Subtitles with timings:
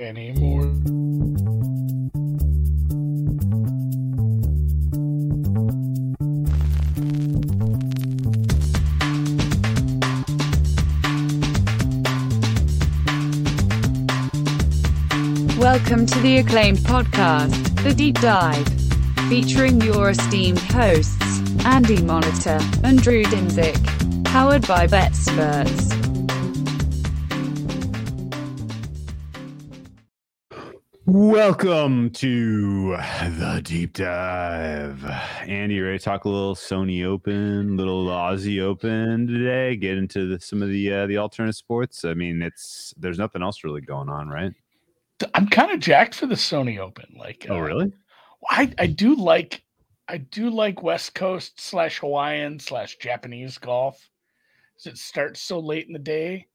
[0.00, 0.62] anymore.
[15.58, 18.66] Welcome to the acclaimed podcast, The Deep Dive,
[19.28, 25.87] featuring your esteemed hosts, Andy Molitor and Drew Dinsick, powered by BetSperts.
[31.20, 35.04] Welcome to the deep dive.
[35.40, 39.74] Andy, you ready to talk a little Sony Open, little Aussie Open today?
[39.74, 42.04] Get into the, some of the uh, the alternate sports.
[42.04, 44.52] I mean, it's there's nothing else really going on, right?
[45.34, 47.06] I'm kind of jacked for the Sony Open.
[47.18, 47.92] Like, Oh, uh, really?
[48.48, 49.64] I I do like
[50.06, 54.08] I do like West Coast slash Hawaiian slash Japanese golf.
[54.86, 56.46] It starts so late in the day,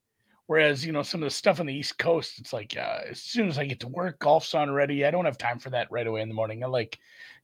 [0.48, 3.22] whereas you know some of the stuff on the East Coast, it's like uh, as
[3.22, 5.06] soon as I get to work, golf's on already.
[5.06, 6.64] I don't have time for that right away in the morning.
[6.64, 7.00] I like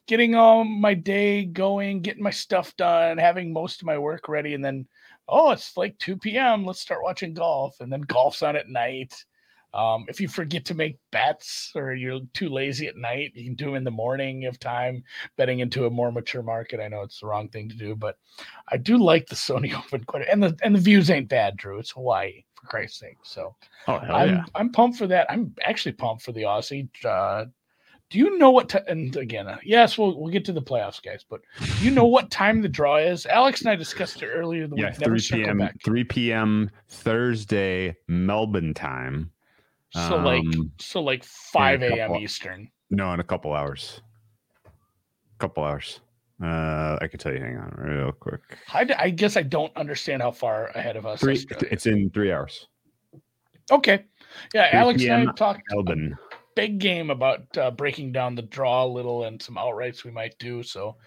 [0.08, 4.54] getting all my day going, getting my stuff done, having most of my work ready,
[4.54, 4.88] and then
[5.30, 6.66] oh, it's like 2 p.m.
[6.66, 9.14] Let's start watching golf, and then golf's on at night.
[9.74, 13.54] Um, if you forget to make bets or you're too lazy at night, you can
[13.54, 15.04] do in the morning of time,
[15.38, 16.80] betting into a more mature market.
[16.80, 18.18] I know it's the wrong thing to do, but
[18.70, 21.78] I do like the Sony Open quite and the and the views ain't bad, Drew.
[21.78, 23.18] It's Hawaii, for Christ's sake.
[23.24, 23.56] So
[23.88, 24.46] Oh, I'm yeah.
[24.56, 25.30] I'm pumped for that.
[25.32, 26.88] I'm actually pumped for the Aussie.
[27.06, 27.46] Uh,
[28.10, 28.70] do you know what?
[28.70, 31.24] ti- and again, uh, yes, we'll we'll get to the playoffs, guys.
[31.30, 31.42] But
[31.78, 33.26] do you know what time the draw is?
[33.26, 34.96] Alex and I discussed it earlier the Yeah, week.
[34.96, 35.58] 3 p.m.
[35.60, 35.76] back.
[35.84, 36.72] 3 p.m.
[36.88, 39.32] Thursday Melbourne time.
[39.92, 42.16] So like Um, so like five a.m.
[42.16, 42.70] Eastern.
[42.90, 44.02] No, in a couple hours.
[45.38, 46.02] Couple hours.
[46.42, 47.40] Uh, I can tell you.
[47.40, 48.42] Hang on, real quick.
[48.72, 51.20] I guess I don't understand how far ahead of us.
[51.20, 51.34] Three.
[51.34, 52.68] Australia It's in three hours.
[53.72, 54.06] Okay.
[54.54, 55.62] Yeah, 3 Alex and I PM talked
[56.56, 60.38] big game about uh, breaking down the draw a little and some outrights we might
[60.40, 60.62] do.
[60.62, 60.98] So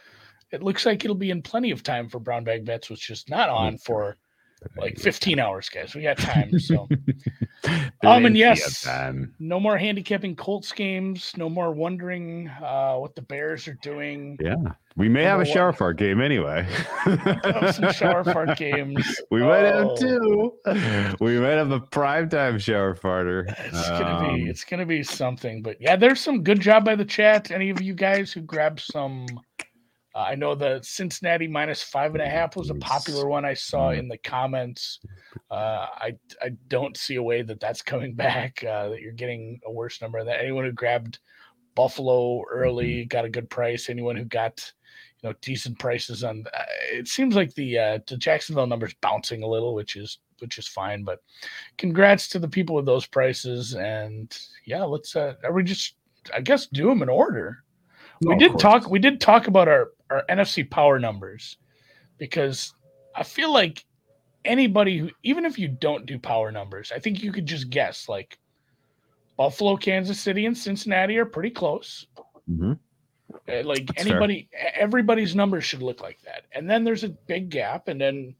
[0.50, 3.24] it looks like it'll be in plenty of time for brown bag bets, which is
[3.28, 4.16] not on for
[4.76, 5.94] like 15 hours, guys.
[5.94, 6.58] We got time.
[6.58, 6.88] So
[8.04, 8.86] Um, and yes.
[9.38, 11.32] no more handicapping Colts games.
[11.36, 14.36] No more wondering uh, what the Bears are doing.
[14.40, 14.56] Yeah,
[14.96, 16.66] we may have a shower fart game anyway.
[17.72, 19.20] Some shower fart games.
[19.30, 19.96] We might have Oh.
[19.96, 21.14] two.
[21.20, 23.44] We might have a primetime shower farter.
[23.66, 26.96] It's gonna be Um, it's gonna be something, but yeah, there's some good job by
[26.96, 27.52] the chat.
[27.52, 29.26] Any of you guys who grabbed some?
[30.14, 33.54] Uh, I know the Cincinnati minus five and a half was a popular one I
[33.54, 35.00] saw in the comments.
[35.50, 38.62] Uh, I I don't see a way that that's coming back.
[38.62, 40.40] Uh, that you're getting a worse number than that.
[40.40, 41.18] Anyone who grabbed
[41.74, 43.88] Buffalo early got a good price.
[43.88, 44.70] Anyone who got
[45.22, 46.62] you know decent prices on uh,
[46.92, 50.68] it seems like the uh, the Jacksonville numbers bouncing a little, which is which is
[50.68, 51.04] fine.
[51.04, 51.20] But
[51.78, 53.74] congrats to the people with those prices.
[53.74, 54.36] And
[54.66, 55.94] yeah, let's uh are we just
[56.34, 57.64] I guess do them in order.
[58.20, 61.56] No, we did talk we did talk about our, our NFC power numbers
[62.18, 62.74] because
[63.14, 63.84] I feel like
[64.44, 68.08] anybody who even if you don't do power numbers, I think you could just guess
[68.08, 68.38] like
[69.36, 72.06] Buffalo, Kansas City, and Cincinnati are pretty close.
[72.50, 72.78] Mhm.
[73.48, 76.44] Uh, Like That's anybody, e- everybody's numbers should look like that.
[76.52, 77.88] And then there's a big gap.
[77.88, 78.34] And then,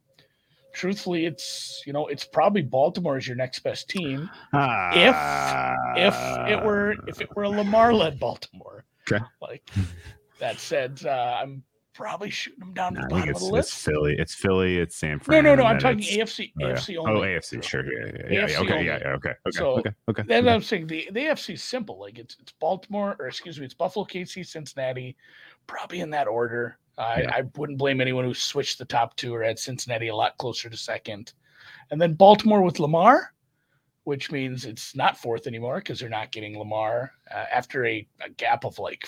[0.71, 4.29] truthfully, it's you know it's probably Baltimore is your next best team.
[4.53, 5.15] If
[5.97, 6.15] if
[6.51, 8.85] it were if it were a Lamar led Baltimore.
[9.11, 9.23] Okay.
[9.41, 9.67] Like
[10.43, 13.69] that said, uh, I'm probably shooting them down to the I bottom of the it's,
[13.69, 13.83] it's.
[13.83, 14.15] Philly.
[14.17, 14.77] It's Philly.
[14.77, 15.43] It's San No, Fran.
[15.43, 15.61] no, no.
[15.65, 16.73] and I'm talking AFC, oh, yeah.
[16.73, 17.27] AFC Oh, only.
[17.29, 17.63] AFC.
[17.63, 17.83] Sure.
[17.85, 18.47] Yeah, yeah, yeah.
[18.49, 18.85] Yeah okay.
[18.85, 19.07] Yeah, yeah.
[19.13, 19.29] Okay.
[19.47, 19.57] Okay.
[19.57, 19.91] So, okay.
[20.09, 20.23] Okay.
[20.27, 20.53] That's okay.
[20.53, 20.87] I'm saying.
[20.87, 21.99] The the AFC is simple.
[21.99, 25.15] Like it's it's Baltimore, or excuse me, it's Buffalo, KC, Cincinnati,
[25.67, 26.77] probably in that order.
[26.97, 27.31] I, Yeah.
[27.35, 30.69] I wouldn't blame anyone who switched the top two or had Cincinnati a lot closer
[30.69, 31.33] to second.
[31.89, 33.33] And then Baltimore with Lamar,
[34.03, 38.29] which means it's not fourth anymore because they're not getting Lamar uh, after a, a
[38.31, 39.07] gap of like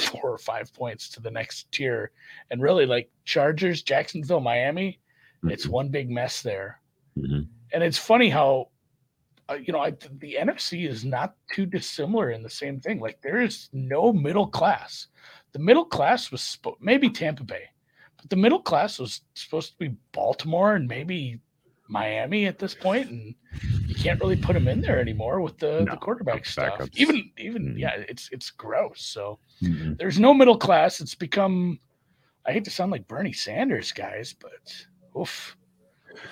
[0.00, 2.10] four or five points to the next tier.
[2.50, 4.98] And really, like Chargers, Jacksonville, Miami,
[5.44, 5.70] it's Mhm.
[5.70, 6.80] one big mess there
[7.16, 7.46] Mhm.
[7.72, 8.68] and it's funny how
[9.48, 13.00] uh, you know I, the NFC is not too dissimilar in the same thing.
[13.00, 15.08] Like there is no middle class.
[15.52, 17.64] The middle class was maybe Tampa Bay,
[18.16, 21.40] but the middle class was supposed to be Baltimore and maybe
[21.90, 23.34] Miami at this point, and
[23.86, 26.78] you can't really put them in there anymore with the, No, the quarterback stuff.
[26.78, 26.90] backups.
[26.94, 27.78] Even even Mhm.
[27.78, 29.02] yeah, it's it's gross.
[29.02, 29.98] So Mhm.
[29.98, 31.00] there's no middle class.
[31.00, 31.80] It's become
[32.46, 35.56] I hate to sound like Bernie Sanders, guys, but oof.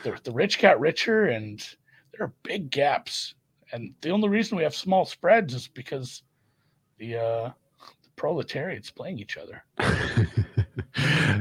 [0.04, 1.60] The, the rich got richer and
[2.12, 3.34] there are big gaps.
[3.72, 6.22] And the only reason we have small spreads is because
[6.98, 7.50] the uh
[8.02, 9.64] the proletariat's playing each other.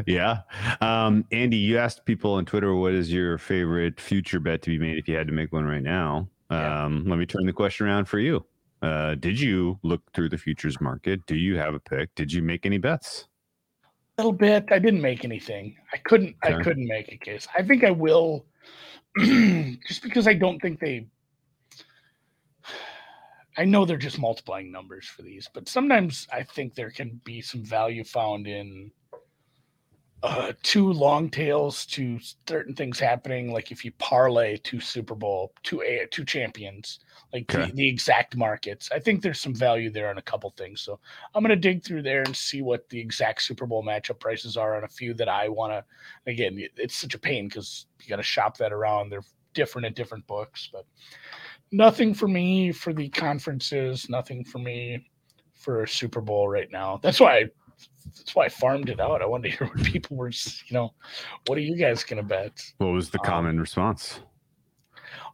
[0.05, 0.39] yeah.
[0.81, 4.77] Um, Andy, you asked people on Twitter what is your favorite future bet to be
[4.77, 6.27] made if you had to make one right now.
[6.51, 6.85] Yeah.
[6.85, 8.45] Um, let me turn the question around for you.
[8.81, 11.25] Uh, did you look through the futures market?
[11.25, 12.13] Do you have a pick?
[12.15, 13.27] Did you make any bets?
[14.17, 14.65] A little bit.
[14.71, 15.75] I didn't make anything.
[15.93, 16.35] I couldn't.
[16.43, 17.47] I couldn't make a case.
[17.57, 18.45] I think I will,
[19.17, 21.07] just because I don't think they.
[23.57, 27.41] I know they're just multiplying numbers for these, but sometimes I think there can be
[27.41, 28.91] some value found in
[30.23, 33.53] uh, two long tails to certain things happening.
[33.53, 36.99] Like if you parlay two Super Bowl, two a two champions,
[37.33, 37.67] like Okay.
[37.67, 38.89] the, the exact markets.
[38.91, 40.81] I think there's some value there on a couple things.
[40.81, 40.99] So
[41.35, 44.75] I'm gonna dig through there and see what the exact Super Bowl matchup prices are
[44.75, 45.83] on a few that I want to.
[46.31, 49.09] Again, it's such a pain because you got to shop that around.
[49.09, 49.21] They're
[49.53, 50.85] different at different books, but
[51.71, 54.09] nothing for me for the conferences.
[54.09, 55.09] Nothing for me
[55.53, 56.99] for Super Bowl right now.
[57.03, 57.37] That's why.
[57.37, 57.43] I,
[58.05, 59.21] that's why I farmed it out.
[59.21, 60.93] I wanted to hear what people were, you know,
[61.45, 62.61] what are you guys gonna bet?
[62.77, 64.21] What was the Um, common response?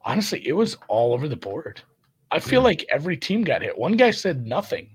[0.05, 1.81] Honestly, it was all over the board.
[2.31, 3.77] I feel like every team got hit.
[3.77, 4.89] One guy said nothing.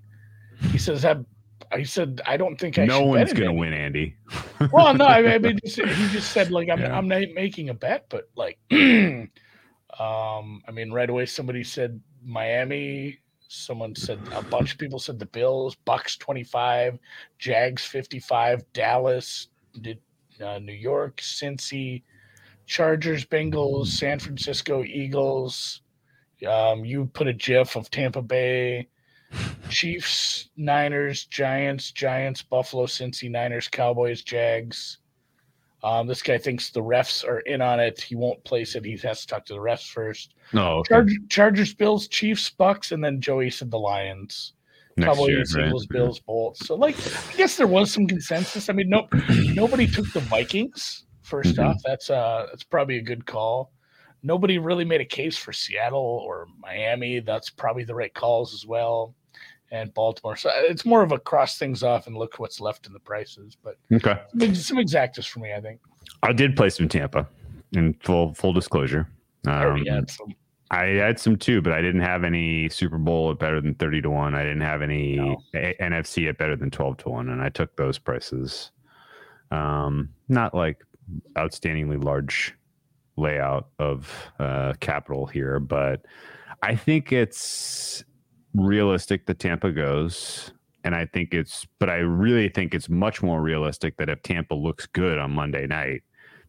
[0.73, 1.17] He says, "I."
[1.71, 4.17] I said, "I don't think I No one's gonna win, Andy.
[4.73, 6.97] well, no, I mean, I mean, just- he just said like I'm Yeah.
[6.97, 9.31] I'm not making a bet, but like, um,
[10.67, 13.19] I mean, right away somebody said Miami.
[13.49, 16.99] Someone said a bunch of people said the Bills, Bucks twenty five,
[17.39, 19.49] Jags fifty five, Dallas,
[19.81, 19.99] did
[20.45, 22.03] uh, New York, Cincy,
[22.67, 25.81] Chargers, Bengals, San Francisco Eagles.
[26.47, 28.89] Um, you put a GIF of Tampa Bay.
[29.69, 34.99] Chiefs, Niners, Giants, Giants, Buffalo, Cincy, Niners, Cowboys, Jags.
[35.85, 38.01] Um, this guy thinks the refs are in on it.
[38.01, 38.85] He won't place it.
[38.85, 40.35] He has to talk to the refs first.
[40.53, 40.89] No, okay.
[40.89, 44.55] Charge, Chargers, Bills, Chiefs, Bucks, and then Joey said the Lions.
[44.97, 45.69] next Cowboys, year, right?
[45.69, 46.67] Eagles, Bills, Bolts.
[46.67, 46.97] So, like,
[47.33, 48.69] I guess there was some consensus.
[48.69, 49.07] I mean, no,
[49.55, 51.05] nobody took the Vikings.
[51.25, 51.69] 1st Mhm.
[51.69, 53.71] off, that's uh, that's probably a good call.
[54.23, 57.21] Nobody really made a case for Seattle or Miami.
[57.21, 59.15] That's probably the right calls as well,
[59.71, 60.37] and Baltimore.
[60.37, 63.57] So it's more of a cross things off and look what's left in the prices.
[63.63, 64.19] But Okay.
[64.55, 65.81] some, exactas for me, I think.
[66.23, 67.27] I did play some Tampa
[67.73, 69.09] in full full disclosure.
[69.47, 70.35] I Um, had some.
[70.71, 74.03] I had some too, but I didn't have any Super Bowl at better than 30
[74.03, 74.35] to 1.
[74.35, 75.43] I didn't have any No.
[75.55, 77.31] A- NFC at better than 12 to 1.
[77.31, 78.71] And I took those prices.
[79.51, 80.85] Um, not like
[81.37, 82.55] outstandingly large
[83.17, 86.05] layout of uh, capital here, but
[86.63, 88.05] I think it's
[88.61, 90.53] realistic that Tampa goes.
[90.85, 94.55] And I think it's, but I really think it's much more realistic that if Tampa
[94.55, 96.03] looks good on Monday night,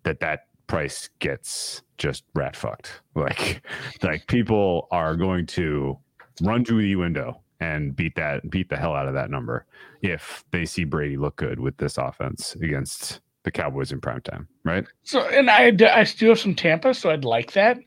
[0.04, 3.02] that that price gets just rat fucked.
[3.16, 3.62] Like,
[4.02, 5.98] like people are going to
[6.42, 9.66] run to the window and beat that, beat the hell out of that number
[10.02, 14.48] if they see Brady look good with this offense against the Cowboys in prime time,
[14.64, 14.86] right?
[15.04, 17.78] So, and I, I still have some Tampa, so I'd like that.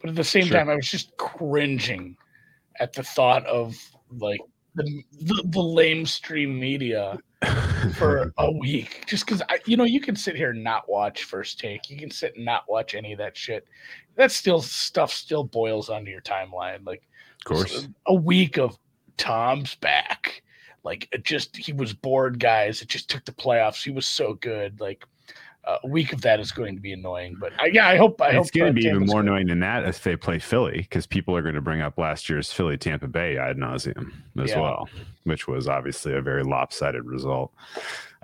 [0.00, 0.58] But at the same Sure.
[0.58, 2.16] time, I was just cringing
[2.80, 3.76] at the thought of
[4.18, 4.40] like
[4.74, 7.18] the the, the lamestream media
[7.96, 11.24] for a week, just because I, you know, you can sit here and not watch
[11.24, 13.66] First Take, you can sit and not watch any of that shit.
[14.16, 17.02] That still stuff still boils onto your timeline, like
[17.40, 17.88] of course.
[18.06, 18.78] a week of
[19.16, 20.42] Tom's back.
[20.84, 22.82] Like it just he was bored, guys.
[22.82, 23.82] It just took the playoffs.
[23.82, 24.80] He was so good.
[24.80, 25.04] Like
[25.64, 27.36] uh, a week of that is going to be annoying.
[27.40, 29.28] But I, yeah, I hope I it's going uh, to be even more good.
[29.28, 32.28] annoying than that if they play Philly because people are going to bring up last
[32.28, 34.10] year's Philly Tampa Bay ad nauseum
[34.42, 34.60] as Yeah.
[34.60, 34.88] well,
[35.24, 37.52] which was obviously a very lopsided result.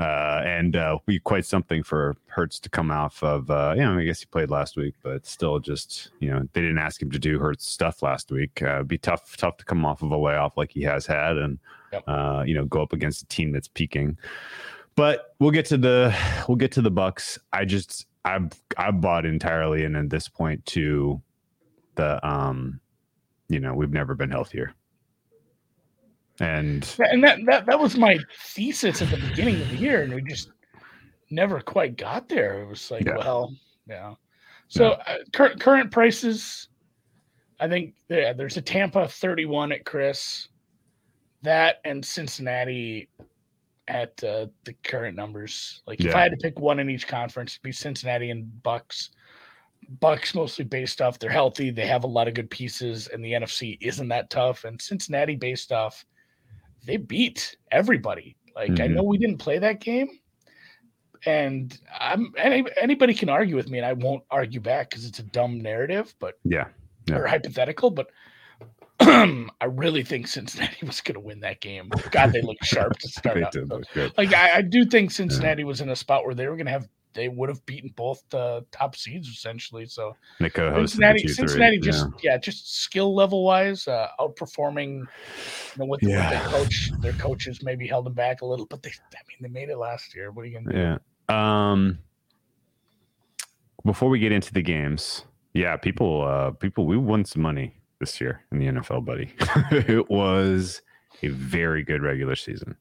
[0.00, 3.50] Uh, and uh, be quite something for Hurts to come off of.
[3.50, 6.60] Uh, you know, I guess he played last week, but still, just you know, they
[6.60, 8.62] didn't ask him to do Hurts stuff last week.
[8.62, 11.58] Uh, be tough, tough to come off of a layoff like he has had, and
[11.92, 12.04] Yep.
[12.06, 14.16] uh, you know, go up against a team that's peaking.
[14.98, 16.12] But we'll get to the
[16.48, 17.38] we'll get to the Bucks.
[17.52, 21.22] I just I've I've bought entirely in at this point to
[21.94, 22.80] the um
[23.48, 24.74] you know we've never been healthier
[26.40, 30.12] and and that, that that was my thesis at the beginning of the year, and
[30.12, 30.50] we just
[31.30, 32.62] never quite got there.
[32.62, 33.16] It was like, Yeah.
[33.16, 33.54] well,
[33.88, 34.14] yeah.
[34.68, 36.68] So uh, cur- current prices,
[37.60, 40.48] I think yeah, there's a Tampa 31 at Circa,
[41.42, 43.08] that and Cincinnati
[43.88, 45.82] at uh, the current numbers.
[45.86, 49.10] Like if I had to pick one in each conference, it'd be Cincinnati and Bucks.
[50.00, 53.32] Bucks mostly based off they're healthy, they have a lot of good pieces, and the
[53.32, 54.64] NFC isn't that tough.
[54.64, 56.04] And Cincinnati based off
[56.84, 58.36] they beat everybody.
[58.54, 58.94] Like I Mhm.
[58.94, 60.08] know we didn't play that game,
[61.26, 65.18] and I'm any, anybody can argue with me, and I won't argue back because it's
[65.18, 66.68] a dumb narrative, but yeah
[67.08, 67.18] Yeah.
[67.18, 67.90] or hypothetical.
[67.90, 68.10] But
[69.00, 71.90] I really think Cincinnati was going to win that game.
[72.10, 73.52] God, they looked sharp to start they out.
[73.52, 76.48] did look good Like I, I do think Cincinnati was in a spot where they
[76.48, 79.86] were going to have they would have beaten both the top seeds essentially.
[79.86, 82.32] So Cincinnati, Cincinnati just yeah.
[82.32, 82.38] yeah.
[82.38, 84.98] just skill level wise, uh, outperforming.
[84.98, 85.06] You
[85.78, 86.30] know, with, Yeah.
[86.30, 89.48] their coach, their coaches maybe held them back a little, but they, I mean, they
[89.48, 90.30] made it last year.
[90.30, 90.98] What are you gonna do?
[91.28, 91.72] Yeah.
[91.72, 91.98] Um
[93.84, 95.24] before we get into the games,
[95.54, 99.32] yeah, people uh people we won some money this year in the NFL, buddy.
[99.70, 100.82] it was
[101.22, 102.76] a very good regular season.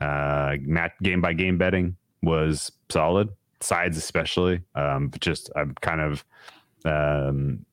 [0.00, 3.30] Uh mat game by game betting was solid,
[3.60, 4.62] sides especially.
[4.74, 6.24] Um but just I'm kind of
[6.84, 7.64] um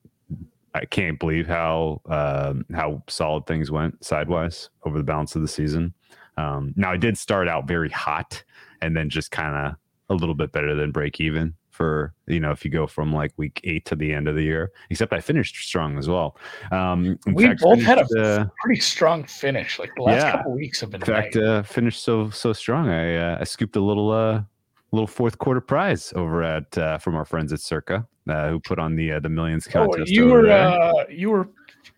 [0.74, 5.48] I can't believe how um, how solid things went sidewise over the balance of the
[5.48, 5.94] season.
[6.36, 8.42] Um, now I did start out very hot,
[8.80, 9.76] and then just kind of
[10.10, 13.32] a little bit better than break even for you know if you go from like
[13.36, 14.70] week eight to the end of the year.
[14.90, 16.36] Except I finished strong as well.
[16.70, 19.78] Um, We fact, both had a uh, pretty strong finish.
[19.78, 20.32] Like the last Yeah.
[20.32, 21.02] couple weeks have been.
[21.02, 22.88] in fact, uh, finished so so strong.
[22.88, 24.42] I uh, I scooped a little uh
[24.92, 28.78] little fourth quarter prize over at uh, from our friends at Circa uh, who put
[28.78, 30.10] on the uh, the millions oh, contest.
[30.10, 31.48] you were uh, you were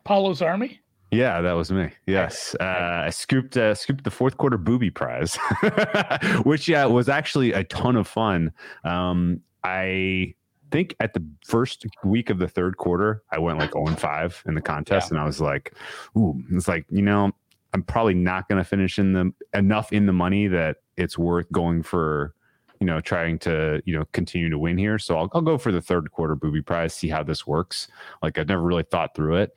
[0.05, 0.81] Paulo's army.
[1.13, 1.91] Yeah, that was me.
[2.07, 5.39] Yes, uh, I scooped uh, scooped the fourth quarter booby prize,
[6.43, 8.53] which yeah was actually a ton of fun.
[8.85, 10.35] Um, I
[10.71, 14.45] think at the first week of the third quarter, I went like 0 and 5
[14.47, 15.75] in the contest, and I was like,
[16.17, 17.33] "Ooh!" It's like you know,
[17.73, 21.51] I'm probably not going to finish in the enough in the money that it's worth
[21.51, 22.35] going for.
[22.79, 24.99] You know, trying to you know continue to win here.
[24.99, 27.89] So I'll, I'll go for the third quarter booby prize, see how this works.
[28.23, 29.57] Like I've never really thought through it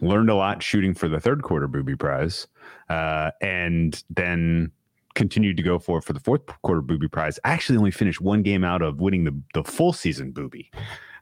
[0.00, 2.46] learned a lot shooting for the third quarter booby prize
[2.88, 4.70] uh, and then
[5.18, 8.42] continued to go for for the fourth quarter booby prize I actually only finished one
[8.42, 10.70] game out of winning the, the full season booby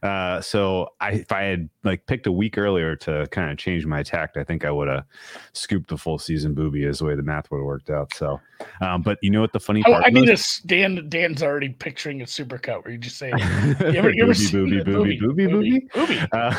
[0.03, 3.85] uh, so I, if I had like picked a week earlier to kind of change
[3.85, 5.05] my tact, I think I would have
[5.53, 8.13] scooped the full season booby as the way the math would have worked out.
[8.13, 8.39] So,
[8.81, 10.29] um, but you know what the funny part I need was?
[10.29, 10.59] this.
[10.61, 14.35] Dan Dan's already picturing a supercut where you just say, "You ever, you ever booby,
[14.35, 16.53] seen booby, booby, booby, booby, booby?" Uh,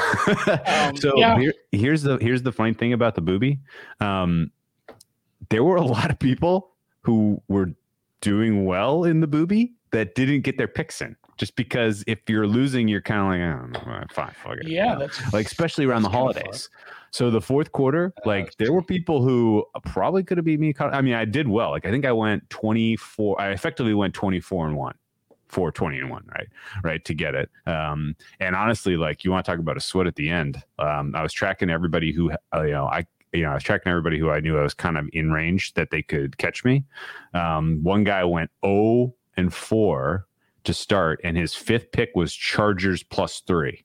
[0.66, 1.38] Um, so yeah.
[1.38, 3.60] here, here's the here's the funny thing about the booby.
[4.00, 4.50] Um,
[5.50, 6.72] there were a lot of people
[7.08, 7.70] who were
[8.20, 12.46] doing well in the booby that didn't get their picks in, just because if you're
[12.46, 14.68] losing, you're kind of like, I don't know, fine, fuck it.
[14.68, 14.98] Yeah, you know?
[15.06, 16.42] that's like especially around the that's kinda fun.
[16.42, 16.68] holidays.
[17.10, 20.74] So the fourth quarter, Uh, like there were people who probably could have beat me.
[20.78, 21.70] I mean, I did well.
[21.70, 23.40] Like I think I went 24.
[23.40, 24.94] I effectively went 24 and one.
[25.48, 26.46] 420 and one, right?
[26.84, 27.48] Right to get it.
[27.66, 30.62] Um, and honestly, like you want to talk about a sweat at the end.
[30.78, 33.90] Um, I was tracking everybody who, uh, you know, I, you know, I was tracking
[33.90, 36.84] everybody who I knew I was kind of in range that they could catch me.
[37.34, 40.26] Um, one guy went 0 and 4
[40.64, 43.84] to start, and his fifth pick was Chargers plus three.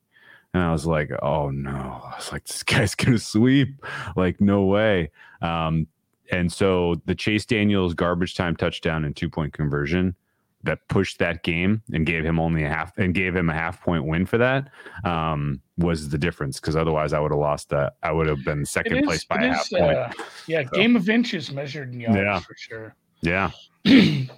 [0.53, 2.01] And I was like, oh no.
[2.03, 3.83] I was like, this guy's gonna sweep.
[4.15, 5.11] Like, no way.
[5.41, 5.87] Um,
[6.31, 10.15] and so the Chase Daniels garbage time touchdown and two point conversion
[10.63, 13.81] that pushed that game and gave him only a half and gave him a half
[13.81, 14.69] point win for that
[15.03, 17.95] um, was the difference because otherwise I would have lost that.
[18.01, 19.97] I would have been second is- place by a half is, point.
[19.97, 20.09] uh,
[20.47, 22.39] yeah, So- game of inches measured in yards Yeah.
[22.39, 22.95] for sure.
[23.21, 23.51] yeah.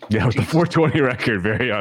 [0.10, 0.52] Yeah, with the Jesus.
[0.52, 1.72] 420 record, very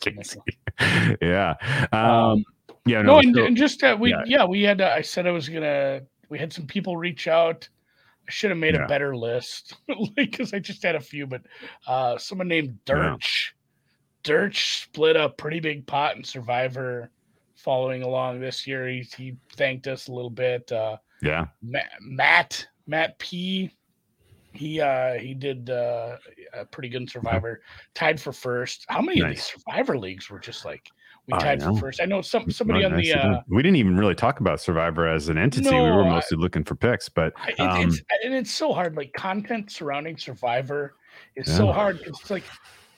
[0.00, 0.40] Casey.
[1.22, 1.54] yeah.
[1.92, 2.44] Um, Um,
[2.84, 4.22] yeah, no, no, and, so- and just uh, we yeah.
[4.26, 4.44] yeah.
[4.44, 7.68] we had uh, I said I was gonna we had some people reach out.
[8.28, 8.84] I should have made Yeah.
[8.84, 9.76] a better list
[10.16, 11.42] because I just had a few, but
[11.86, 12.78] uh someone named.
[12.84, 13.54] Dirch.
[14.22, 17.10] Dirch split a pretty big pot in Survivor
[17.54, 18.88] following along this year.
[18.88, 20.70] He he thanked us a little bit.
[20.70, 21.46] Uh yeah.
[21.62, 23.70] Ma- Matt Matt P.
[24.54, 26.18] He uh he did uh,
[26.52, 27.62] a pretty good in Survivor,
[27.94, 28.84] tied for first.
[28.88, 30.88] How many of these Survivor leagues were just like
[31.26, 32.00] we tied for first?
[32.02, 35.08] I know some somebody on Nice the uh we didn't even really talk about Survivor
[35.08, 35.70] as an entity.
[35.70, 38.52] we No, were I- mostly looking for picks, but I- it, um, it's and it's
[38.52, 38.94] so hard.
[38.94, 40.96] Like content surrounding Survivor
[41.34, 42.44] is so hard it's like,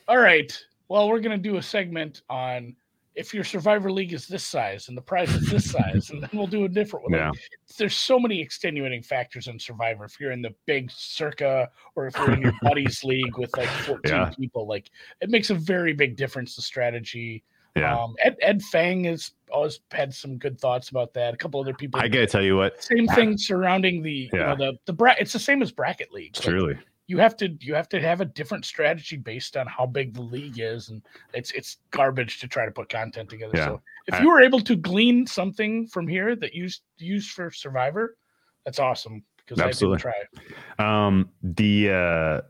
[0.08, 2.76] all right, well, we're gonna do a segment on
[3.14, 6.30] if your Survivor League is this size and the prize is this size, and then
[6.32, 7.12] we'll do a different one.
[7.12, 7.40] Like, yeah,
[7.78, 10.04] there's so many extenuating factors in Survivor.
[10.04, 13.68] If you're in the big circa or if you're in your buddies league with like
[13.68, 14.30] 14 Yeah.
[14.36, 16.56] people, like it makes a very big difference.
[16.56, 17.44] The strategy.
[17.76, 17.96] yeah.
[17.96, 21.34] Um, Ed Ed Feng has always had some good thoughts about that.
[21.34, 22.00] A couple other people.
[22.00, 24.54] I gotta tell you what, same thing surrounding the you Yeah.
[24.54, 26.40] know the the bra- It's the same as bracket leagues.
[26.40, 29.86] Like, truly, you have to you have to have a different strategy based on how
[29.86, 31.02] big the league is, and
[31.34, 33.52] it's it's garbage to try to put content together.
[33.54, 33.66] Yeah.
[33.66, 36.68] So if I- you were able to glean something from here that you
[36.98, 38.16] use for Survivor,
[38.64, 39.98] that's awesome because I Absolutely.
[39.98, 40.46] didn't
[40.78, 41.06] try.
[41.06, 42.40] um, the uh,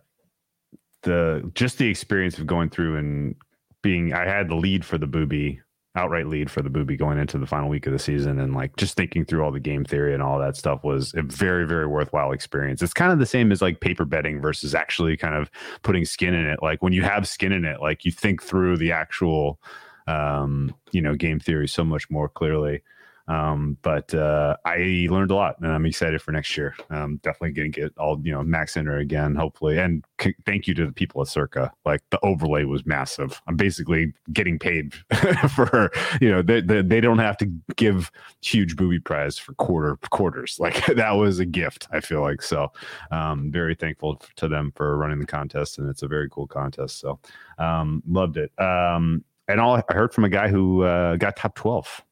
[1.03, 3.35] the just the experience of going through and
[3.83, 5.61] being, I had the lead for the booby
[5.97, 8.75] outright lead for the booby going into the final week of the season and like
[8.77, 11.87] just thinking through all the game theory and all that stuff was a very very
[11.87, 12.83] worthwhile experience.
[12.83, 15.51] It's kind of the same as like paper betting versus actually kind of
[15.83, 16.59] putting skin in it.
[16.63, 19.61] Like when you have skin in it like you think through the actual
[20.07, 22.83] um you know game theory so much more clearly
[23.27, 26.75] um, but uh, I learned a lot, and I'm excited for next year.
[26.91, 29.79] Um, definitely going to get all you know Max Enter again, hopefully.
[29.79, 31.73] And c- thank you to the people at Circa.
[31.87, 33.41] Like the overlay was massive.
[33.47, 34.95] I'm basically getting paid
[35.55, 35.91] for
[36.21, 38.11] you know they, they, they don't have to give
[38.43, 40.59] huge booby prize for quarter quarters.
[40.65, 41.89] Like that was a gift.
[41.93, 42.73] I feel like so.
[43.11, 47.01] Um, very thankful to them for running the contest, and it's a very cool contest.
[47.01, 47.19] So
[47.59, 48.51] um, loved it.
[48.59, 52.03] Um, and all I heard from a guy who uh, got top twelve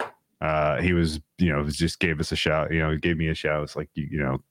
[0.42, 3.28] uh, he was, you know, just gave us a shout, you know, he gave me
[3.28, 3.62] a shout.
[3.62, 4.42] It's like, you, you know,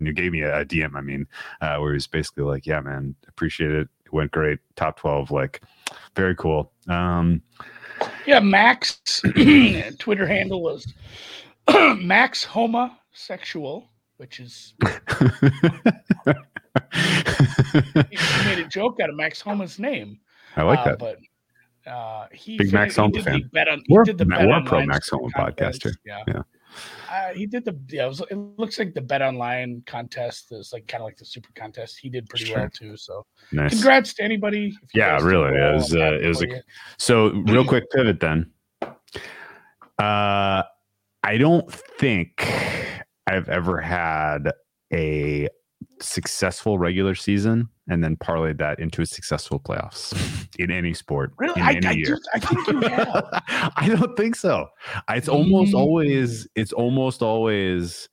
[0.00, 1.26] you gave me a, a DM, I mean,
[1.60, 3.88] uh, where he was basically like, yeah, man, appreciate it.
[4.06, 4.58] It went great.
[4.74, 5.60] Top 12, like,
[6.16, 6.72] very cool.
[6.88, 7.42] Um,
[8.26, 9.02] yeah, Max
[9.98, 10.90] Twitter handle was
[11.98, 14.72] Max Homosexual, which is
[16.90, 20.18] he made a joke out of Max Homa's name.
[20.56, 20.98] I like uh, that.
[20.98, 21.18] But
[21.86, 23.40] uh, he Big Max did fan.
[23.42, 25.92] the bet on, he We're- did the we're pro Max Homa podcast here.
[26.04, 26.22] Yeah.
[26.28, 26.42] Yeah.
[27.08, 28.06] Uh, he did the yeah.
[28.06, 31.24] It, was, it looks like the bet online contest is like kind of like the
[31.24, 31.98] super contest.
[32.00, 32.56] He did pretty Sure.
[32.58, 32.96] well too.
[32.96, 33.70] So nice.
[33.74, 34.68] congrats to anybody.
[34.82, 36.60] if you Yeah, really, it was, uh, it was a- you.
[36.98, 38.50] So, real quick pivot then.
[39.98, 40.62] Uh,
[41.22, 42.50] I don't think
[43.26, 44.50] I've ever had
[44.92, 45.48] a
[46.00, 50.14] successful regular season and then parlayed that into a successful playoffs
[50.58, 52.18] in any sport Really, in I, any I, year.
[52.34, 53.42] I think you have.
[53.76, 54.68] I don't think so.
[55.10, 55.78] It's almost Mm.
[55.78, 58.08] always it's almost always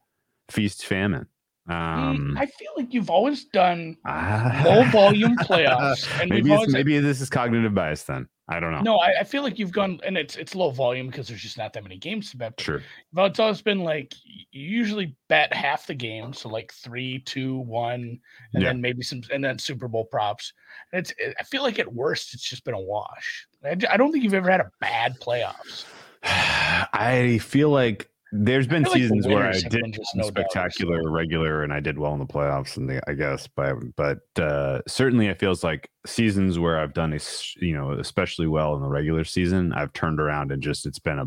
[0.49, 1.25] feast famine.
[1.71, 6.99] Mm, Um, I feel like you've always done ah, low volume playoffs, and maybe maybe
[6.99, 8.03] this is cognitive bias.
[8.03, 8.81] Then I don't know.
[8.81, 8.97] no.
[8.97, 11.71] I, I feel like you've gone, and it's it's low volume because there's just not
[11.73, 12.59] that many games to bet.
[12.59, 12.81] Sure.
[13.13, 17.59] But it's always been like you usually bet half the game, so like three, two,
[17.59, 18.19] one,
[18.53, 18.69] and Yeah.
[18.69, 20.51] then maybe some, and then Super Bowl props.
[20.91, 23.47] And it's it, I feel like at worst it's just been a wash.
[23.63, 25.85] I don't think you've ever had a bad playoffs.
[26.23, 30.27] I feel like there's been feel like seasons where I did been no dogs.
[30.27, 34.19] spectacular regular and I did well in the playoffs and the, I guess but but
[34.41, 38.81] uh, certainly it feels like seasons where I've done es- you know especially well in
[38.81, 41.25] the regular season I've turned around and just it's been a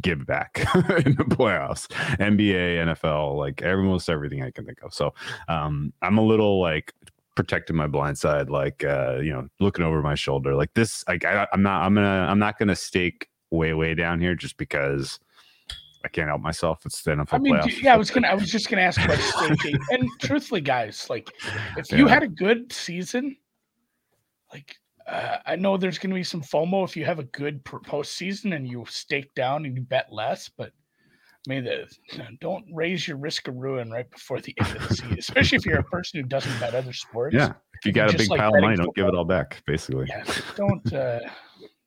[0.00, 0.58] give back
[1.04, 1.88] in the playoffs.
[2.18, 4.94] NBA NFL like almost everything I can think of.
[4.94, 5.14] So
[5.48, 6.92] um, I'm a little like
[7.36, 10.54] protecting my blind side like uh, you know looking over my shoulder.
[10.54, 14.20] Like this like I, I'm not I'm gonna I'm not gonna stake way way down
[14.20, 15.18] here just because
[16.04, 16.84] I can't help myself.
[16.86, 17.82] It's the NFL I mean, playoffs.
[17.82, 19.78] yeah, I was gonna, I was just gonna ask about staking.
[19.90, 21.30] and truthfully, guys, like
[21.76, 23.36] if you had a good season,
[24.52, 28.54] like uh, I know there's gonna be some FOMO if you have a good postseason
[28.56, 30.72] and you stake down and you bet less, but.
[31.48, 31.88] I mean, the,
[32.42, 35.64] don't raise your risk of ruin right before the end of the season, especially if
[35.64, 37.34] you're a person who doesn't bet other sports.
[37.34, 37.54] yeah.
[37.80, 39.62] If you got a big like pile of money, don't give it all back.
[39.66, 40.04] Basically.
[40.06, 40.22] yeah
[40.54, 41.20] don't uh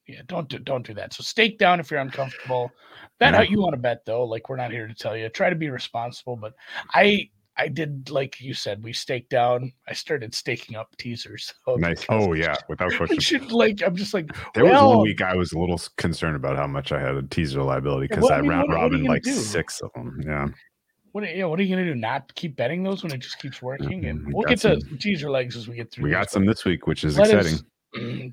[0.07, 2.71] yeah don't do don't do that so stake down if you're uncomfortable
[3.19, 5.49] bet how you want to bet though like we're not here to tell you try
[5.49, 6.53] to be responsible but
[6.93, 11.75] i i did like you said we staked down i started staking up teasers so
[11.75, 12.05] Nice.
[12.09, 13.19] Oh yeah, without I question.
[13.19, 16.35] should like i'm just like There was well, one week I was a little concerned
[16.35, 18.91] about how much I had a teaser liability because I I mean, round what- what
[18.93, 19.33] are you robin like do?
[19.33, 20.19] six of them.
[20.25, 20.47] Yeah.
[21.11, 23.37] what, are- yeah, what are you gonna do not keep betting those when it just
[23.39, 26.05] keeps working and Mhm, we we'll get to some- teaser legs as we get through
[26.05, 27.53] We got some this week, which is exciting.
[27.53, 27.63] us-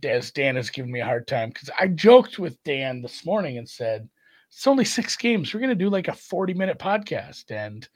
[0.05, 3.59] as Dan has given me a hard time because I joked with Dan this morning
[3.59, 4.09] and said,
[4.51, 5.53] It's only six games.
[5.53, 7.89] We're going to do like a 40 minute podcast and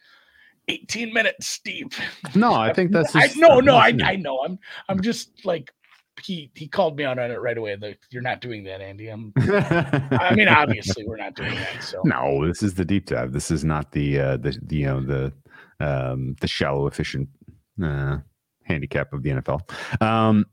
[0.68, 1.88] 18 minutes, Steve.
[2.35, 3.96] No, I think that's I just- no, no, I.
[4.03, 4.40] I know.
[4.44, 5.72] I'm, I'm just like,
[6.22, 7.77] he, he called me out on it right away.
[7.77, 9.09] Like, you're not doing that, Andy.
[9.09, 11.83] I'm, I mean, obviously, we're not doing that.
[11.83, 13.33] So, no, this is the deep dive.
[13.33, 15.33] This is not the uh, the, the you know the
[15.81, 17.29] um, the shallow efficient
[17.83, 18.18] uh,
[18.62, 20.03] handicap of the NFL.
[20.03, 20.46] Um,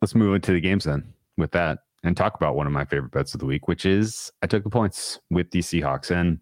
[0.00, 1.12] let's move into the games then.
[1.36, 4.30] With that, and talk about one of my favorite bets of the week, which is
[4.42, 6.38] I took the points with the Seahawks, and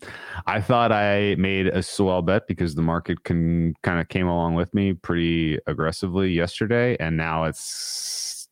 [0.47, 4.55] I thought I made a swell bet because the market can kind of came along
[4.55, 8.08] with me pretty aggressively yesterday, and now it's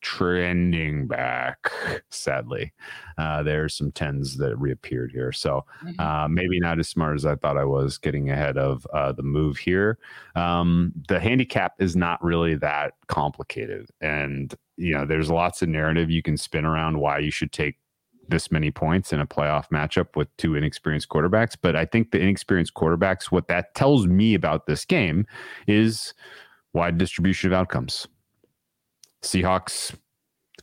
[0.07, 1.69] trending back.
[2.09, 2.71] Sadly,
[3.17, 5.99] uh, there's some tens that reappeared here, so Mhm.
[5.99, 9.23] uh, maybe not as smart as I thought I was getting ahead of uh, the
[9.23, 9.97] move here.
[10.35, 13.89] Um, the handicap is not really that complicated.
[13.99, 17.75] And, you know, there's lots of narrative you can spin around why you should take
[18.29, 21.57] this many points in a playoff matchup with two inexperienced quarterbacks.
[21.61, 25.25] But I think the inexperienced quarterbacks, what that tells me about this game
[25.67, 26.13] is
[26.73, 28.07] wide distribution of outcomes.
[29.23, 29.95] Seahawks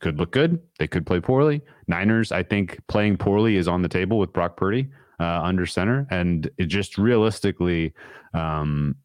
[0.00, 0.60] could look good.
[0.78, 1.62] They could play poorly.
[1.88, 4.88] Niners, I think playing poorly is on the table with Brock Purdy
[5.20, 7.94] uh, under center, and it just realistically,
[8.32, 8.96] um,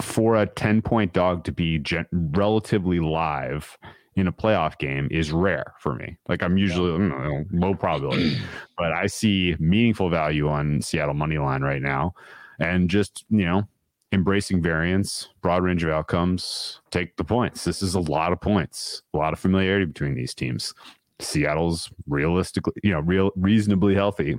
[0.00, 3.76] for a ten point dog to be gen- relatively live
[4.14, 6.16] in a playoff game is rare for me.
[6.28, 8.38] Like I'm usually you know, low probability,
[8.76, 12.14] but I see meaningful value on Seattle money line right now,
[12.58, 13.68] and just you know
[14.12, 17.64] embracing variance, broad range of outcomes, take the points.
[17.64, 20.74] This is a lot of points, a lot of familiarity between these teams.
[21.18, 24.38] Seattle's realistically, you know, real reasonably healthy.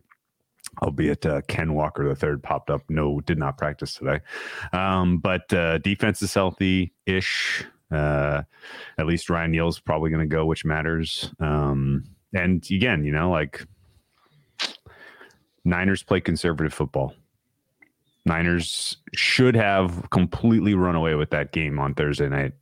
[0.81, 2.81] Albeit uh, Ken Walker the third popped up.
[2.89, 4.21] No, did not practice today.
[4.71, 7.63] Um, but uh, defense is healthy ish.
[7.91, 8.41] Uh,
[8.97, 11.29] at least Ryan Neal's probably going to go, which matters.
[11.39, 13.67] Um, and again, you know, like
[15.63, 17.13] Niners play conservative football.
[18.25, 22.53] Niners should have completely run away with that game on Thursday night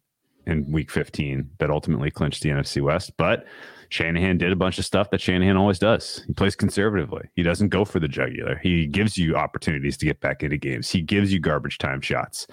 [0.47, 3.11] in week 15 that ultimately clinched the NFC West.
[3.17, 3.45] But
[3.89, 6.23] Shanahan did a bunch of stuff that Shanahan always does.
[6.25, 7.27] He plays conservatively.
[7.35, 8.57] He doesn't go for the jugular.
[8.63, 10.89] He gives you opportunities to get back into games.
[10.89, 12.47] He gives you garbage time shots.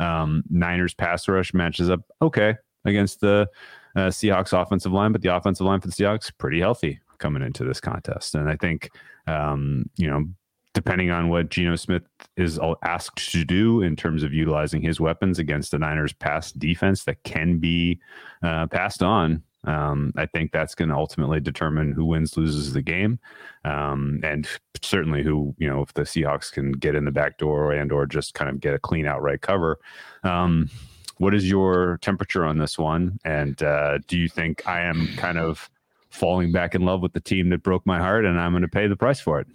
[0.00, 3.48] Um, Niners pass rush matches up okay against the
[3.96, 7.42] uh, Seahawks offensive line, but the offensive line for the Seahawks is pretty healthy coming
[7.42, 8.34] into this contest.
[8.34, 8.90] And I think,
[9.26, 10.24] um, you know,
[10.74, 12.02] depending on what Geno Smith
[12.36, 17.04] is asked to do in terms of utilizing his weapons against the Niners' pass defense
[17.04, 17.98] that can be
[18.42, 19.42] uh, passed on.
[19.64, 23.18] Um, I think that's going to ultimately determine who wins, loses the game,
[23.64, 24.48] um, and
[24.82, 28.06] certainly who you know if the Seahawks can get in the back door and or
[28.06, 29.78] just kind of get a clean outright cover.
[30.22, 30.70] Um,
[31.18, 33.18] what is your temperature on this one?
[33.24, 35.68] And uh, do you think I am kind of
[36.10, 38.68] falling back in love with the team that broke my heart, and I'm going to
[38.68, 39.46] pay the price for it?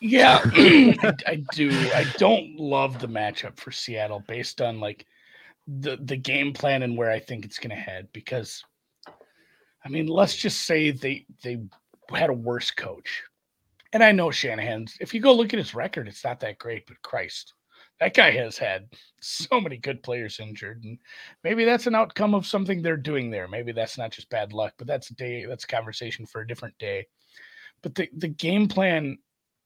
[0.00, 1.70] Yeah, I, I, do.
[1.94, 5.06] I don't love the matchup for Seattle based on like
[5.66, 8.08] the the game plan and where I think it's going to head.
[8.12, 8.64] Because,
[9.84, 11.58] I mean, let's just say they they
[12.12, 13.22] had a worse coach,
[13.92, 14.96] and I know Shanahan's.
[15.00, 16.86] If you go look at his record, it's not that great.
[16.86, 17.54] But Christ,
[18.00, 18.88] that guy has had
[19.20, 20.98] so many good players injured, and
[21.44, 23.46] maybe that's an outcome of something they're doing there.
[23.46, 25.44] Maybe that's not just bad luck, but that's a day.
[25.44, 27.06] That's a conversation for a different day.
[27.82, 29.18] But the the game plan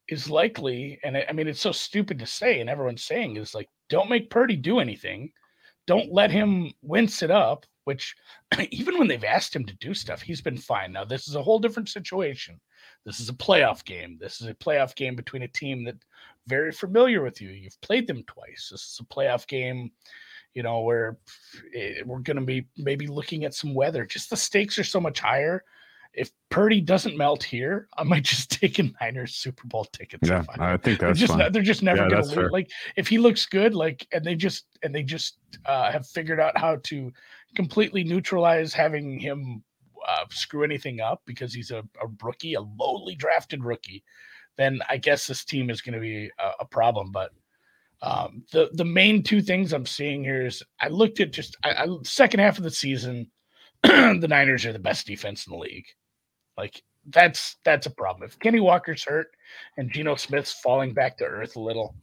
[0.09, 3.55] is likely, and I, I mean, it's so stupid to say, and everyone's saying is
[3.55, 5.31] like, don't make Purdy do anything.
[5.87, 8.15] Don't let him wince it up, which
[8.71, 10.91] even when they've asked him to do stuff, he's been fine.
[10.91, 12.59] Now, this is a whole different situation.
[13.05, 14.17] This is a playoff game.
[14.19, 15.95] This is a playoff game between a team that
[16.47, 17.49] very familiar with you.
[17.49, 18.69] You've played them twice.
[18.71, 19.91] This is a playoff game,
[20.53, 21.17] you know, where
[21.75, 24.05] eh, we're going to be maybe looking at some weather.
[24.05, 25.63] Just the stakes are so much higher
[26.15, 30.27] if Purdy doesn't melt here, I might just take a Niners Super Bowl tickets.
[30.27, 31.51] Yeah, I think that's they're just, fine.
[31.51, 32.51] they're just never yeah, going to lose.
[32.51, 36.39] Like if he looks good, like and they just and they just uh, have figured
[36.39, 37.11] out how to
[37.55, 39.63] completely neutralize having him
[40.07, 44.03] uh, screw anything up because he's a, a, rookie, a lowly drafted rookie.
[44.57, 47.11] Then I guess this team is going to be a, a problem.
[47.11, 47.31] But
[48.01, 51.71] um, the the main two things I'm seeing here is I looked at just I,
[51.71, 53.29] I second half of the season.
[53.83, 55.87] the Niners are the best defense in the league.
[56.57, 58.27] Like that's that's a problem.
[58.27, 59.27] If Kenny Walker's hurt
[59.77, 61.95] and Geno Smith's falling back to earth a little,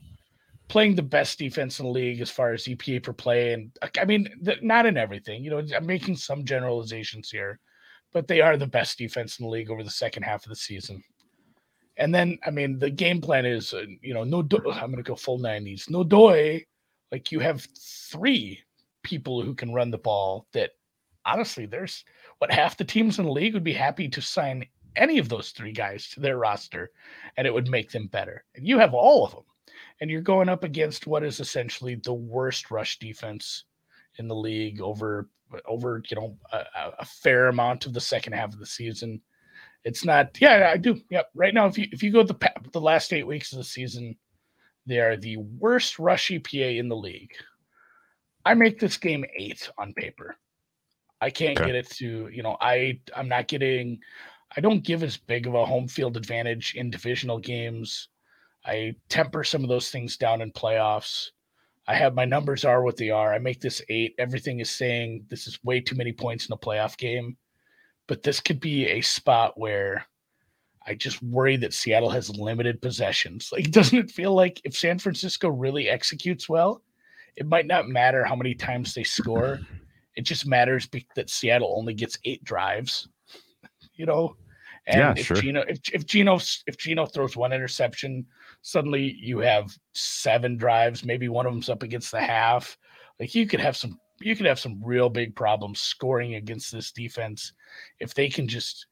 [0.68, 4.04] playing the best defense in the league as far as EPA per play, and I
[4.04, 4.28] mean,
[4.62, 5.44] not in everything.
[5.44, 7.58] You know, I'm making some generalizations here,
[8.12, 10.56] but they are the best defense in the league over the second half of the
[10.56, 11.02] season.
[11.96, 14.96] And then, I mean, the game plan is, uh, you know, no, do- I'm going
[14.96, 15.90] to go full 90s.
[15.90, 16.64] No doy,
[17.10, 17.66] like you have
[18.10, 18.60] three
[19.02, 20.70] people who can run the ball that
[21.24, 22.04] honestly, there's
[22.38, 25.50] what half the teams in the league would be happy to sign any of those
[25.50, 26.90] three guys to their roster
[27.36, 28.44] and it would make them better.
[28.54, 29.44] And you have all of them.
[30.00, 33.64] And you're going up against what is essentially the worst rush defense
[34.18, 35.28] in the league over
[35.66, 36.64] over you know a,
[37.00, 39.20] a fair amount of the second half of the season.
[39.84, 41.00] It's not yeah, I do.
[41.10, 41.30] Yep.
[41.34, 42.36] Right now if you if you go the
[42.72, 44.16] the last 8 weeks of the season,
[44.86, 47.32] they are the worst rush EPA in the league.
[48.44, 50.36] I make this game 8 on paper.
[51.20, 51.66] I can't okay.
[51.66, 54.00] get it to, you know, I I'm not getting
[54.56, 58.08] I don't give as big of a home field advantage in divisional games.
[58.64, 61.30] I temper some of those things down in playoffs.
[61.86, 63.32] I have my numbers are what they are.
[63.32, 64.14] I make this eight.
[64.18, 67.36] Everything is saying this is way too many points in a playoff game.
[68.06, 70.06] But this could be a spot where
[70.86, 73.50] I just worry that Seattle has limited possessions.
[73.52, 76.82] Like, doesn't it feel like if San Francisco really executes well,
[77.36, 79.60] it might not matter how many times they score.
[80.14, 83.08] It just matters that Seattle only gets eight drives,
[83.94, 84.36] you know.
[84.86, 85.38] And yeah, if sure.
[85.38, 88.26] Geno, if if Geno if Geno throws one interception,
[88.62, 91.04] suddenly you have seven drives.
[91.04, 92.78] Maybe one of them's up against the half.
[93.20, 96.92] Like you could have some you could have some real big problems scoring against this
[96.92, 97.52] defense
[97.98, 98.86] if they can just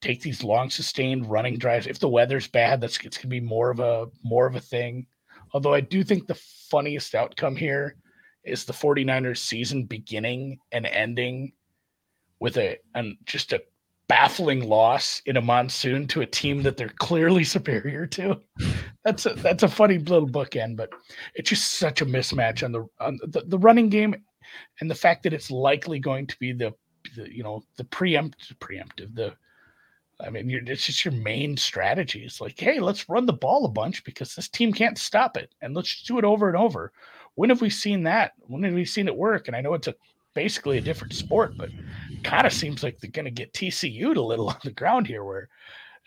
[0.00, 1.86] take these long sustained running drives.
[1.86, 5.06] If the weather's bad, that's it's gonna be more of a more of a thing.
[5.54, 7.96] Although I do think the funniest outcome here
[8.44, 11.52] is the 49ers season beginning and ending
[12.40, 13.62] with a and just a
[14.12, 18.38] baffling loss in a monsoon to a team that they're clearly superior to.
[19.06, 20.90] That's a that's a funny little bookend, but
[21.34, 24.14] it's just such a mismatch on the on the, the running game
[24.80, 26.74] and the fact that it's likely going to be the,
[27.16, 29.32] the you know the preempt preemptive the
[30.20, 32.22] I mean, it's just your main strategy.
[32.22, 35.54] It's like, hey, let's run the ball a bunch because this team can't stop it,
[35.62, 36.92] and let's do it over and over.
[37.34, 38.32] When have we seen that?
[38.40, 39.48] When have we seen it work?
[39.48, 39.94] And I know it's a
[40.34, 41.70] basically a different sport, but
[42.22, 45.24] kind of seems like they're going to get TCU'd a little on the ground here.
[45.24, 45.48] Where,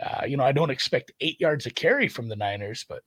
[0.04, 3.04] uh, you know, I don't expect eight yards of carry from the Niners, but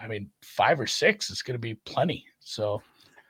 [0.00, 2.24] I mean, five or six is going to be plenty.
[2.40, 2.82] So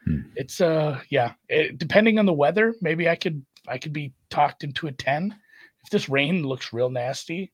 [0.04, 0.20] hmm.
[0.36, 4.64] it's uh, yeah, it, depending on the weather, maybe I could I could be talked
[4.64, 5.34] into a ten.
[5.84, 7.52] If this rain looks real nasty,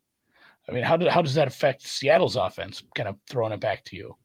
[0.68, 2.82] I mean, how do, how does that affect Seattle's offense?
[2.96, 4.16] Kind of throwing it back to you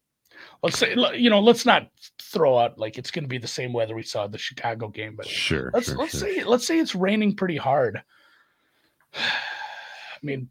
[0.63, 1.89] let's say you know let's not
[2.21, 5.15] throw out like it's going to be the same weather we saw the Chicago game,
[5.15, 5.71] but sure.
[5.73, 6.33] Let's sure, let's sure.
[6.33, 8.01] say let's say it's raining pretty hard.
[9.15, 10.49] I mean,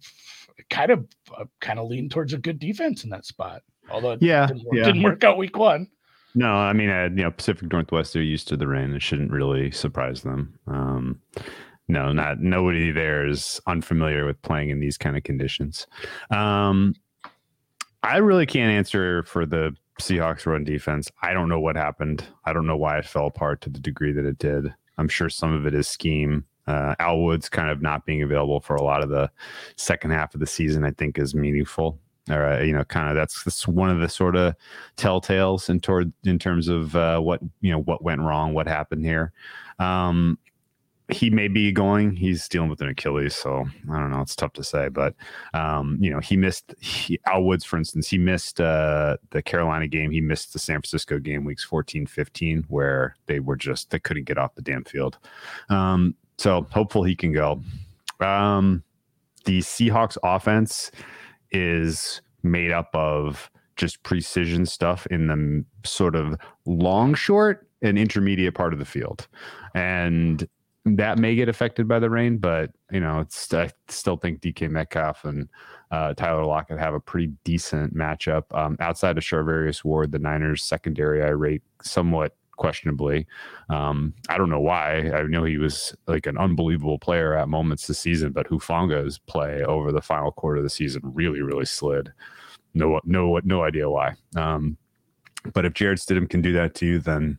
[0.70, 3.62] kind of uh, kind of lean towards a good defense in that spot.
[3.90, 4.85] Although yeah, didn't work, yeah.
[4.85, 5.88] didn't work out week one.
[6.35, 8.94] No, I mean, uh, you know, Pacific Northwest, they're used to the rain.
[8.94, 10.59] It shouldn't really surprise them.
[10.66, 11.20] Um,
[11.88, 15.87] no, not nobody there is unfamiliar with playing in these kind of conditions.
[16.31, 16.94] Um,
[18.03, 21.11] I really can't answer for the Seahawks run defense.
[21.23, 22.25] I don't know what happened.
[22.45, 24.73] I don't know why it fell apart to the degree that it did.
[24.97, 26.45] I'm sure some of it is scheme.
[26.67, 29.31] Uh, Al Woods kind of not being available for a lot of the
[29.77, 31.99] second half of the season, I think, is meaningful.
[32.31, 34.55] Or uh, you know, kind of that's, that's one of the sort of
[34.99, 39.05] telltales in toward in terms of uh, what you know what went wrong, what happened
[39.07, 39.33] here.
[39.79, 40.39] Um,
[41.11, 42.14] he may be going.
[42.14, 44.21] He's dealing with an Achilles, so I don't know.
[44.21, 45.14] It's tough to say, but
[45.55, 48.09] um, you know, he missed he, Al Woods, for instance.
[48.09, 50.11] He missed uh, the Carolina game.
[50.11, 54.25] He missed the San Francisco game, weeks 14, 15, where they were just they couldn't
[54.25, 55.18] get off the damn field.
[55.71, 57.62] Um, so hopeful he can go.
[58.21, 58.83] Um,
[59.44, 60.90] the Seahawks offense
[61.51, 68.55] is made up of just precision stuff in the sort of long, short, and intermediate
[68.55, 69.27] part of the field,
[69.75, 70.47] and
[70.96, 74.70] that may get affected by the rain, but you know, it's I still think DK
[74.70, 75.48] Metcalf and
[75.90, 78.44] uh, Tyler Lockett have a pretty decent matchup.
[78.57, 83.27] Um, outside of Charvarius Ward, the Niners secondary I rate somewhat questionably.
[83.70, 85.11] Um, I don't know why.
[85.11, 89.62] I know he was like an unbelievable player at moments this season, but Hufanga's play
[89.64, 92.12] over the final quarter of the season really, really slid.
[92.74, 94.14] No, no, no idea why.
[94.37, 94.77] Um,
[95.55, 97.38] but if Jarrett Stidham can do that to you, then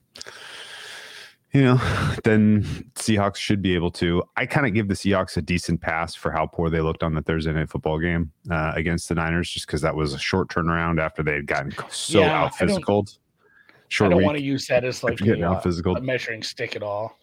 [1.53, 1.75] you know,
[2.23, 2.63] then
[2.95, 4.23] Seahawks should be able to.
[4.37, 7.13] I kind of give the Seahawks a decent pass for how poor they looked on
[7.13, 10.49] the Thursday night football game uh, against the Niners, just because that was a short
[10.49, 13.07] turnaround after they had gotten so yeah, out physical.
[13.87, 15.95] Short I don't want to use that as like a, out physical.
[15.95, 17.17] a measuring stick at all.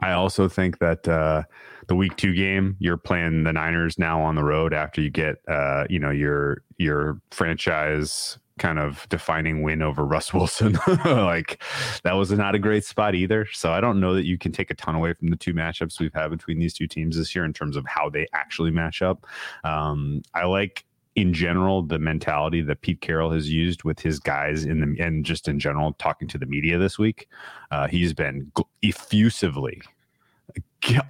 [0.00, 1.42] I also think that uh,
[1.88, 5.36] the week two game, you're playing the Niners now on the road after you get,
[5.46, 10.78] uh, you know, your your franchise kind of defining win over Russ Wilson.
[11.04, 11.60] like
[12.04, 13.46] that was not a great spot either.
[13.52, 15.98] So I don't know that you can take a ton away from the two matchups
[15.98, 19.02] we've had between these two teams this year in terms of how they actually match
[19.02, 19.26] up.
[19.64, 20.84] Um, I like
[21.16, 25.24] in general the mentality that Pete Carroll has used with his guys in the and
[25.24, 27.26] just in general talking to the media this week.
[27.72, 29.80] Uh, he's been effusively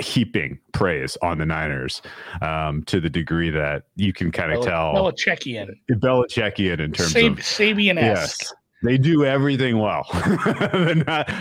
[0.01, 2.03] heaping praise on the Niners
[2.43, 7.33] um, to the degree that you can kind of tell Belichickian, Belichickian in terms Sab-
[7.33, 8.43] of Sabian-esque.
[8.43, 8.53] Yes,
[8.83, 10.07] they do everything well.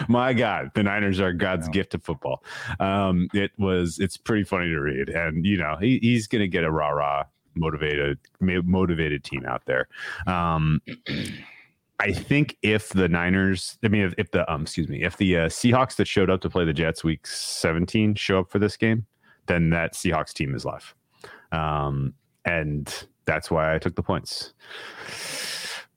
[0.09, 1.73] my God, the Niners are God's yeah.
[1.73, 2.43] gift to football.
[2.79, 6.47] Um, it was it's pretty funny to read, and you know he, he's going to
[6.47, 7.23] get a rah rah
[7.55, 9.87] motivated motivated team out there.
[10.27, 10.81] Um,
[11.99, 15.37] I think if the Niners, I mean, if, if the um, excuse me, if the
[15.37, 18.77] uh, Seahawks that showed up to play the Jets week 17 show up for this
[18.77, 19.05] game,
[19.47, 20.95] then that Seahawks team is live,
[21.51, 22.13] um,
[22.45, 24.53] and that's why I took the points.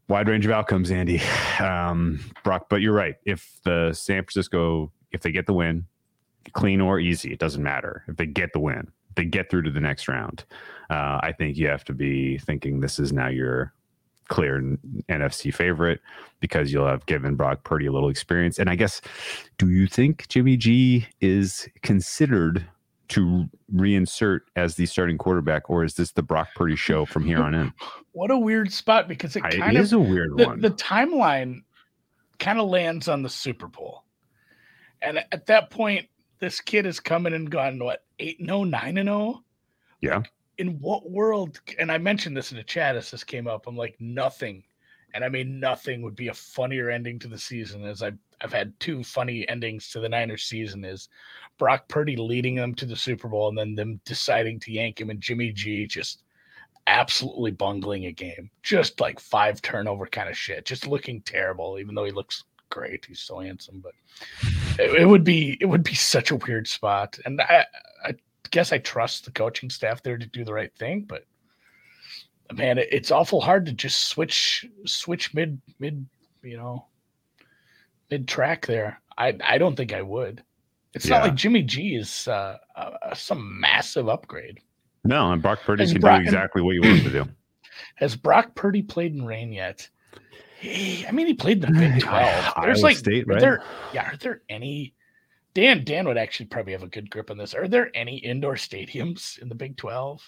[0.09, 1.23] Wide range of outcomes, Andy,
[1.61, 2.67] um, Brock.
[2.69, 3.15] But you're right.
[3.25, 5.87] If the San Francisco, if they get the win,
[6.53, 8.05] clean or easy, it doesn't matter.
[8.09, 10.45] If they get the win, they get through to the next round.
[10.91, 13.73] Uh, I think you have to be thinking this is now your
[14.33, 14.63] clear
[15.11, 16.01] NFC favorite
[16.41, 18.59] because you'll have given Brock Purdy a little experience.
[18.59, 19.03] And I guess,
[19.59, 22.67] do you think Jimmy G is considered
[23.09, 27.43] to reinsert as the starting quarterback, or is this the Brock Purdy show from here
[27.43, 27.75] on in?
[28.13, 30.63] what a weird spot because it kind it of is a weird the, one.
[30.63, 31.63] The timeline
[32.39, 34.05] kind of lands on the Super Bowl.
[35.03, 38.65] And at that point, this kid has come in and gone what eight and 0,
[38.65, 39.45] 9 and 0?
[40.01, 40.23] Yeah.
[40.59, 41.61] In what world?
[41.79, 43.67] And I mentioned this in the chat as this came up.
[43.67, 44.63] I'm like, nothing.
[45.15, 48.53] And I mean, nothing would be a funnier ending to the season as I've, I've
[48.53, 51.09] had two funny endings to the Niners season is
[51.59, 55.11] Brock Purdy leading them to the Super Bowl and then them deciding to yank him
[55.11, 56.23] and Jimmy G just
[56.87, 58.51] absolutely bungling a game.
[58.63, 60.65] Just like five turnover kind of shit.
[60.65, 63.05] Just looking terrible, even though he looks great.
[63.05, 63.93] He's so handsome, but
[64.79, 67.19] it, it would be it would be such a weird spot.
[67.25, 67.67] And I,
[68.51, 71.25] guess I trust the coaching staff there to do the right thing, but
[72.53, 76.07] man, it's awful hard to just switch switch mid mid
[76.43, 76.87] you know
[78.11, 79.01] mid track there.
[79.17, 80.43] I I don't think I would.
[80.95, 81.19] It's Yeah.
[81.19, 84.61] not like Jimmy G is uh, uh, some massive upgrade.
[85.05, 87.31] No, and Brock Purdy Has can Brock- do exactly what you want him to do.
[87.97, 89.89] Has Brock Purdy played in rain yet?
[90.61, 92.55] He- I mean, he played in the Big Twelve.
[92.63, 93.41] There's Iowa like, State, are right?
[93.41, 93.63] there,
[93.95, 94.95] yeah, are there any?
[95.55, 97.55] Dan Dan would actually probably have a good grip on this.
[97.55, 100.23] Are there any indoor stadiums in the Big Twelve?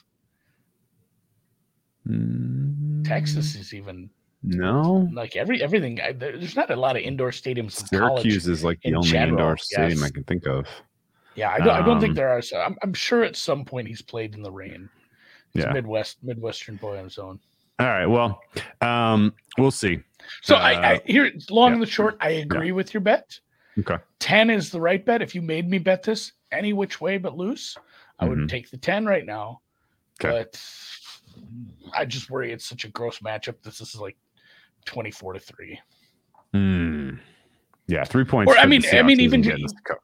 [2.07, 4.11] Mm, Texas is even
[4.43, 5.09] No.
[5.13, 6.01] like every everything.
[6.01, 7.89] I, there's not a lot of indoor stadiums.
[7.89, 10.67] Syracuse is like the only general, indoor stadium I can think of.
[11.35, 12.43] Yeah, I don't, I don't think Um, there are.
[12.43, 14.89] So I'm, I'm sure at some point he's played in the rain.
[15.53, 15.71] He's Yeah.
[15.71, 17.41] a Midwest Midwestern boy on his own.
[17.81, 18.07] All right.
[18.07, 18.41] Well,
[18.83, 19.99] um, we'll see.
[20.43, 21.75] So I, I Uh, here long yeah.
[21.75, 22.17] and the short.
[22.21, 23.41] I agree with your bet.
[23.79, 23.97] Okay.
[24.21, 25.23] Ten is the right bet.
[25.23, 27.77] If you made me bet this any which way but loose,
[28.19, 28.49] I would Mhm.
[28.49, 29.61] take the ten right now.
[30.21, 30.31] Okay.
[30.31, 30.63] But
[31.93, 33.63] I just worry it's such a gross matchup.
[33.63, 34.17] This is like
[34.85, 35.81] twenty four to three.
[36.53, 37.17] Hmm.
[37.87, 38.51] Yeah, three points.
[38.51, 40.01] Or, I mean- I mean, even- isn't getting us to cover.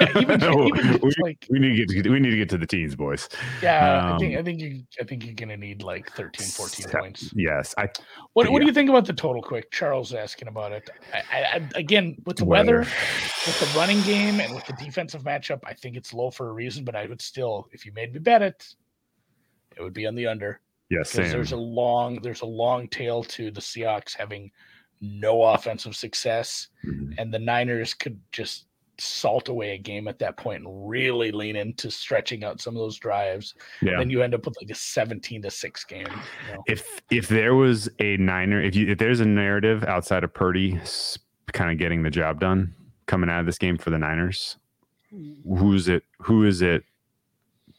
[0.00, 2.58] Yeah, even, even we, like we need to get to, we need to get to
[2.58, 3.28] the teens, boys.
[3.62, 6.86] yeah, I think Um, I think you I think you're gonna need like 13, 14
[6.86, 7.32] Se- points.
[7.36, 7.88] Yes, I
[8.32, 9.42] What, what do you think about the total?
[9.42, 10.90] Quick, Charles asking about it.
[11.14, 15.60] I, I, again, with the weather, with the running game, and with the defensive matchup,
[15.64, 16.84] I think it's low for a reason.
[16.84, 18.66] But I would still, if you made me bet it,
[19.76, 21.32] it would be on the under Yes, because same.
[21.36, 24.50] there's a long, there's a long tail to the Seahawks having
[25.00, 27.14] no offensive success, Mhm.
[27.18, 28.66] and the Niners could just
[28.98, 32.80] salt away a game at that point and really lean into stretching out some of
[32.80, 33.54] those drives.
[33.80, 33.96] Yeah.
[33.96, 36.06] Then you end up with like a 17 to six game.
[36.48, 36.62] You know?
[36.66, 40.78] If if there was a Niner, if you if there's a narrative outside of Purdy
[41.54, 42.74] kind of getting the job done
[43.06, 44.58] coming out of this game for the Niners,
[45.48, 46.04] who's it?
[46.18, 46.84] Who is it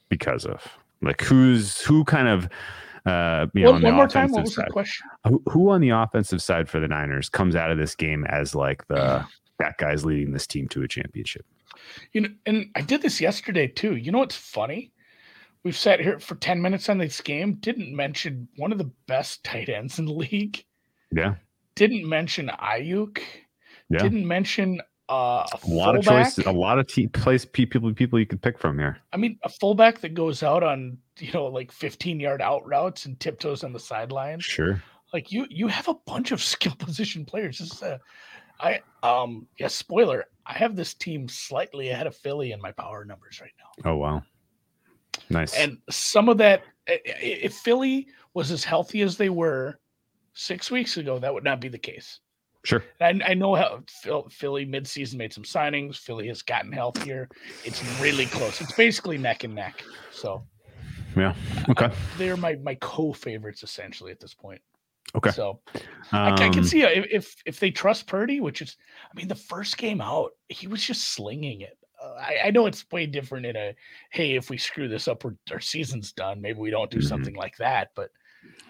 [0.09, 0.65] because of?
[1.03, 2.49] Like who's who kind of
[3.05, 4.67] uh you know one on the one more time, what was side?
[4.67, 5.07] the question?
[5.27, 8.53] who, who on the offensive side for the Niners comes out of this game as
[8.53, 9.25] like the
[9.59, 11.45] that guy's leading this team to a championship?
[12.13, 13.95] You know, and I did this yesterday too.
[13.95, 14.91] You know what's funny?
[15.63, 19.43] We've sat here for 10 minutes on this game, didn't mention one of the best
[19.43, 20.63] tight ends in the league,
[21.11, 21.35] Yeah,
[21.75, 23.19] didn't mention Aiyuk,
[23.89, 23.99] yeah.
[24.01, 24.81] didn't mention
[25.11, 28.25] uh, a a lot of choices, a lot of te- place pe- people people you
[28.25, 28.97] could pick from here.
[29.11, 33.05] I mean, a fullback that goes out on, you know, like 15 yard out routes
[33.05, 34.39] and tiptoes on the sideline.
[34.39, 34.81] Sure.
[35.11, 37.59] Like you, you have a bunch of skill position players.
[37.59, 37.99] This is a,
[38.61, 43.03] I, um, yeah, spoiler, I have this team slightly ahead of Philly in my power
[43.03, 43.91] numbers right now.
[43.91, 44.23] Oh wow,
[45.29, 45.53] nice.
[45.55, 49.77] And some of that, if Philly was as healthy as they were
[50.33, 52.19] six weeks ago, that would not be the case.
[52.63, 52.83] Sure.
[52.99, 53.83] And I, I know how
[54.29, 55.97] Philly midseason made some signings.
[55.97, 57.29] Philly has gotten healthier.
[57.63, 58.61] It's really close.
[58.61, 59.83] It's basically neck and neck.
[60.11, 60.43] So
[61.15, 61.35] Yeah.
[61.69, 61.89] Okay.
[62.17, 64.61] they're my my co-favorites essentially at this point.
[65.15, 65.31] Okay.
[65.31, 65.59] So
[66.13, 68.77] I, I can Um, see if, if if they trust Purdy, which is,
[69.11, 71.77] I mean, the first game out, he was just slinging it.
[72.01, 73.75] Uh, I, I know it's way different in a,
[74.11, 76.41] hey, if we screw this up, we're, our season's done.
[76.41, 77.03] Maybe we don't do Mhm.
[77.03, 77.89] something like that.
[77.95, 78.09] But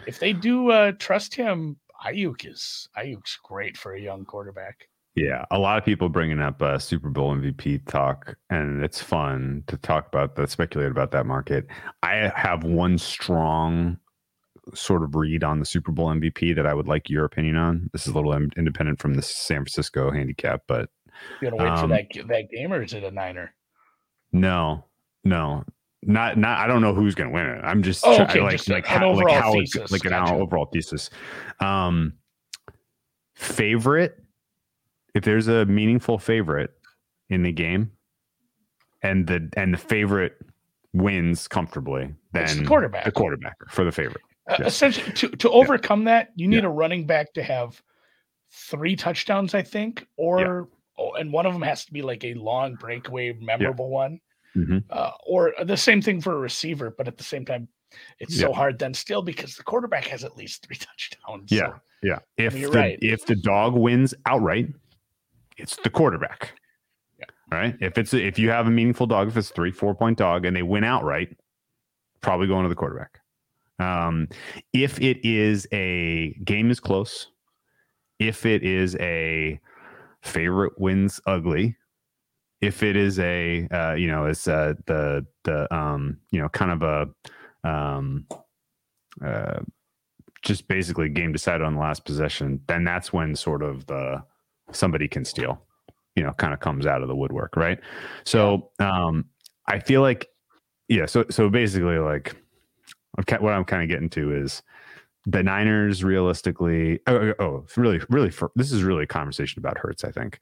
[0.07, 4.87] if they do uh, trust him, Aiyuk is Aiyuk's great for a young quarterback.
[5.15, 9.63] Yeah, a lot of people bringing up uh, Super Bowl MVP talk, and it's fun
[9.67, 11.67] to talk about that, speculate about that market.
[12.01, 13.97] I have one strong
[14.73, 17.89] sort of read on the Super Bowl MVP that I would like your opinion on.
[17.91, 20.89] This is a little independent from the San Francisco handicap, but
[21.41, 23.53] You gonna wait for Um, that that game, or is it a Niner?
[24.31, 24.85] no,
[25.25, 25.65] no,
[26.03, 26.59] not not.
[26.59, 27.61] I don't know who's going to win it.
[27.63, 29.91] I'm just Oh, okay, like just like an how, like how thesis.
[29.91, 30.33] like an Gotcha.
[30.35, 31.09] overall thesis.
[31.59, 32.13] Um,
[33.35, 34.17] favorite,
[35.13, 36.71] if there's a meaningful favorite
[37.29, 37.91] in the game,
[39.03, 40.33] and the and the favorite
[40.93, 43.05] wins comfortably, then It's the quarterback.
[43.05, 44.21] the quarterback for the favorite.
[44.49, 44.57] Uh.
[44.65, 46.69] Essentially, to to overcome that, you need Yeah.
[46.69, 47.81] a running back to have
[48.51, 50.67] three touchdowns, I think, or
[50.97, 54.19] oh, and one of them has to be like a long breakaway, memorable one,
[54.55, 54.83] Mhm.
[54.89, 56.91] uh, or the same thing for a receiver.
[56.97, 57.67] But at the same time,
[58.19, 61.51] it's so hard then still because the quarterback has at least three touchdowns.
[61.51, 61.67] Yeah.
[61.73, 62.99] so- Yeah, if you're the right.
[63.01, 64.67] if the dog wins outright,
[65.57, 66.53] it's the quarterback.
[67.19, 67.25] Yeah.
[67.51, 67.75] right?
[67.79, 70.55] If it's if you have a meaningful dog, if it's three, four point dog, and
[70.55, 71.37] they win outright,
[72.21, 73.19] probably going to the quarterback.
[73.79, 74.27] Um,
[74.73, 77.27] if it is a game is close,
[78.19, 79.59] if it is a
[80.21, 81.75] favorite wins ugly,
[82.61, 86.71] if it is a uh, you know it's uh, the the um, you know kind
[86.71, 88.27] of a um,
[89.23, 89.59] uh,
[90.41, 94.23] just basically game decided on the last possession, then that's when sort of the
[94.71, 95.61] somebody can steal,
[96.15, 97.79] you know, kind of comes out of the woodwork, right?
[98.23, 99.25] So um,
[99.67, 100.27] I feel like,
[100.87, 101.05] yeah.
[101.05, 102.35] So so basically, like,
[103.39, 104.61] what I'm kind of getting to is
[105.25, 106.99] the Niners realistically.
[107.07, 110.03] Oh, oh, oh really, really, for, this is really a conversation about Hurts.
[110.03, 110.39] I think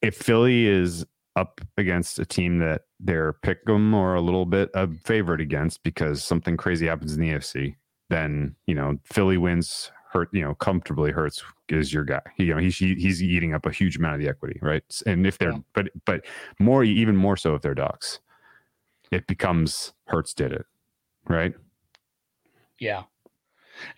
[0.00, 1.04] if Philly is
[1.38, 5.82] up against a team that they're pick them or a little bit a favorite against
[5.84, 7.76] because something crazy happens in the AFC,
[8.10, 12.20] then you know Philly wins hurt you know comfortably hurts is your guy.
[12.38, 14.82] You know he's he's eating up a huge amount of the equity right?
[15.06, 15.58] And if they're yeah.
[15.74, 16.24] but but
[16.58, 18.20] more even more so if they're docs
[19.10, 20.66] it becomes hurts did it
[21.28, 21.54] right?
[22.80, 23.04] Yeah.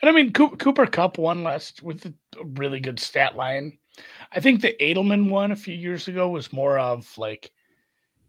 [0.02, 2.12] And i mean Cooper Kupp won last with a
[2.44, 3.78] really good stat line
[4.32, 7.50] i think the edelman one a few years ago was more of like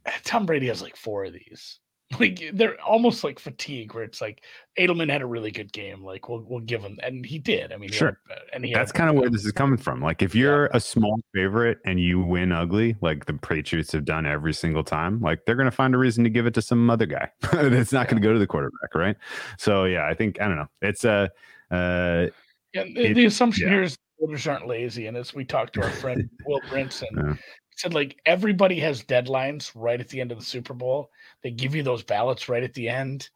[0.23, 1.79] tom brady has like four of these
[2.19, 4.43] like they're almost like fatigue where it's like
[4.77, 6.03] Edelman had a really good game.
[6.03, 7.71] Like we'll we'll give him, and he did.
[7.71, 8.19] I mean, sure.
[8.29, 10.01] Had, and that's kind of where this is coming from.
[10.01, 10.77] Like if you're yeah.
[10.77, 15.21] a small favorite and you win ugly, like the Patriots have done every single time,
[15.21, 17.29] like they're gonna find a reason to give it to some other guy.
[17.51, 18.09] that's not yeah.
[18.09, 19.15] gonna go to the quarterback, right?
[19.57, 20.69] So yeah, I think I don't know.
[20.81, 21.31] It's a
[21.71, 22.27] uh, uh,
[22.73, 22.83] yeah.
[22.83, 23.73] The, it, the assumption yeah.
[23.75, 27.75] here is voters aren't lazy, and as we talked to our friend Will Brinson, he
[27.75, 31.09] said like everybody has deadlines right at the end of the Super Bowl.
[31.43, 33.29] They give you those ballots right at the end,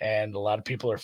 [0.00, 1.00] and a lot of people are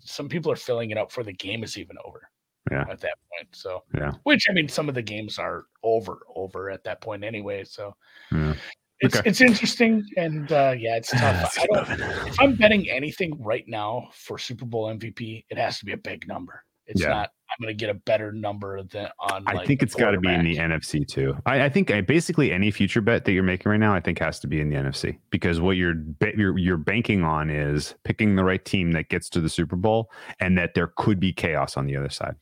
[0.00, 2.28] some people are filling it up for the game is even over.
[2.70, 2.84] Yeah.
[2.90, 4.12] At that point, so yeah.
[4.24, 7.64] Which I mean, some of the games are over over at that point anyway.
[7.64, 7.94] So
[8.32, 8.54] yeah.
[9.00, 9.28] It's okay.
[9.28, 11.54] it's interesting and uh, yeah, it's tough.
[11.58, 15.84] I don't, if I'm betting anything right now for Super Bowl MVP, it has to
[15.84, 16.64] be a big number.
[16.86, 17.08] It's yeah.
[17.08, 17.30] not.
[17.50, 19.44] I'm going to get a better number than on.
[19.46, 21.36] I think it's got to be in the NFC too.
[21.46, 24.18] I, I think I, basically any future bet that you're making right now, I think
[24.18, 25.94] has to be in the NFC because what you're
[26.36, 30.10] you're you're banking on is picking the right team that gets to the Super Bowl
[30.40, 32.36] and that there could be chaos on the other side.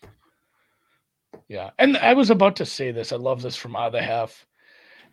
[1.48, 3.12] Yeah, and I was about to say this.
[3.12, 4.46] I love this from other half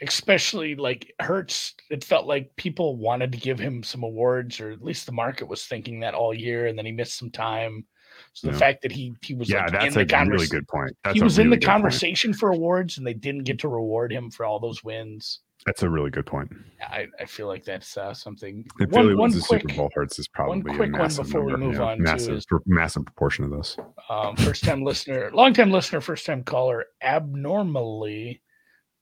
[0.01, 1.75] especially like Hurts.
[1.89, 5.47] It felt like people wanted to give him some awards, or at least the market
[5.47, 7.85] was thinking that all year, and then he missed some time.
[8.33, 8.59] So the yeah.
[8.59, 10.95] fact that he he was yeah, like that's a really good point.
[11.03, 12.39] That's he was really in the conversation point.
[12.39, 15.41] for awards, and they didn't get to reward him for all those wins.
[15.65, 16.49] That's a really good point.
[16.81, 18.65] I, I feel like that's uh, something.
[18.79, 21.57] If one, Philly wins the Super Bowl, Hurts is probably one quick one before number,
[21.57, 22.01] we move on.
[22.01, 23.77] Massive, is, massive proportion of those.
[24.09, 28.41] Um, first time listener, long time listener, first time caller, abnormally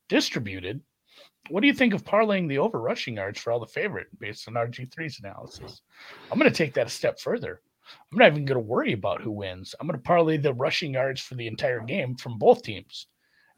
[0.09, 0.81] distributed.
[1.49, 4.47] What do you think of parlaying the over rushing yards for all the favorite based
[4.47, 5.81] on RG3's analysis?
[6.29, 7.61] I'm going to take that a step further.
[8.11, 9.75] I'm not even going to worry about who wins.
[9.79, 13.07] I'm going to parlay the rushing yards for the entire game from both teams,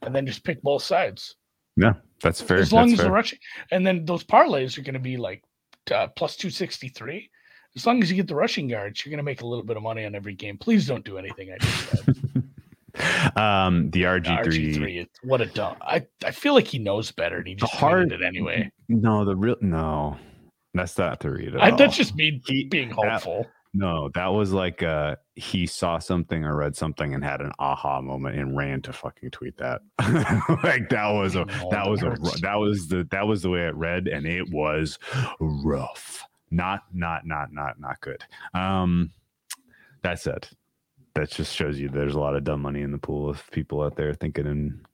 [0.01, 1.35] and then just pick both sides.
[1.77, 2.57] Yeah, that's fair.
[2.57, 3.05] As long that's as fair.
[3.07, 3.39] the rushing,
[3.71, 5.43] and then those parlays are going to be like
[5.91, 7.29] uh, plus two sixty three.
[7.75, 9.77] As long as you get the rushing yards, you're going to make a little bit
[9.77, 10.57] of money on every game.
[10.57, 13.37] Please don't do anything I just said.
[13.37, 14.73] um, the RG three.
[14.75, 15.77] RG3 what a dumb.
[15.81, 18.69] I I feel like he knows better, and he just hard it anyway.
[18.89, 20.17] No, the real no.
[20.73, 21.55] That's not the read.
[21.57, 23.45] I, that's just me he, being hopeful.
[23.73, 28.01] No, that was like uh he saw something or read something and had an aha
[28.01, 29.81] moment and ran to fucking tweet that.
[30.63, 33.75] like that was a that was a that was the that was the way it
[33.75, 34.99] read and it was
[35.39, 36.25] rough.
[36.49, 38.25] Not not not not not good.
[38.53, 39.11] Um
[40.01, 40.49] that said,
[41.13, 43.83] that just shows you there's a lot of dumb money in the pool of people
[43.83, 44.85] out there thinking and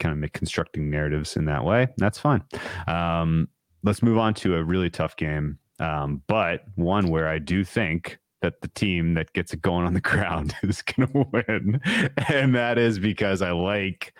[0.00, 1.86] kind of constructing narratives in that way.
[1.96, 2.42] That's fine.
[2.88, 3.48] Um
[3.84, 8.18] let's move on to a really tough game um, but one where I do think
[8.42, 11.80] that the team that gets it going on the ground is going to win.
[12.28, 14.14] And that is because I like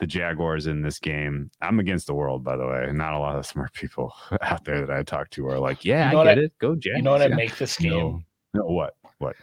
[0.00, 1.50] the Jaguars in this game.
[1.60, 2.90] I'm against the world, by the way.
[2.92, 6.10] Not a lot of smart people out there that I talk to are like, yeah,
[6.10, 6.58] you know I get I, it.
[6.58, 6.96] Go Jags.
[6.96, 7.34] You know what yeah.
[7.34, 7.90] I make this game?
[7.92, 8.22] No,
[8.54, 8.96] no what?
[9.18, 9.36] What?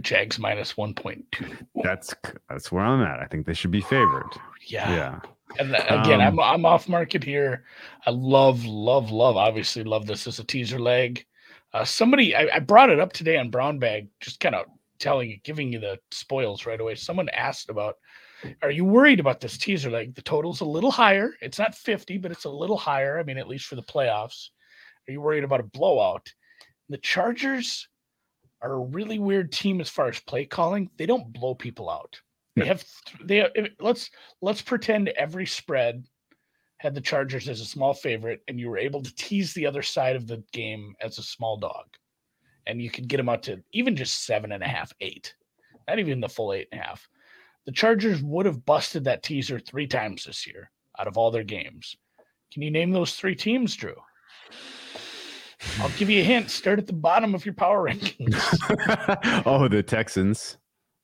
[0.00, 1.66] Jags minus 1.2.
[1.82, 2.14] That's
[2.48, 3.20] that's where I'm at.
[3.20, 4.30] I think they should be favored.
[4.66, 4.90] Yeah.
[4.90, 5.20] Yeah.
[5.58, 7.64] And again, um, I'm I'm off market here.
[8.06, 9.36] I love, love, love.
[9.36, 11.24] Obviously, love this as a teaser leg.
[11.72, 14.66] Uh, somebody, I, I, brought it up today on Brown Bag, just kind of
[14.98, 16.94] telling you, giving you the spoils right away.
[16.94, 17.96] Someone asked about,
[18.62, 20.14] are you worried about this teaser leg?
[20.14, 21.34] The total's a little higher.
[21.42, 23.18] It's not 50, but it's a little higher.
[23.18, 24.48] I mean, at least for the playoffs.
[25.06, 26.32] Are you worried about a blowout?
[26.88, 27.88] The Chargers
[28.62, 30.90] are a really weird team as far as play calling.
[30.96, 32.20] They don't blow people out.
[32.58, 32.84] They have
[33.24, 33.50] they have,
[33.80, 36.04] let's let's pretend every spread
[36.78, 39.82] had the Chargers as a small favorite, and you were able to tease the other
[39.82, 41.86] side of the game as a small dog,
[42.66, 45.34] and you could get them out to even just seven and a half, eight,
[45.88, 47.08] not even the full eight and a half.
[47.66, 51.44] The Chargers would have busted that teaser three times this year out of all their
[51.44, 51.96] games.
[52.52, 53.96] Can you name those three teams, Drew?
[55.80, 56.50] I'll give you a hint.
[56.50, 59.42] Start at the bottom of your power rankings.
[59.46, 60.56] oh, the Texans.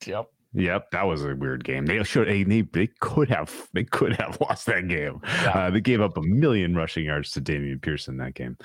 [0.05, 0.27] Yep.
[0.57, 1.85] Yep, that was a weird game.
[1.85, 5.19] They should they, they could have they could have lost that game.
[5.23, 5.49] Yeah.
[5.53, 8.57] Uh, they gave up a million rushing yards to Damian Pearson that game.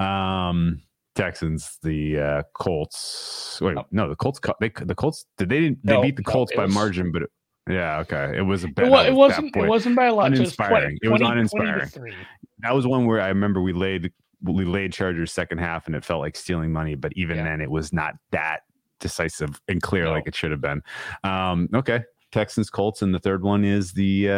[0.00, 0.82] Um,
[1.14, 3.58] Texans, the uh, Colts.
[3.62, 3.84] Wait, Oh.
[3.90, 4.40] no, the Colts.
[4.60, 7.12] They the Colts did they didn't they No, beat the Colts it by was- margin,
[7.12, 7.30] but it,
[7.68, 8.86] yeah, okay, it was a It, bad.
[8.86, 9.56] it was that wasn't.
[9.56, 10.32] It wasn't by a lot.
[10.32, 12.14] It was 20, It was 20 20 uninspiring.
[12.60, 16.04] that was one where I remember we laid we laid Chargers second half and it
[16.04, 17.44] felt like stealing money, but even Yeah.
[17.44, 18.60] then it was not that
[19.00, 20.12] decisive and clear No.
[20.12, 20.82] like it should have been.
[21.24, 22.00] Um, okay.
[22.32, 24.36] Texans Colts and the third one is the uh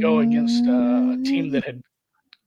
[0.00, 1.82] Go against uh, a team that had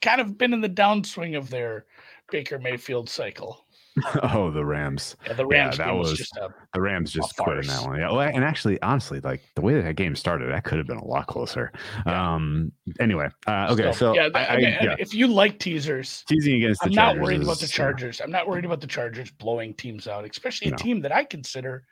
[0.02, 1.86] kind of been in the downswing of their
[2.32, 3.63] Baker Mayfield cycle.
[4.34, 5.16] oh the Rams.
[5.28, 7.84] Yeah, the Yeah, Rams that game was, just a The Rams just quit in that
[7.86, 8.00] one.
[8.00, 8.12] Yeah.
[8.12, 10.98] Well, and actually, honestly, like the way that, that game started, that could have been
[10.98, 11.72] a lot closer.
[12.06, 12.36] Yeah.
[12.36, 16.82] Um anyway, uh, okay, so, yeah, I, I, yeah, if you like teasers, teasing against
[16.82, 18.20] the I'm not worried about the Chargers.
[18.22, 20.78] I'm not worried about the Chargers blowing teams out, especially a No.
[20.78, 21.86] team that I consider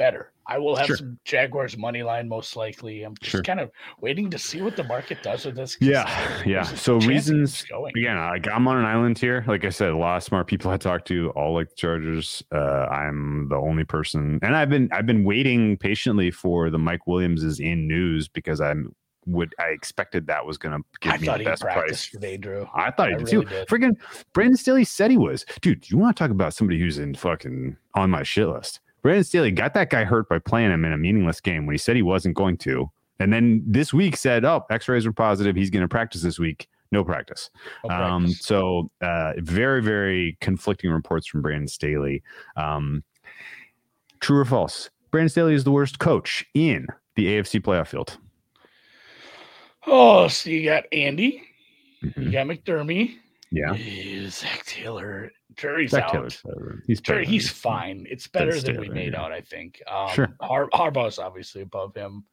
[0.00, 0.32] better.
[0.46, 0.96] I will have Sure.
[0.96, 3.02] some Jaguars money line most likely.
[3.02, 3.42] I'm just Sure.
[3.42, 3.70] kind of
[4.00, 5.76] waiting to see what the market does with this.
[5.80, 6.08] Yeah,
[6.46, 6.62] yeah.
[6.62, 7.92] So reasons going.
[7.96, 9.44] again, like I'm on an island here.
[9.46, 12.42] Like I said, a lot of smart people I talked to all like the Chargers.
[12.50, 17.06] Uh, I'm the only person, and I've been I've been waiting patiently for the Mike
[17.06, 18.94] Williams is in news because I'm
[19.26, 22.10] would I expected that was going to give I me the best price.
[22.10, 22.66] today, Drew.
[22.74, 23.50] I thought he did really too.
[23.50, 23.68] did.
[23.68, 23.92] Friggin'
[24.32, 25.44] Brandon Staley said he was.
[25.60, 28.80] Dude, you want to talk about somebody who's in fucking on my shit list?
[29.02, 31.78] Brandon Staley got that guy hurt by playing him in a meaningless game when he
[31.78, 32.90] said he wasn't going to.
[33.18, 35.56] And then this week said, oh, x rays were positive.
[35.56, 36.68] He's going to practice this week.
[36.92, 37.50] No practice.
[37.84, 38.40] No Um, practice.
[38.46, 42.22] so uh, very, very conflicting reports from Brandon Staley.
[42.56, 43.04] Um,
[44.20, 44.90] true or false?
[45.10, 46.86] Brandon Staley is the worst coach in
[47.16, 48.16] the AFC playoff field.
[49.86, 51.42] oh, so you got Andy,
[52.00, 52.32] you Mhm.
[52.32, 53.16] got McDermott,
[53.50, 53.76] Yeah.
[54.28, 55.30] Zac Taylor.
[55.56, 56.12] Jury's Zac out.
[56.12, 56.42] Taylor's.
[56.86, 58.06] He's than- he's fine.
[58.08, 59.22] It's better than we made yeah.
[59.22, 59.82] out, I think.
[59.90, 60.28] Um, Sure.
[60.40, 62.24] Har- Harbaugh's obviously above him.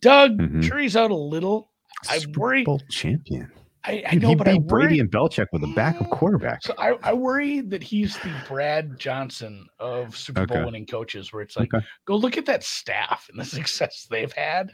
[0.00, 0.62] Doug, Mhm.
[0.62, 1.72] jury's out a little.
[2.08, 3.50] I Super worry- Bowl champion.
[3.84, 6.62] I, I Dude, know, but I beat Brady and Belichick with a backup quarterback.
[6.62, 11.42] So I, I worry that he's the Brad Johnson of Super Bowl winning coaches, where
[11.42, 11.84] it's like, Okay.
[12.04, 14.72] go look at that staff and the success they've had.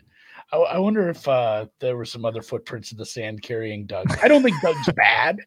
[0.53, 4.07] I, I wonder if uh, there were some other footprints in the sand carrying Doug.
[4.21, 5.39] I don't think Doug's bad,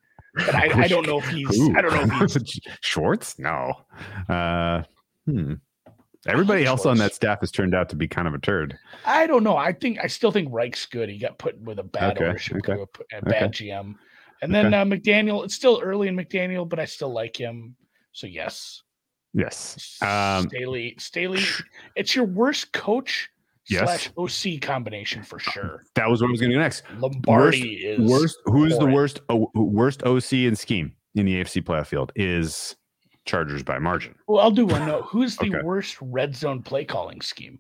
[0.46, 1.60] but I, I don't know if he's.
[1.76, 2.60] I don't know if he's.
[2.82, 3.38] Schwartz.
[3.40, 3.74] No.
[4.30, 4.84] Uh,
[5.26, 5.56] hmm.
[6.28, 8.78] Everybody else on that staff has turned out to be kind of a turd.
[9.06, 9.56] I don't know.
[9.56, 11.10] I think I still think Reich's good.
[11.10, 13.70] He got put with a bad Okay, ownership okay, group, a bad okay.
[13.70, 13.96] GM,
[14.42, 15.46] and then uh, McDaniel.
[15.46, 17.76] It's still early in McDaniel, but I still like him.
[18.12, 18.84] So yes,
[19.38, 19.98] Yes.
[20.02, 20.96] Um, Staley.
[20.98, 21.42] Staley.
[21.96, 23.30] It's your worst coach
[23.70, 24.10] Yes.
[24.16, 25.84] slash OC combination for sure.
[25.96, 26.84] that was what I was going to go next.
[27.00, 28.38] Lombardi is Worst.
[28.46, 29.20] Who's the worst?
[29.30, 32.76] o- worst OC and scheme in the AFC playoff field is
[33.26, 34.16] Chargers by margin.
[34.28, 34.86] Well, I'll do one.
[34.88, 35.62] No, who's the Okay.
[35.64, 37.60] worst red zone play calling scheme?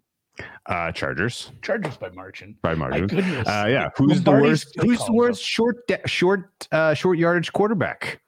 [0.68, 2.56] Uh, Chargers Chargers by margin.
[2.62, 3.10] by margin.
[3.20, 3.90] Uh, yeah.
[3.98, 4.72] Who's the worst?
[4.80, 8.22] Who's the worst short short uh, short yardage quarterback?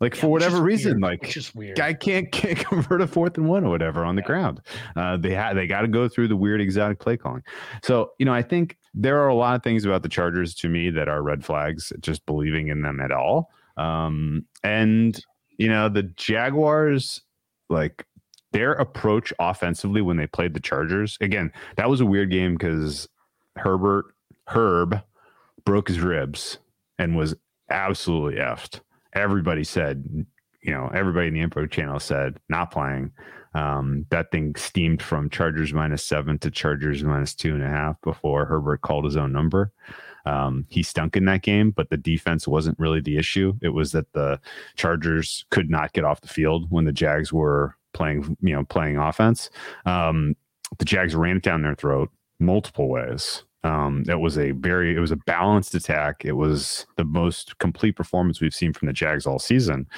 [0.00, 3.64] Like Yeah, for whatever reason, weird, like guy can't, can't convert a fourth and one
[3.64, 4.26] or whatever on the Yeah.
[4.26, 4.60] ground.
[4.94, 7.42] Uh, they ha- they got to go through the weird exotic play calling.
[7.82, 10.68] So you know, I think there are a lot of things about the Chargers to
[10.68, 11.92] me that are red flags.
[12.00, 13.50] Just believing in them at all.
[13.76, 15.20] Um, and
[15.56, 17.20] you know, the Jaguars,
[17.68, 18.04] like
[18.52, 21.18] their approach offensively when they played the Chargers.
[21.20, 23.08] Again, that was a weird game because
[23.56, 24.06] Herbert
[24.46, 25.02] Herb
[25.64, 26.58] broke his ribs
[26.98, 27.34] and was
[27.68, 28.80] absolutely effed.
[29.18, 30.26] Everybody said,
[30.62, 33.12] you know, everybody in the info channel said not playing.
[33.54, 38.00] Um, that thing steamed from Chargers minus seven to Chargers minus two and a half
[38.02, 39.72] before Herbert called his own number.
[40.26, 43.54] Um, he stunk in that game, but the defense wasn't really the issue.
[43.62, 44.38] It was that the
[44.76, 48.98] Chargers could not get off the field when the Jags were playing, you know, playing
[48.98, 49.48] offense.
[49.86, 50.36] Um,
[50.78, 53.44] the Jags ran it down their throat multiple ways.
[53.64, 56.24] Um, it was a very, it was a balanced attack.
[56.24, 59.88] It was the most complete performance we've seen from the Jags all season.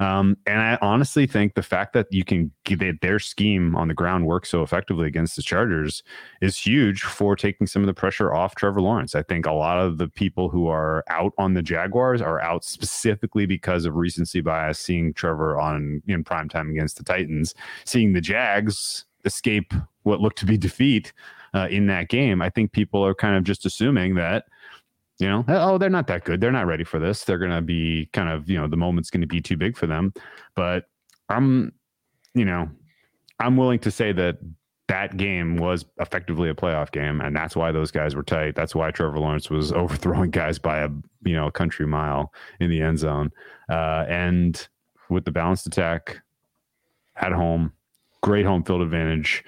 [0.00, 3.94] Um, and I honestly think the fact that you can get their scheme on the
[3.94, 6.02] ground work so effectively against the Chargers
[6.40, 9.14] is huge for taking some of the pressure off Trevor Lawrence.
[9.14, 12.64] I think a lot of the people who are out on the Jaguars are out
[12.64, 17.54] specifically because of recency bias, seeing Trevor on in prime time against the Titans,
[17.84, 21.12] seeing the Jags escape what looked to be defeat
[21.54, 22.42] uh, in that game.
[22.42, 24.44] I think people are kind of just assuming that
[25.20, 26.40] You know, oh, they're not that good.
[26.40, 27.24] They're not ready for this.
[27.24, 29.76] They're going to be kind of, you know, the moment's going to be too big
[29.76, 30.12] for them.
[30.56, 30.86] But
[31.28, 31.72] I'm,
[32.34, 32.68] you know,
[33.38, 34.38] I'm willing to say that
[34.88, 38.54] that game was effectively a playoff game, and that's why those guys were tight.
[38.56, 40.88] That's why Trevor Lawrence was overthrowing guys by a
[41.24, 43.30] you know a country mile in the end zone.
[43.68, 44.68] Uh, and
[45.08, 46.20] with the balanced attack
[47.16, 47.72] at home,
[48.20, 49.44] great home field advantage,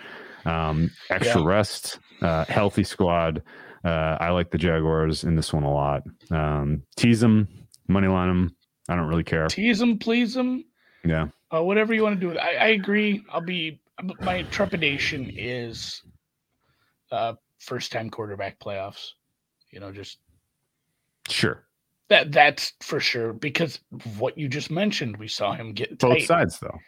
[0.47, 1.47] um, extra Yeah.
[1.47, 3.43] rest, uh, healthy squad.
[3.85, 6.03] Uh, I like the Jaguars in this one a lot.
[6.31, 7.49] Um, tease them,
[7.89, 8.57] money line them.
[8.89, 9.47] I don't really care.
[9.49, 10.65] Tease them, please them,
[11.05, 12.39] Yeah, uh, whatever you want to do.
[12.39, 13.23] I, I agree.
[13.31, 13.81] I'll be.
[14.21, 16.03] My trepidation is
[17.11, 19.09] uh, first time quarterback playoffs.
[19.73, 20.19] You know, just
[21.29, 21.65] sure.
[22.09, 22.31] that.
[22.33, 23.81] That's for sure because
[24.19, 25.17] what you just mentioned.
[25.17, 26.27] We saw him get Both tight.
[26.27, 26.79] sides though.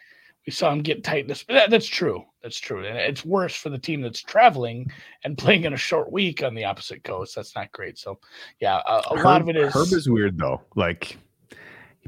[0.45, 1.27] We saw him get tight.
[1.27, 2.23] This, that, that's true.
[2.41, 2.85] That's true.
[2.85, 4.91] And it's worse for the team that's traveling
[5.23, 7.35] and playing in a short week on the opposite coast.
[7.35, 7.97] That's not great.
[7.97, 8.19] So,
[8.59, 9.73] yeah, a, a lot of it is.
[9.73, 10.61] Herb is weird though.
[10.75, 11.17] Like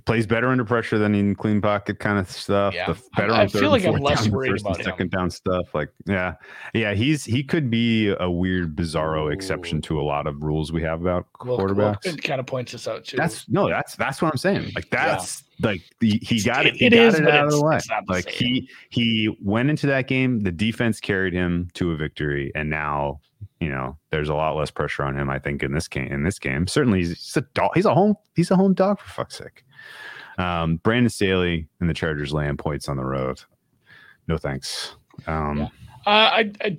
[0.02, 2.74] he plays better under pressure than in clean pocket kind of stuff.
[2.74, 2.94] Yeah.
[3.16, 4.84] Better I on feel like I'm less down, worried first and him.
[4.84, 5.74] second down stuff.
[5.74, 6.34] Like yeah,
[6.74, 6.94] yeah.
[6.94, 11.02] He's he could be a weird, bizarro exception to a lot of rules we have
[11.02, 12.04] about Will- quarterbacks.
[12.04, 13.18] Wilkman kind of points us out too.
[13.18, 14.72] That's no, that's that's what I'm saying.
[14.76, 15.08] Like Yeah.
[15.18, 16.76] that's like the, he got it.
[16.76, 17.76] It- He it got is, it out of the way.
[17.78, 18.34] it's not the Like same.
[18.40, 20.40] he he went into that game.
[20.42, 23.20] The defense carried him to a victory, and now
[23.60, 25.30] you know there's a lot less pressure on him.
[25.30, 26.08] I think in this game.
[26.12, 27.72] In this game, certainly he's, he's a dog.
[27.76, 28.16] He's a home.
[28.36, 29.64] He's a home dog for fuck's sake.
[30.38, 33.42] Um, Brandon Staley and the Chargers laying points on the road.
[34.28, 34.96] No thanks.
[35.28, 35.64] Um, Yeah.
[36.06, 36.78] Uh, I, I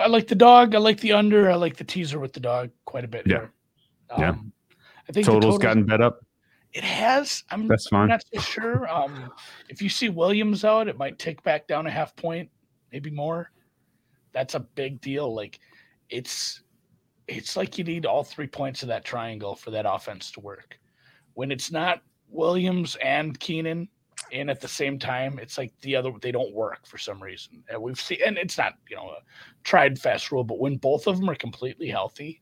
[0.00, 0.74] I like the dog.
[0.74, 1.50] I like the under.
[1.50, 3.26] I like the teaser with the dog quite a bit.
[3.26, 3.38] Yeah.
[3.38, 3.52] Here.
[4.18, 4.28] Yeah.
[4.30, 4.52] Um,
[5.08, 6.20] I think Totals totals- gotten bet up.
[6.72, 7.42] It has.
[7.50, 8.08] I'm, That's I'm fine.
[8.08, 8.88] not so sure.
[8.88, 9.32] Um,
[9.68, 12.48] if you see Williams out, it might tick back down a half point,
[12.92, 13.50] maybe more.
[14.32, 15.34] That's a big deal.
[15.34, 15.58] Like
[16.10, 16.62] it's
[17.26, 20.78] it's like you need all three points of that triangle for that offense to work.
[21.34, 23.88] When it's not Williams and Keenan
[24.30, 27.62] in at the same time, it's like the other they don't work for some reason.
[27.68, 29.18] And we've seen and it's not, you know, a
[29.64, 32.40] tried fast rule, but when both of them are completely healthy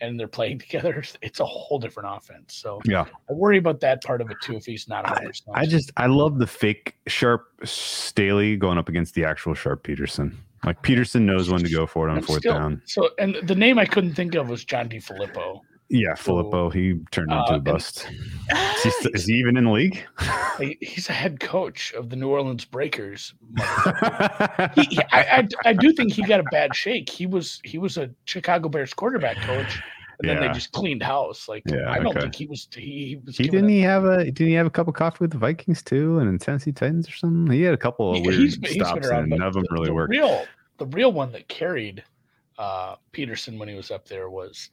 [0.00, 2.54] and they're playing together, it's a whole different offense.
[2.54, 3.06] So Yeah.
[3.28, 5.42] I worry about that part of it too if he's not 100%.
[5.54, 10.36] I just I love the fake sharp Staley going up against the actual sharp Pederson.
[10.64, 12.80] Like Pederson knows when to go for it on I'm fourth still- down.
[12.86, 15.60] So, and the name I couldn't think of was John DeFilippo.
[15.90, 18.08] Yeah, Filippo, he turned into Uh, a and- bust.
[18.84, 20.04] Is he, is he even in the league?
[20.80, 23.34] He's a head coach of the New Orleans Breakers.
[24.74, 27.08] He, I, I, I do think he got a bad shake.
[27.08, 29.80] He was he was a Chicago Bears quarterback coach,
[30.20, 31.48] and then they just cleaned house.
[31.48, 32.20] Like Yeah, I don't okay.
[32.22, 33.36] think he was he, he was.
[33.36, 35.38] he didn't a- he have a didn't he have a cup of coffee with the
[35.38, 37.52] Vikings too and in Tennessee Titans or something?
[37.54, 39.94] He had a couple of weird he's stops around, and none of them really the
[39.94, 40.10] worked.
[40.10, 40.44] Real
[40.78, 42.02] the real one that carried
[42.58, 44.70] uh, Pederson when he was up there was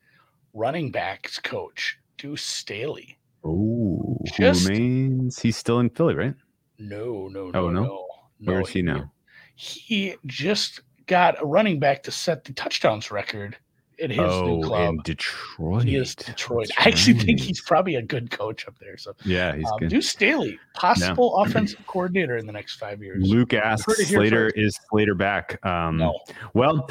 [0.54, 3.18] running backs coach Deuce Staley.
[3.44, 5.40] Oh, who Just- remains?
[5.40, 6.36] He's still in Philly, right?
[6.78, 7.84] No, no, no, Oh, no?
[7.84, 8.06] no.
[8.44, 9.12] Where no, is he now?
[9.56, 13.56] He just got a running back to set the touchdowns record
[14.02, 14.90] at his oh, new club.
[14.90, 15.84] in Detroit.
[15.84, 16.70] He is Detroit.
[16.70, 18.98] That's I actually think he's probably a good coach up there.
[18.98, 19.90] So, yeah, he's um, good.
[19.90, 23.28] Deuce Staley, possible offensive coordinator in the next five years.
[23.28, 24.58] Luke asks Slater first.
[24.58, 25.64] is Slater back.
[25.64, 26.20] Um, no,
[26.56, 26.90] Well,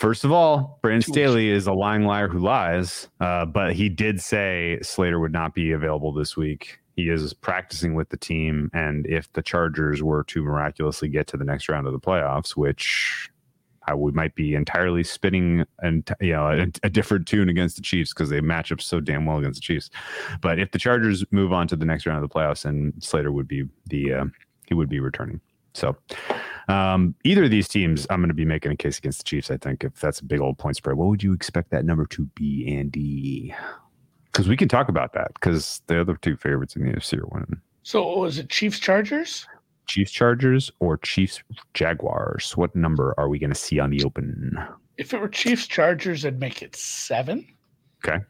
[0.00, 4.20] first of all, Brandon Staley is a lying liar who lies, uh, but he did
[4.20, 6.78] say Slater would not be available this week.
[6.96, 11.36] He is practicing with the team, and if the Chargers were to miraculously get to
[11.36, 13.30] the next round of the playoffs, which
[13.86, 17.82] I would might be entirely spinning and you know a, a different tune against the
[17.82, 19.90] Chiefs because they match up so damn well against the Chiefs.
[20.40, 23.32] But if the Chargers move on to the next round of the playoffs, and Slater
[23.32, 24.24] would be the uh,
[24.66, 25.40] he would be returning.
[25.74, 25.96] So
[26.70, 29.50] um, either of these teams, I'm going to be making a case against the Chiefs.
[29.50, 32.06] I think if that's a big old point spread, what would you expect that number
[32.06, 33.54] to be, Andy?
[34.26, 37.26] Because we can talk about that because the other two favorites in the NFC are
[37.32, 37.60] winning.
[37.82, 39.46] so was it Chiefs Chargers?
[39.86, 41.42] Chiefs Chargers or Chiefs
[41.74, 42.56] Jaguars?
[42.56, 44.56] What number are we going to see on the open?
[44.98, 47.46] If it were Chiefs Chargers, I'd make it seven.
[48.04, 48.24] Okay.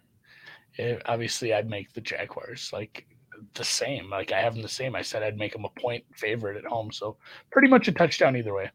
[0.79, 3.07] Eh, obviously, I'd make the Jaguars like
[3.55, 4.11] the same.
[4.11, 4.95] Like I have them the same.
[4.95, 6.93] I said I'd make them a point favorite at home.
[6.93, 7.17] So
[7.51, 8.71] pretty much a touchdown either way.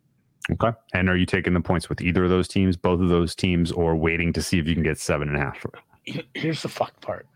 [0.51, 0.71] Okay.
[0.93, 3.71] And are you taking the points with either of those teams, both of those teams,
[3.71, 5.65] or waiting to see if you can get seven and a half?
[6.35, 7.27] Here's the fuck part.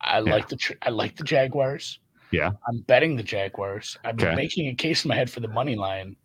[0.00, 0.32] I Yeah.
[0.32, 2.00] like the I like the Jaguars.
[2.30, 2.50] Yeah.
[2.68, 3.96] I'm betting the Jaguars.
[4.04, 4.34] I'm Okay.
[4.34, 6.16] making a case in my head for the money line.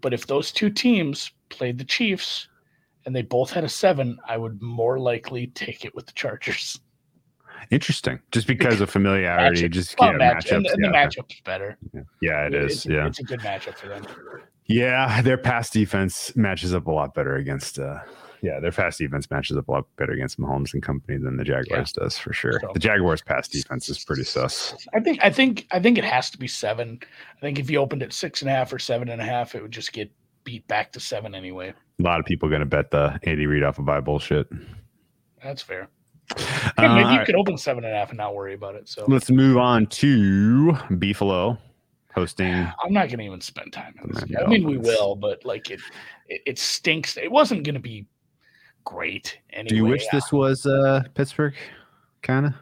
[0.00, 2.48] But if those two teams played the Chiefs
[3.06, 6.78] and they both had a seven, I would more likely take it with the Chargers.
[7.70, 8.20] Interesting.
[8.32, 10.72] Just because of familiarity, Matchup- just well, yeah, match, and, matchups.
[10.72, 11.78] and yeah, the matchup's better.
[12.20, 12.72] yeah, it is.
[12.72, 13.06] It's, yeah.
[13.06, 14.06] it's a good matchup for them.
[14.66, 17.98] Yeah, their pass defense matches up a lot better against uh,
[18.42, 21.44] yeah, their pass defense matches up a lot better against Mahomes and company than the
[21.44, 22.60] Jaguars does for sure.
[22.60, 24.74] So- the Jaguars' pass defense is pretty sus.
[24.94, 27.00] I think I think I think it has to be seven.
[27.36, 29.54] I think if you opened at six and a half or seven and a half,
[29.54, 30.10] it would just get
[30.44, 31.74] beat back to seven anyway.
[31.98, 34.48] A lot of people going to bet the Andy Reid off of bye bullshit.
[35.42, 35.88] That's fair.
[36.36, 38.54] Uh, Yeah, maybe all you right, could open seven and a half and not worry
[38.54, 38.88] about it.
[38.88, 41.58] So Let's move on to Beefalo
[42.14, 42.52] hosting.
[42.84, 44.24] I'm not going to even spend time on this.
[44.40, 45.80] I mean, we will, but like it,
[46.28, 47.16] it, it stinks.
[47.16, 48.06] It wasn't going to be
[48.84, 49.68] great anyway.
[49.68, 51.54] Do you wish this was uh, Pittsburgh?
[52.22, 52.54] Kind of.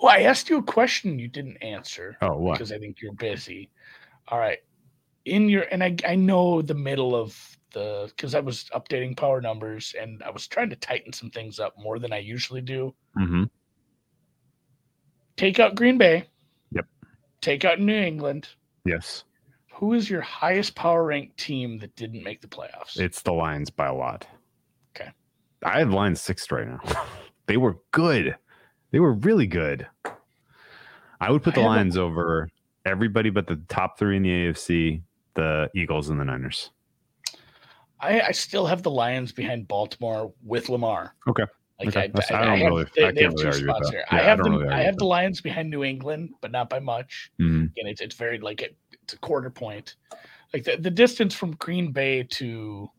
[0.00, 2.54] Well, I asked you a question you didn't answer Oh, what?
[2.54, 3.70] because I think you're busy.
[4.28, 4.58] All right,
[5.26, 7.36] in your and I I know the middle of
[7.72, 11.58] the because I was updating power numbers and I was trying to tighten some things
[11.58, 12.94] up more than I usually do.
[13.16, 13.44] hmm
[15.36, 16.24] Take out Green Bay.
[16.72, 16.86] Yep.
[17.40, 18.48] Take out New England.
[18.84, 19.24] Yes,
[19.74, 22.98] Who is your highest power ranked team that didn't make the playoffs?
[22.98, 24.26] it's the Lions by a lot.
[24.96, 25.10] Okay.
[25.62, 26.80] I have Lions sixth right now.
[27.46, 28.36] they were good.
[28.90, 29.86] They were really good.
[31.20, 32.48] I would put the have a- Lions over
[32.86, 35.02] everybody but the top three in the AFC,
[35.34, 36.70] the Eagles and the Niners.
[38.00, 41.14] I, I still have the Lions behind Baltimore with Lamar.
[41.28, 41.44] Okay.
[41.78, 42.00] Like Okay.
[42.00, 43.90] I, That's- I, I don't have, really- they, they have two really argue with spots
[43.90, 44.04] here.
[44.12, 44.56] Yeah, I have them.
[44.56, 47.30] really I have the Lions behind New England, but not by much.
[47.40, 47.70] Mhm.
[47.72, 49.96] Again, it's it's very like it, it's a quarter point.
[50.52, 52.90] Like the, the distance from Green Bay to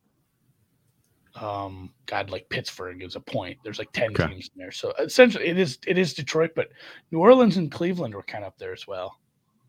[1.36, 3.58] um God, like Pittsburgh is a point.
[3.64, 4.28] There's like ten Okay.
[4.28, 4.72] teams in there.
[4.72, 6.70] So essentially it is it is Detroit, but
[7.12, 9.18] New Orleans and Cleveland were kind of up there as well.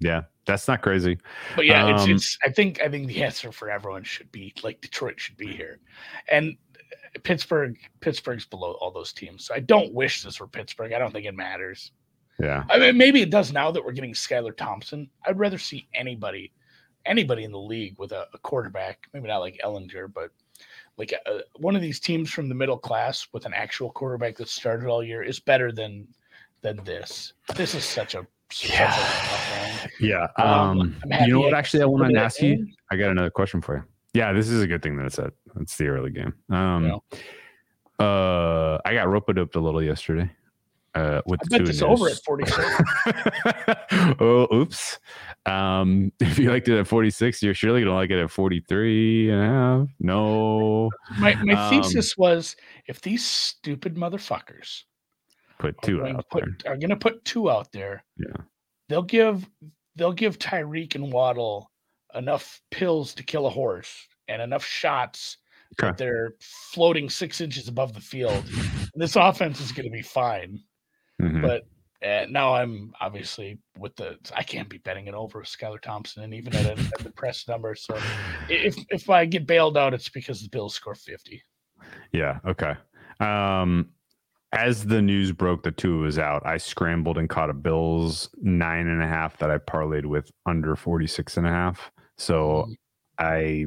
[0.03, 1.18] Yeah, that's not crazy.
[1.57, 2.38] But yeah, it's Um, it's.
[2.44, 5.78] I think I think the answer for everyone should be like Detroit should be here,
[6.30, 6.57] and
[7.22, 7.78] Pittsburgh.
[8.00, 9.46] Pittsburgh's below all those teams.
[9.46, 10.92] So I don't wish this were Pittsburgh.
[10.92, 11.92] I don't think it matters.
[12.40, 12.64] Yeah.
[12.70, 15.09] I mean, maybe it does now that we're getting Skylar Thompson.
[15.26, 16.53] I'd rather see anybody,
[17.07, 19.07] anybody in the league with a, a quarterback.
[19.12, 20.30] Maybe not like Ehlinger, but
[20.96, 24.48] like a, one of these teams from the middle class with an actual quarterback that
[24.48, 26.09] started all year is better than
[26.62, 27.34] than this.
[27.57, 28.26] This is such a
[28.61, 29.78] Yeah.
[30.00, 30.28] Yeah.
[30.36, 31.55] Um, Um, you know what?
[31.55, 32.66] Actually, I want to ask you.
[32.90, 33.84] I got another question for you.
[34.14, 35.32] Yeah, this is a good thing that it's at.
[35.61, 36.34] It's the early game.
[36.50, 37.00] Um,
[37.98, 40.30] uh, I got rope doped a little yesterday.
[40.94, 42.66] Uh, with I the bet two this over at 46.
[44.20, 44.98] oh, oops.
[45.46, 49.40] Um, if you liked it at 46, you're surely gonna like it at 43 and
[49.40, 49.88] a half.
[50.00, 54.82] No, My my Um, thesis was if these stupid motherfuckers
[55.63, 56.73] put Tua out put, there.
[56.73, 58.37] are going to put Tua out there, Yeah.
[58.89, 59.49] they'll give
[59.97, 61.71] they'll give Tyreek and Waddle
[62.15, 63.95] enough pills to kill a horse
[64.29, 65.39] and enough shots
[65.75, 65.89] Okay.
[65.89, 68.45] that they're floating six inches above the field.
[68.95, 70.59] this offense is going to be fine.
[71.21, 71.41] Mhm.
[71.43, 71.63] But
[72.07, 76.35] uh, now I'm obviously with the I can't be betting it over Skylar Thompson and
[76.35, 77.75] even at a, at the press number.
[77.75, 77.97] So
[78.49, 81.43] if if I get bailed out, it's because the Bills score fifty.
[82.13, 82.39] Yeah.
[82.47, 82.75] Okay.
[83.21, 83.91] Um,
[84.53, 86.44] as the news broke, the Tua was out.
[86.44, 90.76] I scrambled and caught a Bills nine and a half that I parlayed with under
[90.76, 91.90] 46 and a half.
[92.18, 92.74] So Mhm.
[93.18, 93.66] I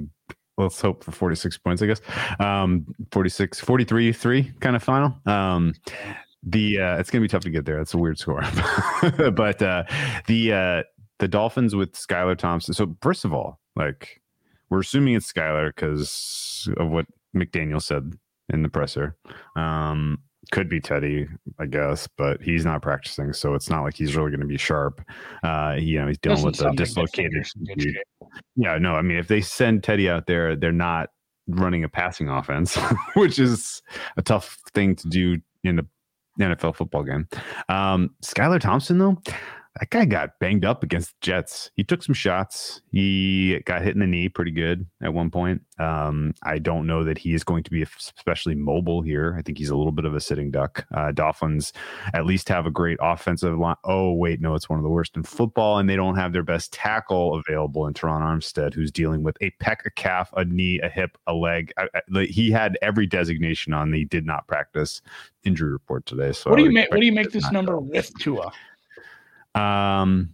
[0.57, 2.01] let's hope for 46 points, I guess.
[2.39, 5.17] Um, 46, 43, three kind of final.
[5.25, 5.73] Um,
[6.43, 7.77] the uh, it's gonna be tough to get there.
[7.77, 8.41] That's a weird score,
[9.33, 9.83] but uh,
[10.27, 10.83] the uh,
[11.19, 12.73] the Dolphins with Skylar Thompson.
[12.75, 14.21] So first of all, like
[14.69, 18.13] we're assuming it's Skylar because of what McDaniel said
[18.49, 19.15] in the presser.
[19.55, 20.19] Um,
[20.51, 21.27] could be Teddy,
[21.59, 24.57] I guess, but he's not practicing, so it's not like he's really going to be
[24.57, 25.01] sharp.
[25.43, 27.31] Uh, you know, he's dealing Doesn't with like dislocated.
[27.31, 27.93] fingers in good dude.
[27.93, 28.39] shape.
[28.55, 31.09] Yeah, no, I mean, if they send Teddy out there, they're not
[31.47, 32.75] running a passing offense,
[33.15, 33.81] which is
[34.17, 35.83] a tough thing to do in a
[36.39, 37.27] NFL football game.
[37.69, 39.21] Um, Skylar Thompson, though,
[39.79, 41.69] that guy got banged up against the Jets.
[41.75, 42.81] He took some shots.
[42.91, 45.63] He got hit in the knee pretty good at one point.
[45.79, 49.35] Um, I don't know that he is going to be especially mobile here.
[49.37, 50.85] I think he's a little bit of a sitting duck.
[50.95, 51.73] Uh, Dolphins
[52.13, 53.75] at least have a great offensive line.
[53.83, 56.43] Oh, wait, no, it's one of the worst in football, and they don't have their
[56.43, 60.79] best tackle available in Terron Armstead, who's dealing with a pec, a calf, a knee,
[60.79, 61.73] a hip, a leg.
[61.77, 65.01] I, I, he had every designation on the did not practice
[65.43, 66.31] injury report today.
[66.31, 66.89] So What do you make?
[66.91, 68.53] What do you make this number with Tua?
[69.55, 70.33] Um,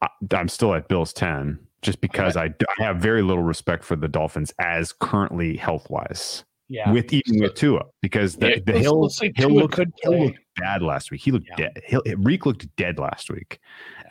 [0.00, 4.08] I, I'm still at Bills ten, just because I have very little respect for the
[4.08, 6.44] Dolphins as currently health wise.
[6.68, 10.80] Yeah, With even with Tua, because the, Yeah, the Hill Hill looked, Hill looked bad
[10.80, 11.20] last week.
[11.20, 11.56] He looked Yeah.
[11.56, 11.82] dead.
[11.84, 13.58] Hill, Reek looked dead last week,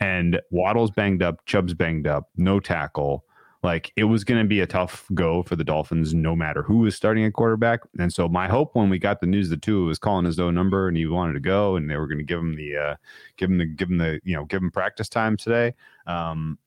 [0.00, 1.44] and Waddle's banged up.
[1.46, 2.28] Chubb's banged up.
[2.36, 3.24] No tackle.
[3.62, 6.78] Like it was going to be a tough go for the Dolphins, no matter who
[6.78, 7.80] was starting at quarterback.
[7.98, 10.54] And so my hope when we got the news that Tua was calling his own
[10.54, 12.96] number and he wanted to go, and they were going to give him the, uh,
[13.36, 15.74] give him the, give him the, you know, give him practice time today.
[16.06, 16.58] Um,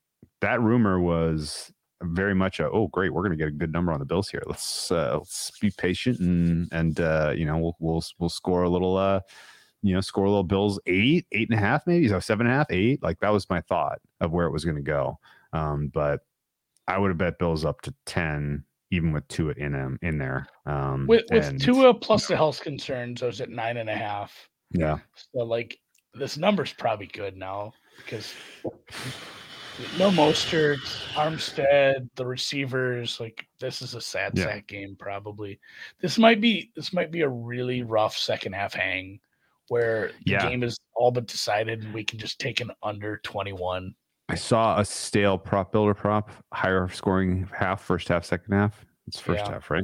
[0.42, 1.74] that rumor was
[2.04, 4.30] very much a oh great we're going to get a good number on the Bills
[4.30, 4.44] here.
[4.46, 8.70] Let's uh, let's be patient and and uh, you know we'll we'll we'll score a
[8.70, 9.22] little uh
[9.82, 12.54] you know score a little Bills eight eight and a half maybe so seven and
[12.54, 15.20] a half eight like that was my thought of where it was going to go.
[15.54, 16.22] Um, but
[16.88, 20.48] I would have bet Bills up to ten even with Tua in them in there.
[20.66, 23.96] Um, With with and- Tua plus the health concerns, I was at nine and a
[23.96, 24.32] half.
[24.72, 25.00] yeah
[25.34, 25.80] So like
[26.14, 28.34] this number's probably good now because
[30.00, 30.78] no Mostert,
[31.16, 34.46] Armstead, the receivers, like this is a sad Yeah.
[34.46, 35.60] sack game probably.
[36.00, 39.20] This might be this might be a really rough second half hang
[39.68, 40.48] where the Yeah.
[40.50, 43.94] game is all but decided and we can just take an under 21.
[44.28, 48.86] I saw a stale prop builder prop, higher scoring half, first half, second half.
[49.08, 49.52] It's first Yeah.
[49.54, 49.84] half, right?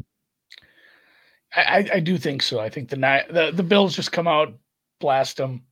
[1.55, 2.59] I, I, I do think so.
[2.59, 4.53] I think the the, the Bills just come out,
[4.99, 5.63] blast them,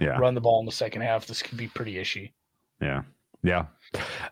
[0.00, 1.26] Yeah, run the ball in the second half.
[1.26, 2.32] This could be pretty ishy.
[2.82, 3.02] yeah,
[3.42, 3.66] yeah.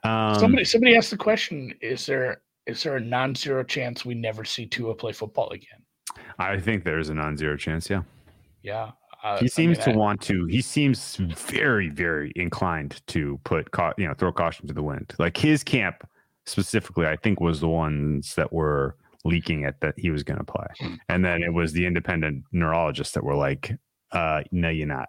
[0.04, 4.44] Um, somebody somebody asked the question: Is there is there a non-zero chance we never
[4.44, 5.82] see Tua play football again?
[6.38, 7.88] I think there's a non-zero chance.
[7.88, 8.02] Yeah,
[8.62, 8.90] Yeah,
[9.34, 10.44] uh, he I seems mean, to I- want to.
[10.46, 15.14] He seems very, very inclined to put, cau- you know, throw caution to the wind.
[15.18, 16.08] Like his camp
[16.46, 20.44] specifically, I think was the ones that were leaking it that he was going to
[20.44, 20.66] play,
[21.08, 23.72] and then it was the independent neurologists that were like,
[24.12, 25.08] uh, "No, you're not."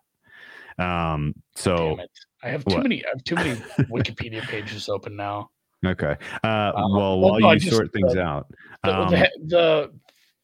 [0.78, 1.98] Um, so
[2.44, 2.84] I have too what?
[2.84, 3.06] many.
[3.06, 3.52] I have too many
[3.92, 5.50] Wikipedia pages open now.
[5.86, 6.16] Okay.
[6.44, 8.48] Uh, Um, well, while no, you just, sort things uh, out,
[8.84, 9.92] The, um, the, the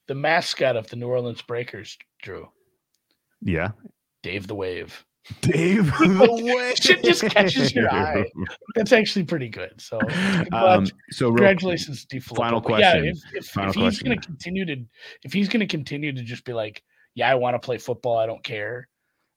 [0.07, 2.47] the mascot of the New Orleans Breakers, Drew
[3.45, 3.71] yeah,
[4.23, 5.05] Dave the Wave.
[5.41, 6.75] Dave, the Wave.
[6.77, 8.25] Shit just catches your eye.
[8.75, 9.79] That's actually pretty good.
[9.81, 9.99] So
[10.51, 12.23] Um, so, real, congratulations, Steve.
[12.25, 12.59] final.
[12.61, 13.07] But Yeah, question.
[13.07, 14.75] if, if, Final if he's going to continue to,
[15.23, 16.83] if he's going to continue to just be like,
[17.15, 18.87] yeah, I want to play football, I don't care.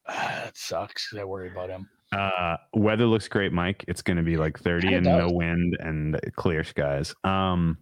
[0.07, 0.13] Uh,
[0.45, 1.89] that sucks I worry about him.
[2.13, 3.85] uh, weather looks great, Mike.
[3.89, 5.19] It's going to be like 30 and does.
[5.19, 7.15] no wind and clear skies.
[7.25, 7.79] Um,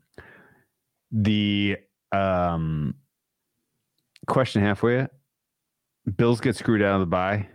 [1.11, 1.77] the
[2.13, 2.95] um,
[4.29, 5.07] question halfway,
[6.17, 7.49] Bills get screwed out of the bye.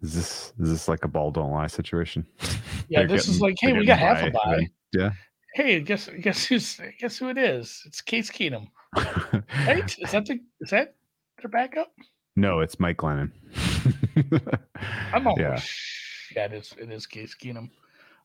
[0.00, 2.26] Is this is this like a ball don't lie situation?
[2.90, 4.66] Yeah, this is like, hey, we got half a by, bye.
[4.94, 5.10] Yeah.
[5.54, 7.82] Hey, guess guess who's guess who it is?
[7.84, 9.98] It's Case Keenum, right?
[9.98, 10.94] is that the is that
[11.42, 11.92] their backup?
[12.34, 13.30] no, it's Mike Glennon.
[15.12, 15.60] I'm almost yeah.
[16.34, 17.68] yeah, it is it is Case Keenum.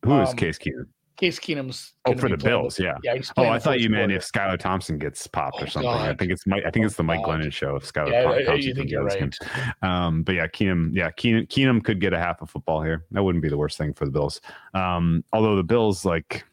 [0.05, 0.85] Who is um, Case Keenum?
[1.15, 2.95] Case Keenum's Oh, for the playing Bills, yeah.
[3.03, 3.15] yeah.
[3.37, 5.89] Oh, I thought you meant if Skylar Thompson gets popped Oh, or something.
[5.89, 6.63] I think it's Mike.
[6.65, 7.39] I think it's the Mike God.
[7.41, 7.75] Glennon show.
[7.75, 9.37] If Skylar Yeah, Thom- I- I- Thompson you think you're right.
[9.83, 10.89] Um, but yeah, Keenum.
[10.93, 11.47] Yeah, Keenum.
[11.49, 13.05] Keenum could get a half of football here.
[13.11, 14.41] That wouldn't be the worst thing for the Bills.
[14.73, 16.43] Um, although the Bills, like,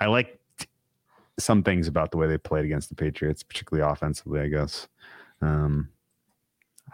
[0.00, 0.40] I like
[1.38, 4.40] some things about the way they played against the Patriots, particularly offensively.
[4.40, 4.88] I guess.
[5.42, 5.90] Um,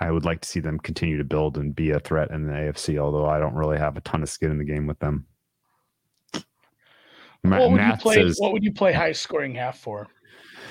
[0.00, 2.52] I would like to see them continue to build and be a threat in the
[2.52, 2.98] AFC.
[2.98, 5.26] Although I don't really have a ton of skin in the game with them.
[7.42, 8.16] What would play?
[8.16, 10.08] says- what would you play high scoring half for?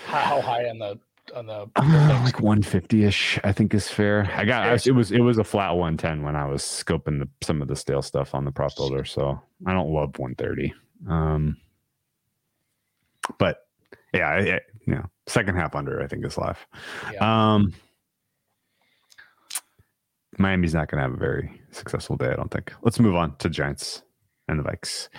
[0.06, 1.00] How, high on the
[1.36, 1.70] on the?
[1.76, 4.30] Uh, like 150 ish, I think is fair.
[4.36, 7.30] I got I it was it was a flat 110 when I was scoping the,
[7.46, 10.74] some of the stale stuff on the prop builder, so I don't love 130.
[11.08, 11.58] Um,
[13.38, 13.68] but
[14.14, 16.66] yeah, I, I, you know, second half under I think is live.
[17.14, 17.54] Yeah.
[17.56, 17.74] Um,
[20.38, 22.74] Miami's not going to have a very successful day, I don't think.
[22.82, 24.04] Let's move on to Giants
[24.48, 25.10] and the Vikes.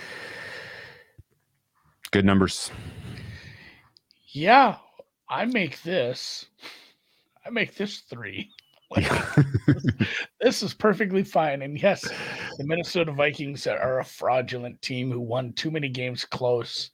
[2.12, 2.70] Good numbers.
[4.32, 4.76] Yeah,
[5.28, 6.46] I make this.
[7.46, 8.50] I make this three.
[8.92, 9.08] Like,
[10.40, 11.62] this is perfectly fine.
[11.62, 12.00] And yes,
[12.58, 16.90] the Minnesota Vikings are a fraudulent team who won too many games close.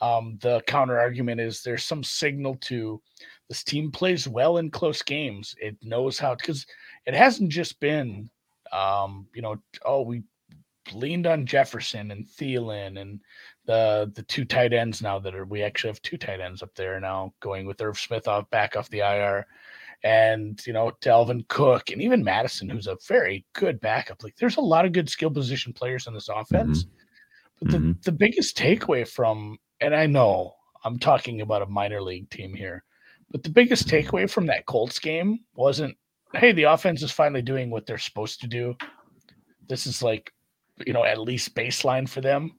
[0.00, 3.02] Um, the counter argument is there's some signal to
[3.48, 5.56] this team plays well in close games.
[5.60, 6.64] It knows how because
[7.04, 8.30] it hasn't just been,
[8.72, 10.22] um, you know, oh we
[10.92, 13.20] leaned on Jefferson and Thielen and
[13.66, 16.74] the the two tight ends now that are we actually have two tight ends up
[16.74, 19.46] there now going with Irv Smith off back off the IR
[20.02, 24.22] and you know Dalvin Cook and even Mattison who's a very good backup.
[24.22, 26.86] Like there's a lot of good skill position players in this offense.
[27.60, 28.02] But the, Mhm.
[28.04, 30.54] the biggest takeaway from and I know
[30.84, 32.82] I'm talking about a minor league team here
[33.30, 35.96] but the biggest takeaway from that Colts game wasn't
[36.34, 38.74] hey the offense is finally doing what they're supposed to do.
[39.68, 40.32] This is like
[40.86, 42.58] you know at least baseline for them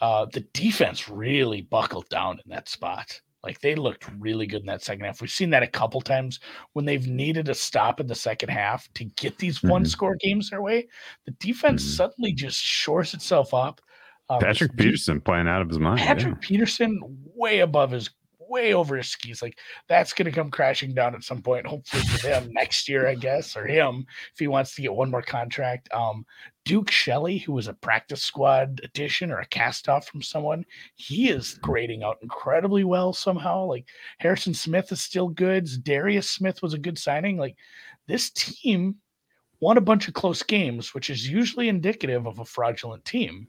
[0.00, 3.20] uh, the defense really buckled down in that spot.
[3.42, 5.20] Like they looked really good in that second half.
[5.20, 6.40] We've seen that a couple times
[6.72, 9.88] when they've needed a stop in the second half to get these one Mhm.
[9.88, 10.88] score games their way.
[11.26, 11.96] The defense Mhm.
[11.96, 13.82] suddenly just shores itself up.
[14.30, 16.00] Um, Patrick Peterson playing out of his mind.
[16.00, 16.06] yeah.
[16.14, 16.98] Patrick Peterson
[17.34, 18.08] way above his
[18.54, 19.42] way over his skis.
[19.42, 23.08] Like that's going to come crashing down at some point, hopefully for him next year,
[23.08, 25.92] I guess, or him if he wants to get one more contract.
[25.92, 26.24] Um,
[26.64, 31.28] Duke Shelley, who was a practice squad addition or a cast off from someone, he
[31.28, 33.64] is grading out incredibly well somehow.
[33.64, 33.86] Like
[34.18, 35.68] Harrison Smith is still good.
[35.82, 37.36] Darius Smith was a good signing.
[37.36, 37.56] Like
[38.06, 38.96] this team
[39.60, 43.48] won a bunch of close games, which is usually indicative of a fraudulent team.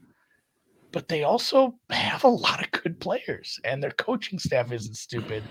[0.92, 5.42] But they also have a lot of good players, and their coaching staff isn't stupid.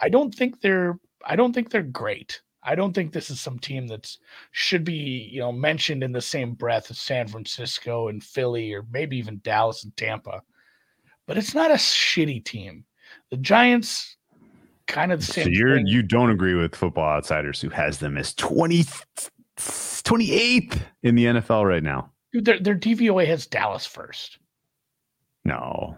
[0.00, 2.40] I don't think they're I don't think they're great.
[2.62, 4.14] I don't think this is some team that
[4.52, 8.84] should be, you know, mentioned in the same breath as San Francisco and Philly or
[8.90, 10.42] maybe even Dallas and Tampa.
[11.26, 12.84] But it's not a shitty team.
[13.30, 14.16] The Giants
[14.86, 15.44] kind of the same.
[15.44, 15.86] So you're thing.
[15.86, 18.84] you don't agree with Football Outsiders, who has them as 20,
[19.56, 22.10] 28th in the NFL right now.
[22.32, 24.38] Dude, their, their DVOA has Dallas first.
[25.44, 25.96] No,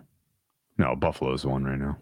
[0.78, 1.99] no, Buffalo's one right now.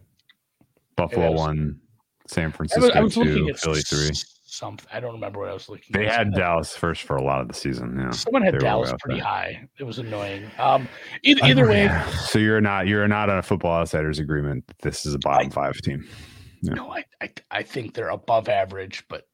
[0.96, 1.80] Buffalo was- one,
[2.26, 4.10] San I was, Francisco I was two, Philly three.
[4.44, 4.86] something.
[4.92, 5.86] I don't remember what I was looking.
[5.92, 6.12] They at.
[6.18, 7.96] had Dallas first for a lot of the season.
[7.98, 9.66] Yeah, Someone had They Dallas pretty high.
[9.78, 10.50] It was annoying.
[10.58, 10.88] Um,
[11.24, 11.88] either, either way,
[12.26, 14.64] So you're not you're not on a Football Outsiders agreement.
[14.82, 16.06] This is a bottom five team.
[16.62, 16.74] Yeah.
[16.74, 19.26] no, I, I I think they're above average, but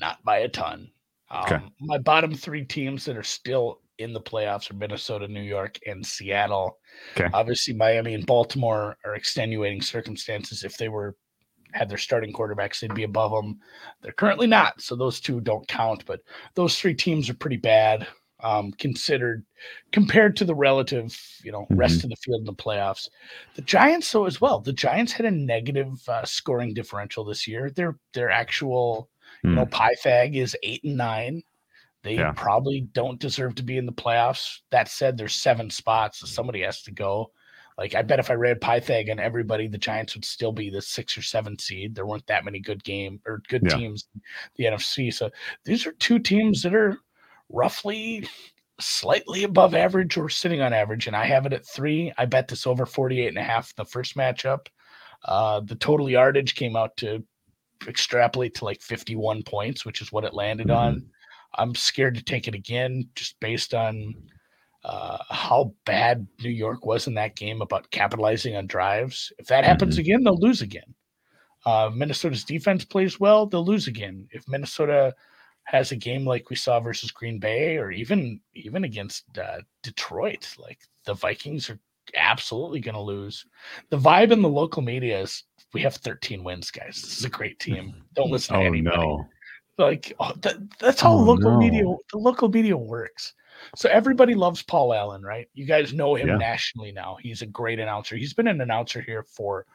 [0.00, 0.90] not by a ton.
[1.30, 1.58] Um, Okay.
[1.80, 6.04] My bottom three teams that are still in the playoffs are Minnesota, New York, and
[6.04, 6.78] Seattle.
[7.16, 7.28] Okay.
[7.32, 10.64] Obviously, Miami and Baltimore are extenuating circumstances.
[10.64, 11.16] If they were
[11.72, 13.58] had their starting quarterbacks, they'd be above them.
[14.00, 16.04] They're currently not, so those two don't count.
[16.06, 16.20] But
[16.54, 18.06] those three teams are pretty bad,
[18.40, 19.44] um, considered
[19.90, 23.08] compared to the relative, you know, rest of the field in the playoffs.
[23.56, 24.60] The Giants, though, as well.
[24.60, 27.70] The Giants had a negative uh, scoring differential this year.
[27.70, 29.10] Their their actual,
[29.42, 31.42] you know, Pythag is eight and nine.
[32.04, 32.32] They Yeah.
[32.36, 34.60] probably don't deserve to be in the playoffs.
[34.70, 37.32] That said, there's seven spots, so somebody has to go.
[37.76, 40.82] Like I bet if I ran Pythag and everybody, the Giants would still be the
[40.82, 41.94] six or seven seed.
[41.94, 43.76] There weren't that many good game or good Yeah.
[43.78, 44.20] teams in
[44.56, 45.10] the NFC.
[45.10, 45.30] So
[45.64, 46.98] these are two teams that are
[47.48, 48.28] roughly
[48.80, 51.06] slightly above average or sitting on average.
[51.06, 52.12] And I have it at three.
[52.18, 54.66] I bet this over 48 and a half the first matchup.
[55.24, 57.24] Uh, the total yardage came out to
[57.88, 61.06] extrapolate to like 51 points, which is what it landed on.
[61.58, 64.14] I'm scared to take it again just based on
[64.84, 69.32] uh, how bad New York was in that game about capitalizing on drives.
[69.38, 70.94] If that happens again, they'll lose again.
[71.64, 74.28] Uh, Minnesota's defense plays well, they'll lose again.
[74.30, 75.14] If Minnesota
[75.64, 80.54] has a game like we saw versus Green Bay, or even even against uh, Detroit,
[80.58, 81.78] like the Vikings are
[82.14, 83.46] absolutely going to lose.
[83.88, 87.00] The vibe in the local media is we have 13 wins, guys.
[87.00, 87.94] This is a great team.
[88.14, 89.26] Don't listen to Oh anybody no!
[89.78, 91.58] Like oh, that, that's how Oh, local no.
[91.58, 93.34] media the local media works.
[93.76, 95.48] So everybody loves paul allen right?
[95.54, 96.36] You guys know him Yeah.
[96.36, 97.16] nationally now.
[97.20, 98.16] He's a great announcer.
[98.16, 99.66] He's been an announcer here for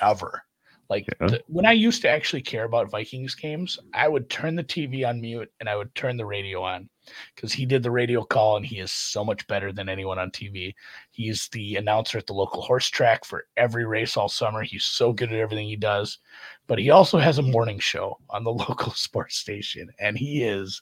[0.00, 0.42] ever
[0.90, 1.28] like Yeah.
[1.28, 5.06] the- when i used to actually care about vikings games i would turn the tv
[5.08, 6.88] on mute and i would turn the radio on
[7.34, 10.30] because he did the radio call and he is so much better than anyone on
[10.30, 10.74] tv
[11.10, 14.62] he's the announcer at the local horse track for every race all summer.
[14.62, 16.18] He's so good at everything he does.
[16.66, 20.80] But he also has a morning show on the local sports station and he is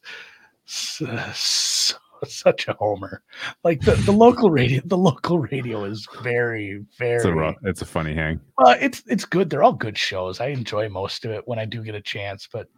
[0.66, 1.02] s-
[1.34, 1.96] so,
[2.26, 3.22] such a homer.
[3.64, 7.82] Like the, the local radio the local radio is very very It's a rough, it's
[7.82, 8.40] a funny hang.
[8.58, 9.50] uh, it's it's good.
[9.50, 10.40] They're all good shows.
[10.40, 12.68] I enjoy most of it when i do get a chance but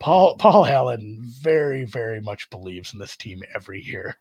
[0.00, 4.16] paul paul allen very very much believes in this team every year.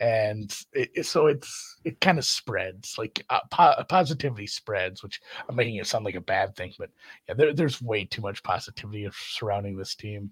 [0.00, 5.56] And it, so it's it kind of spreads like uh, po- positivity spreads which i'm
[5.56, 6.90] making it sound like a bad thing but
[7.28, 10.30] yeah there, there's way too much positivity surrounding this team.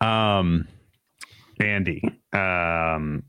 [0.00, 0.68] Um,
[1.60, 2.02] Andy,
[2.32, 3.22] um,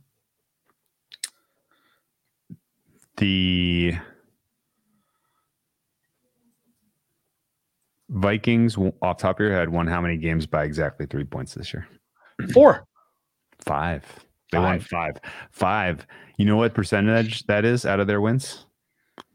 [3.17, 3.93] the
[8.09, 11.73] Vikings, off top of your head, won how many games by exactly three points this
[11.73, 11.87] year?
[12.53, 12.85] four
[13.59, 14.03] Five.
[14.51, 14.87] They won Five.
[14.87, 15.17] five.
[15.51, 16.07] Five.
[16.37, 18.65] You know what percentage that is out of their wins?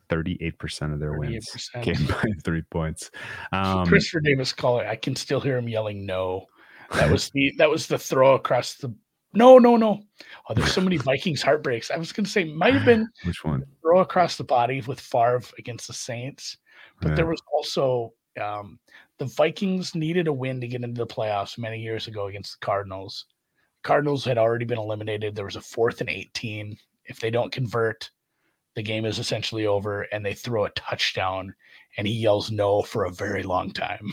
[0.08, 1.82] Thirty-eight percent of their wins 38%.
[1.82, 3.10] came by three points.
[3.52, 6.46] Um, christopher davis caller i can still hear him yelling no
[6.92, 8.92] that was the that was the throw across the
[9.32, 10.00] no no no
[10.48, 13.64] oh there's so many vikings heartbreaks i was gonna say might have been which one?
[13.82, 16.56] throw across the body with Favre against the Saints,
[17.00, 17.14] but Yeah.
[17.16, 18.78] there was also um,
[19.18, 22.66] the Vikings needed a win to get into the playoffs many years ago against the
[22.66, 23.26] Cardinals.
[23.82, 25.34] Cardinals had already been eliminated.
[25.34, 26.76] There was a fourth and 18.
[27.06, 28.10] If they don't convert,
[28.74, 31.54] the game is essentially over, and they throw a touchdown,
[31.96, 34.12] and he yells no for a very long time.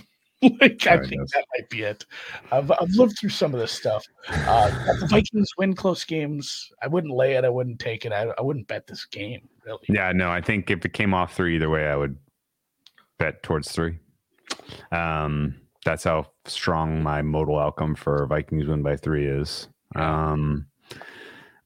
[0.61, 2.05] like I think that might be it.
[2.51, 4.05] I've I've lived through some of this stuff.
[4.27, 4.69] Uh,
[4.99, 6.71] the Vikings win close games.
[6.81, 7.45] I wouldn't lay it.
[7.45, 8.11] I wouldn't take it.
[8.11, 9.85] I, I wouldn't bet this game really.
[9.89, 12.17] Yeah, no, I think if it came off three either way, I would
[13.19, 13.99] bet towards three.
[14.91, 19.67] Um, that's how strong my modal outcome for Vikings win by three is.
[19.95, 20.67] Um,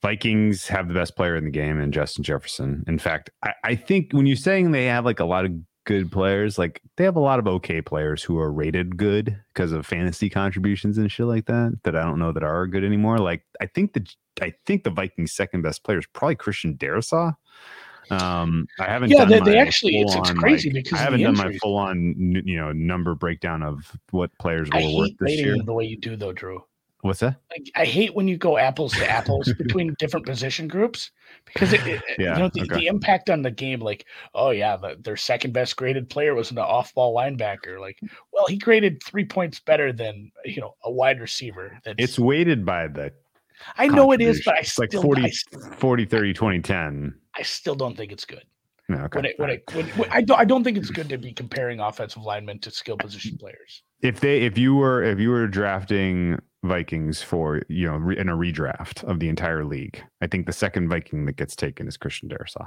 [0.02, 2.84] Vikings have the best player in the game and Justin Jefferson.
[2.86, 5.52] In fact, I, I think when you're saying they have like a lot of
[5.88, 9.72] good players, like they have a lot of okay players who are rated good because
[9.72, 13.16] of fantasy contributions and shit like that that I don't know that are good anymore.
[13.16, 14.06] Like I think the
[14.42, 17.34] I think the Vikings second best player is probably Christian Darrisaw.
[18.10, 19.10] Um, I haven't.
[19.10, 21.56] Yeah, done they, my they actually it's, it's crazy like, because I haven't done my
[21.56, 22.14] full on
[22.44, 25.56] you know number breakdown of what players will work this year.
[25.64, 26.62] the way you do though, Drew.
[27.02, 27.36] What's that?
[27.50, 31.12] Like, I hate when you go apples to apples between different position groups
[31.44, 32.74] because it, it- Yeah, you know the, okay.
[32.74, 33.78] the impact on the game.
[33.80, 37.78] Like, oh yeah, the, their second best graded player was an off-ball linebacker.
[37.80, 38.00] Like,
[38.32, 41.78] well, he graded three points better than you know a wide receiver.
[41.84, 43.12] That's It's weighted by the
[43.76, 45.44] I know it is, but I still like 40, I, s-
[45.78, 48.44] 40 30 20 10 I still don't think it's good.
[48.88, 49.18] no, okay.
[49.18, 51.32] When it, when it, when, when- I don't I don't think it's good to be
[51.32, 53.82] comparing offensive linemen to skill position players.
[54.02, 58.28] if they if you were if you were drafting vikings for you know re, in
[58.28, 61.96] a redraft of the entire league i think the second viking that gets taken is
[61.96, 62.66] christian Darrisaw.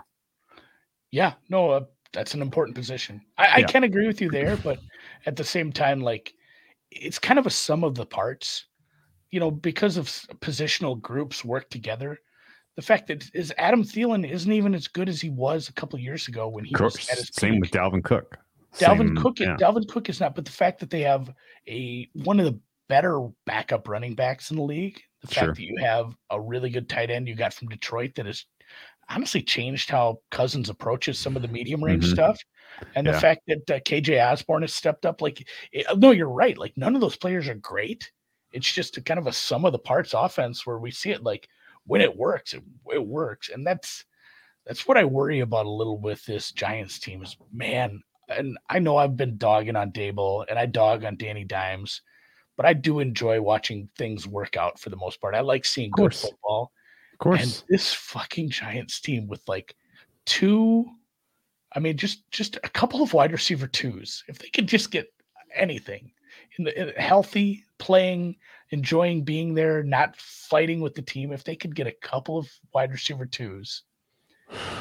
[1.12, 1.82] Yeah, no, uh,
[2.14, 3.20] that's an important position.
[3.38, 3.66] I, I Yeah.
[3.68, 4.80] can agree with you there, but
[5.26, 6.34] at the same time, like
[6.89, 8.66] it's kind of a sum of the parts.
[9.30, 10.08] You know, because of
[10.39, 12.18] positional groups work together.
[12.78, 16.00] The fact that is Adam Thielen isn't even as good as he was a couple
[16.00, 17.62] years ago when he was at his same peak.
[17.64, 18.38] with dalvin cook
[18.76, 19.39] Dalvin Same- Cook.
[19.42, 19.58] yeah.
[19.58, 21.30] Dalvin Cook is not, but the fact that they have
[21.68, 22.58] a one of the
[22.92, 25.54] better backup running backs in the league, the fact Sure.
[25.54, 28.46] that you have a really good tight end you got from Detroit that has
[29.08, 32.12] honestly changed how Cousins approaches some of the medium range Mhm.
[32.12, 32.38] stuff,
[32.96, 35.22] and the fact that uh, KJ Osborn has stepped up.
[35.22, 36.58] Like, it, no, you're right.
[36.58, 38.12] Like, none of those players are great.
[38.52, 41.24] It's just a kind of a sum of the parts offense where we see it
[41.24, 41.48] like
[41.86, 42.62] when it works, it,
[42.92, 44.04] it works, and that's
[44.66, 48.04] that's what I worry about a little with this Giants team is man.
[48.30, 52.02] And I know I've been dogging on Daboll and I dog on Danny Dimes,
[52.62, 55.34] but I do enjoy watching things work out for the most part.
[55.34, 56.72] I like seeing good football.
[57.12, 59.76] of course And this fucking Giants team with like
[60.26, 60.86] two,
[61.76, 64.24] I mean, just just a couple of wide receiver twos.
[64.28, 65.12] If they could just get
[65.55, 66.12] anything
[66.59, 68.36] in the in, healthy, playing,
[68.70, 71.32] enjoying being there, not fighting with the team.
[71.32, 73.82] If they could get a couple of wide receiver twos,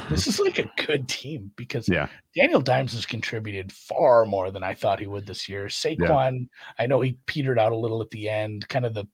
[0.09, 4.63] this is like a good team because yeah Daniel Dimes has contributed far more than
[4.63, 5.65] I thought he would this year.
[5.65, 6.47] Saquon,
[6.79, 9.07] I know he petered out a little at the end, kind of the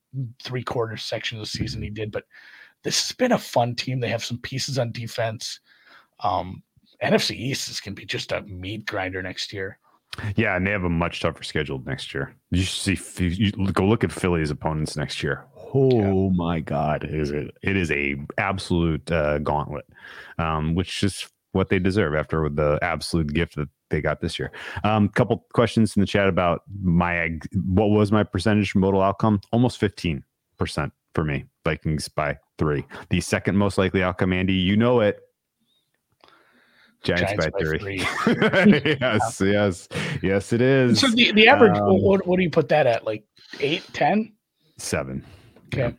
[0.44, 2.26] three quarter section of the season he did, but
[2.84, 4.00] this has been a fun team.
[4.00, 5.60] They have some pieces on defense.
[6.20, 6.64] Um,
[7.04, 9.80] NFC East is going to be just a meat grinder next year.
[10.36, 14.04] yeah and they have a much tougher schedule next year you see you go look
[14.04, 19.12] at philly's opponents next year oh my god it is a, it is a absolute
[19.12, 19.86] uh, gauntlet
[20.38, 24.52] um, which is what they deserve after the absolute gift that they got this year.
[24.84, 29.42] Um, couple questions in the chat about my what was my percentage modal outcome?
[29.52, 30.24] Almost fifteen
[30.58, 31.46] percent for me.
[31.64, 32.86] Vikings by three.
[33.10, 34.54] The second most likely outcome, Andy.
[34.54, 35.22] You know it.
[37.04, 37.98] Giants, Giants by, by three.
[39.00, 39.88] yes, yes,
[40.22, 40.52] yes.
[40.52, 43.06] It is So the, the average, Um, what, what do you put that at?
[43.06, 43.24] Like
[43.60, 44.34] eight, 10?
[44.78, 45.24] seven.
[45.74, 45.96] Okay.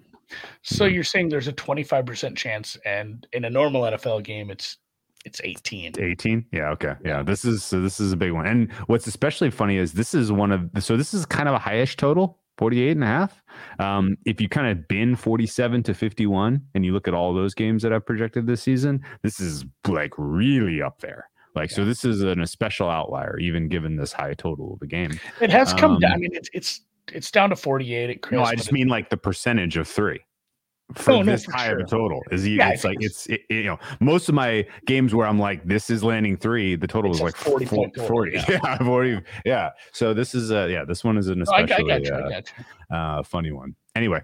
[0.63, 0.91] So Yeah.
[0.95, 4.77] you're saying there's a 25% chance, and in a normal NFL game, it's
[5.25, 5.95] it's 18.
[5.99, 9.51] 18 yeah okay yeah this is so this is a big one and what's especially
[9.51, 12.93] funny is this is one of so this is kind of a highish total 48
[12.93, 13.43] and a half
[13.81, 17.53] um if you kind of bin 47 to 51 and you look at all those
[17.53, 22.05] games that i've projected this season this is like really up there like so this
[22.05, 25.11] is an, a special outlier even given this high total of the game
[25.41, 26.13] It has come down.
[26.13, 26.81] I Um, mean, it's it's
[27.15, 28.33] it's down to 48 at Chris.
[28.39, 30.21] no i just mean like the percentage of three
[30.95, 33.27] for Oh, no, this for high of a total is he, Yeah, it's like it's
[33.27, 36.87] it, you know most of my games where i'm like this is landing three the
[36.87, 38.45] total It's is like 40 40 point total, 40 yeah.
[38.65, 42.11] yeah 40 yeah so this is uh yeah this one is an No, especially you.
[42.15, 44.23] uh, uh, funny one anyway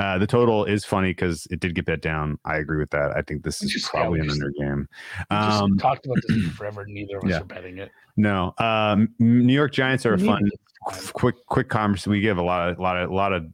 [0.00, 2.36] uh, the total is funny because it did get bet down.
[2.44, 3.12] I agree with that.
[3.16, 4.88] I think this is just- yeah, probably we an just- under game.
[5.30, 6.84] Um, talked about this forever.
[6.88, 7.40] Neither of us yeah.
[7.40, 7.90] are betting it.
[8.16, 10.50] no, um, New York Giants are a fun,
[10.84, 12.12] quick, quick conversation.
[12.12, 13.46] We give a lot of, lot of, a lot of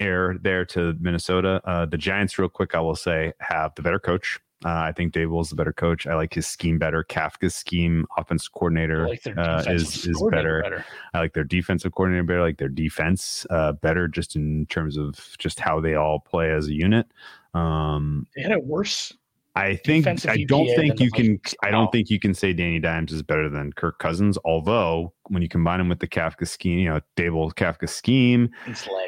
[0.00, 1.60] air there to Minnesota.
[1.64, 4.38] Uh, the Giants, real quick, I will say, have the better coach.
[4.64, 6.08] Uh, I think Daboll is the better coach.
[6.08, 7.04] I like his scheme better.
[7.04, 10.84] Kafka's scheme, offense coordinator, like uh, is is coordinator better.
[11.14, 12.40] I like their defensive coordinator better.
[12.40, 16.50] I like their defense uh, better, just in terms of just how they all play
[16.50, 17.06] as a unit.
[17.54, 19.16] Um, They had a worse.
[19.58, 21.40] I think Defensive I don't EPA think you can.
[21.62, 24.38] I don't think you can say Danny Dimes is better than Kirk Cousins.
[24.44, 28.50] Although when you combine him with the Kafka scheme, you know, Daboll Kafka scheme,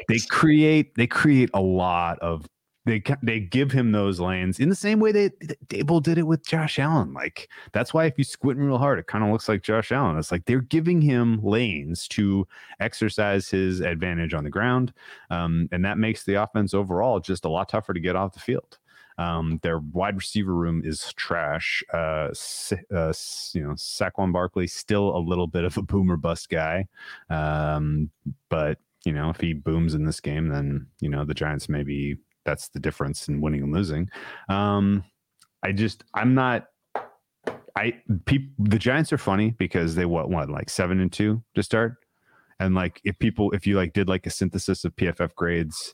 [0.07, 2.45] they create they create a lot of
[2.85, 6.45] they they give him those lanes in the same way that Daboll did it with
[6.45, 7.13] Josh Allen.
[7.13, 10.17] Like that's why if you squint real hard, it kind of looks like Josh Allen.
[10.17, 12.47] It's like they're giving him lanes to
[12.79, 14.93] exercise his advantage on the ground,
[15.29, 18.39] um, and that makes the offense overall just a lot tougher to get off the
[18.39, 18.79] field.
[19.21, 21.83] Um, their wide receiver room is trash.
[21.93, 22.29] Uh,
[22.93, 23.13] uh,
[23.53, 26.87] you know, Saquon Barkley still a little bit of a boomer bust guy,
[27.29, 28.09] um,
[28.49, 32.17] but you know, if he booms in this game, then you know the Giants maybe
[32.45, 34.09] that's the difference in winning and losing.
[34.49, 35.03] Um,
[35.63, 36.67] I just I'm not.
[37.75, 37.93] I
[38.25, 41.97] people the Giants are funny because they what what like seven and two to start,
[42.59, 45.93] and like if people if you like did like a synthesis of PFF grades,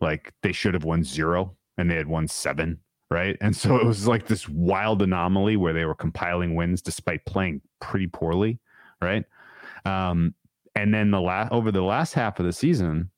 [0.00, 2.78] like they should have won zero and they had won seven,
[3.10, 3.36] right?
[3.40, 7.60] And so it was like this wild anomaly where they were compiling wins despite playing
[7.80, 8.58] pretty poorly,
[9.00, 9.24] right?
[9.84, 10.34] Um,
[10.74, 13.10] and then the last over the last half of the season,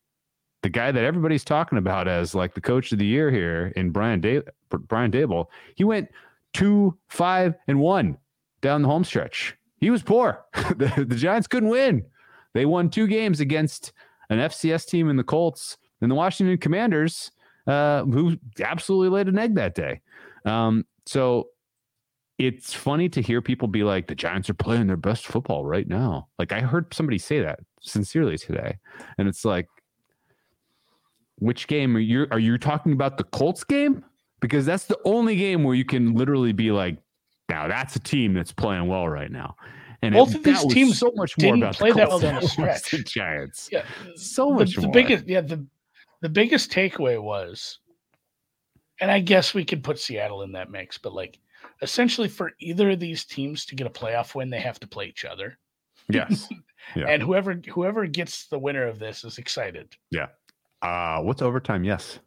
[0.63, 3.91] the guy that everybody's talking about as like the coach of the year here in
[3.91, 6.09] Brian da- Brian Daboll, he went
[6.53, 8.17] two, five, and one
[8.61, 9.57] down the home stretch.
[9.79, 10.45] He was poor.
[10.55, 12.05] the, the Giants couldn't win.
[12.55, 13.93] They won two games against
[14.31, 17.31] an FCS team in the Colts and the Washington Commanders,
[17.67, 20.01] uh, who absolutely laid an egg that day.
[20.45, 21.49] Um, so
[22.39, 25.87] it's funny to hear people be like, the Giants are playing their best football right
[25.87, 26.29] now.
[26.39, 28.77] Like I heard somebody say that sincerely today,
[29.19, 29.69] and it's like,
[31.39, 34.05] which game are you are you talking about the Colts game?
[34.41, 36.99] Because that's the only game where you can literally be like,
[37.49, 39.57] now that's a team that's playing well right now.
[40.03, 42.49] And both it, of these teams so much more about play that well down the
[42.49, 42.91] stretch.
[42.91, 43.85] The Giants, yeah,
[44.17, 44.93] so much the, the more.
[44.93, 45.65] biggest, yeah, the
[46.25, 47.81] the biggest takeaway was,
[48.99, 51.39] and I guess we could put Seattle in that mix, but like
[51.83, 55.05] essentially for either of these teams to get a playoff win, they have to play
[55.05, 55.59] each other.
[56.09, 56.49] Yes.
[56.95, 57.07] Yeah.
[57.09, 59.97] and whoever whoever gets the winner of this is excited.
[60.11, 60.27] Yeah.
[60.83, 61.83] Uh, what's overtime?
[61.83, 62.19] Yes.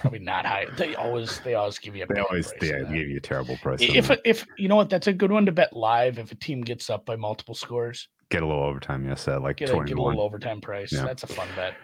[0.00, 0.66] Probably not high.
[0.76, 3.78] They always they always give you a they always yeah, give you a terrible price.
[3.80, 6.18] If if you know what, that's a good one to bet live.
[6.18, 9.06] If a team gets up by multiple scores, get a little overtime.
[9.06, 10.92] Yes, at like get a, get a little overtime price.
[10.92, 11.04] Yeah.
[11.04, 11.74] That's a fun bet.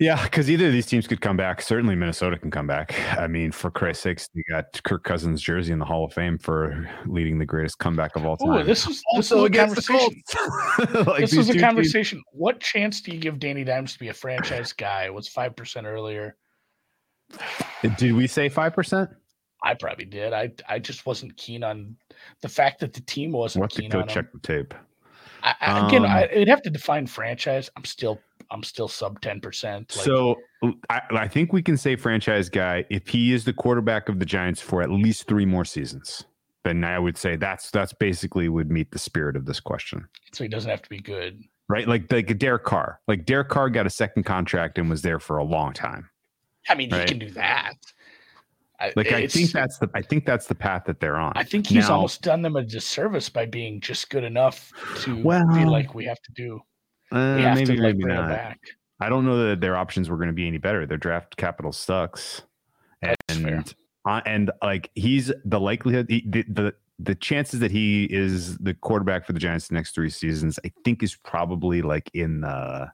[0.00, 1.60] Yeah, because either of these teams could come back.
[1.60, 2.94] Certainly, Minnesota can come back.
[3.18, 6.38] I mean, for Christ's sakes, you got Kirk Cousins' jersey in the Hall of Fame
[6.38, 8.60] for leading the greatest comeback of all time.
[8.60, 10.22] Ooh, this was this also a conversation.
[11.04, 12.18] like this was a conversation.
[12.18, 12.26] Teams.
[12.30, 15.06] What chance do you give Danny Dimes to be a franchise guy?
[15.06, 16.36] It was five percent earlier.
[17.96, 19.10] Did we say five percent?
[19.64, 20.32] I probably did.
[20.32, 21.96] I I just wasn't keen on
[22.40, 24.40] the fact that the team wasn't we'll keen go on check him.
[24.40, 24.74] the tape.
[25.42, 27.70] I, I, again, um, I, would have to define franchise.
[27.76, 28.20] I'm still
[28.50, 29.94] I'm still sub ten percent.
[29.96, 30.36] Like, so
[30.90, 34.26] I, I think we can say franchise guy if he is the quarterback of the
[34.26, 36.24] Giants for at least three more seasons.
[36.64, 40.08] Then I would say that's that's basically would meet the spirit of this question.
[40.32, 41.86] So he doesn't have to be good, right?
[41.86, 43.00] Like like Derek Carr.
[43.06, 46.10] Like Derek Carr got a second contract and was there for a long time.
[46.68, 47.02] I mean, right?
[47.02, 47.76] he can do that.
[48.94, 51.32] Like I think that's the I think that's the path that they're on.
[51.34, 55.20] I think he's now, almost done them a disservice by being just good enough to
[55.22, 56.60] well, feel like we have to do.
[57.10, 58.28] Uh, we have maybe to like maybe not.
[58.28, 58.60] back.
[59.00, 60.86] I don't know that their options were going to be any better.
[60.86, 62.42] Their draft capital sucks,
[63.28, 63.74] and
[64.04, 68.74] uh, and like he's the likelihood he, the, the the chances that he is the
[68.74, 72.90] quarterback for the Giants the next three seasons, I think, is probably like in the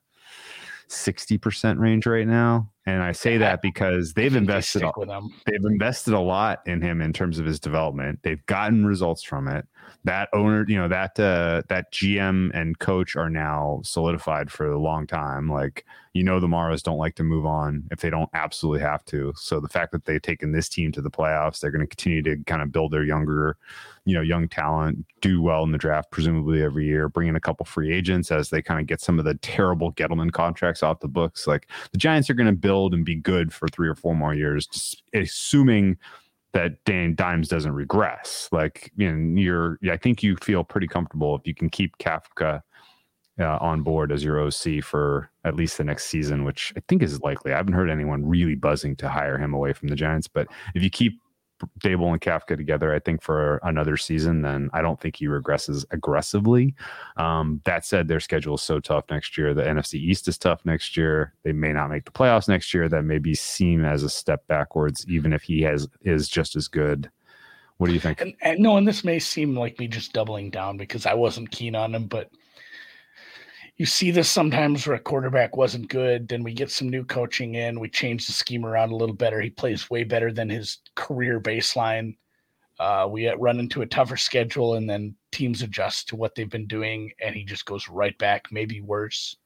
[0.89, 2.71] sixty percent range right now.
[2.87, 7.13] And I say that because they've invested they they've invested a lot in him in
[7.13, 8.21] terms of his development.
[8.23, 9.67] They've gotten results from it.
[10.05, 14.79] That owner, you know, that uh, that GM and coach are now solidified for a
[14.79, 15.51] long time.
[15.51, 19.05] Like you know, the Maras don't like to move on if they don't absolutely have
[19.07, 19.33] to.
[19.37, 22.23] So the fact that they've taken this team to the playoffs, they're going to continue
[22.23, 23.57] to kind of build their younger
[24.05, 27.41] you know young talent do well in the draft presumably every year bring in a
[27.41, 31.01] couple free agents as they kind of get some of the terrible Gettleman contracts off
[31.01, 33.95] the books like the Giants are going to build and be good for three or
[33.95, 35.97] four more years assuming
[36.53, 41.35] that Dan Dimes doesn't regress like you know you're I think you feel pretty comfortable
[41.37, 42.63] if you can keep Kafka
[43.41, 47.03] uh, on board as your OC for at least the next season, which I think
[47.03, 47.53] is likely.
[47.53, 50.83] I haven't heard anyone really buzzing to hire him away from the Giants, but if
[50.83, 51.21] you keep
[51.81, 55.85] Daboll and Kafka together, I think for another season, then I don't think he regresses
[55.91, 56.75] aggressively.
[57.17, 59.55] Um, that said, their schedule is so tough next year.
[59.55, 61.33] The NFC East is tough next year.
[61.43, 62.89] They may not make the playoffs next year.
[62.89, 66.69] That may be seen as a step backwards, even if he has is just as
[66.69, 67.11] good.
[67.79, 68.21] What do you think?
[68.21, 71.51] And, and no, and this may seem like me just doubling down because I wasn't
[71.51, 72.31] keen on him, but
[73.77, 76.29] you see this sometimes where a quarterback wasn't good.
[76.29, 77.81] Then we get some new coaching in.
[77.81, 79.41] We change the scheme around a little better.
[79.41, 82.17] He plays way better than his career baseline.
[82.79, 86.67] Uh, we run into a tougher schedule, and then teams adjust to what they've been
[86.67, 89.37] doing, and he just goes right back, maybe worse.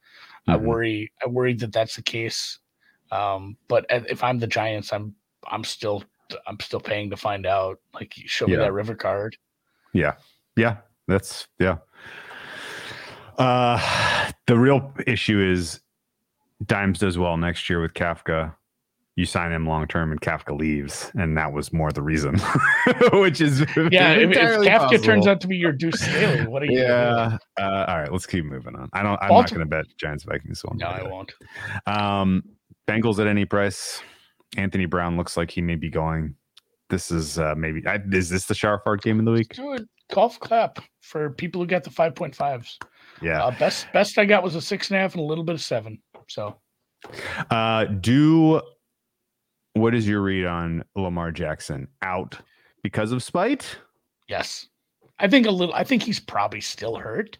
[0.46, 0.62] I Mhm.
[0.62, 1.12] worry.
[1.22, 2.58] I worry that that's the case.
[3.10, 5.14] Um, but if I'm the Giants, I'm
[5.46, 6.04] I'm still
[6.46, 7.80] I'm still paying to find out.
[7.94, 8.58] Like, show me Yeah.
[8.60, 9.36] that river card.
[9.94, 10.16] Yeah.
[10.56, 10.78] Yeah.
[11.06, 11.78] That's yeah.
[13.38, 15.80] Uh the real issue is
[16.66, 18.54] Dimes does well next year with Kafka.
[19.14, 22.38] You sign him long term and Kafka leaves, and that was more the reason.
[23.12, 23.60] Which is
[23.90, 26.78] Yeah, if, if Kafka turns out to be your Deuce Staley, what are you?
[26.80, 27.36] Yeah.
[27.58, 28.88] Uh, all right, let's keep moving on.
[28.92, 30.76] I don't I'm Baltimore- not gonna bet Giants Vikings one.
[30.78, 31.32] No, I won't.
[31.86, 32.42] Um,
[32.86, 34.00] Bengals at any price.
[34.56, 36.34] Anthony Brown looks like he may be going.
[36.88, 39.52] This is uh, maybe I, is this the Sharfart game of the week?
[39.54, 39.78] Do a
[40.14, 42.78] golf clap for people who got the five point fives.
[43.22, 43.44] Yeah.
[43.44, 45.54] Uh, best best I got was a six and a half and a little bit
[45.54, 46.00] of seven.
[46.28, 46.56] So
[47.50, 48.60] Uh, do
[49.74, 52.38] what is your read on Lamar Jackson out
[52.82, 53.76] because of spite?
[54.28, 54.66] yes,
[55.18, 55.74] I think a little.
[55.74, 57.38] I think he's probably still hurt,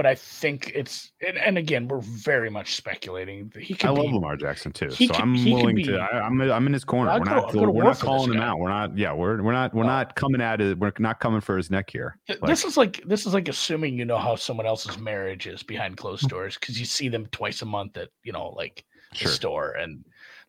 [0.00, 3.52] but I think it's and, and again we're very much speculating.
[3.60, 5.98] He could I love be Lamar Jackson too, so I'm willing be- to.
[5.98, 7.10] I, I'm I'm in his corner.
[7.10, 8.46] I'll we're go- not go we're not calling him guy.
[8.48, 8.58] out.
[8.58, 8.96] We're not.
[8.96, 9.90] Yeah, we're we're not we're No.
[9.90, 10.78] not coming at it.
[10.78, 12.16] We're not coming for his neck here.
[12.30, 15.62] Like- this is like this is like assuming you know how someone else's marriage is
[15.62, 16.28] behind closed hmm.
[16.28, 18.82] doors because you see them twice a month at you know like
[19.12, 19.32] the Sure.
[19.32, 20.02] store and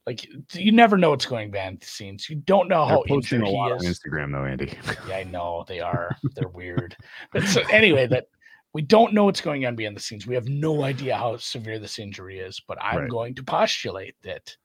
[0.07, 2.29] like you never know what's going behind the scenes.
[2.29, 3.99] You don't know They're how posting injured a he lot on is.
[3.99, 4.73] Instagram though, Andy.
[5.09, 6.15] Yeah, I know they are.
[6.35, 6.95] They're weird.
[7.33, 8.27] But so anyway, that
[8.73, 10.25] we don't know what's going on behind the scenes.
[10.25, 13.09] We have no idea how severe this injury is, but I'm Right.
[13.09, 14.55] going to postulate that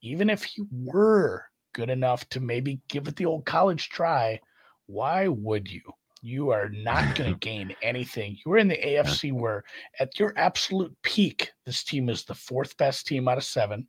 [0.00, 1.44] even if he were
[1.74, 4.40] good enough to maybe give it the old college try,
[4.86, 5.82] why would you?
[6.22, 8.36] You are not going to gain anything.
[8.44, 9.62] You were in the AFC where,
[10.00, 13.86] at your absolute peak, this team is the fourth best team out of seven.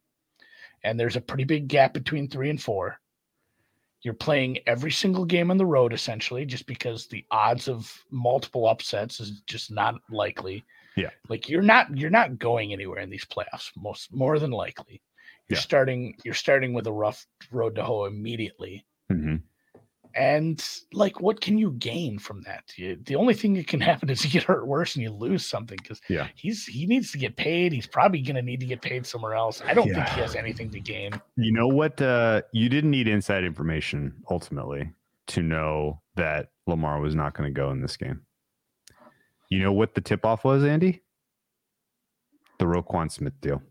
[0.83, 2.99] And there's a pretty big gap between three and four.
[4.01, 8.67] You're playing every single game on the road, essentially, just because the odds of multiple
[8.67, 10.63] upsets is just not likely.
[10.95, 11.09] Yeah.
[11.27, 15.01] Like you're not you're not going anywhere in these playoffs, most more than likely.
[15.49, 15.61] You're Yeah.
[15.61, 18.85] starting you're starting with a rough road to hoe immediately.
[19.11, 19.41] Mhm.
[20.15, 22.63] And like, what can you gain from that?
[22.75, 25.45] You, the only thing that can happen is you get hurt worse and you lose
[25.45, 26.27] something because Yeah.
[26.35, 27.71] he's he needs to get paid.
[27.71, 29.61] He's probably going to need to get paid somewhere else.
[29.65, 31.11] I don't think he has anything to gain.
[31.35, 32.01] You know what?
[32.01, 34.91] Uh, you didn't need inside information ultimately
[35.27, 38.21] to know that Lamar was not going to go in this game.
[39.49, 41.01] You know what the tip off was, Andy?
[42.59, 43.61] The Roquan Smith deal.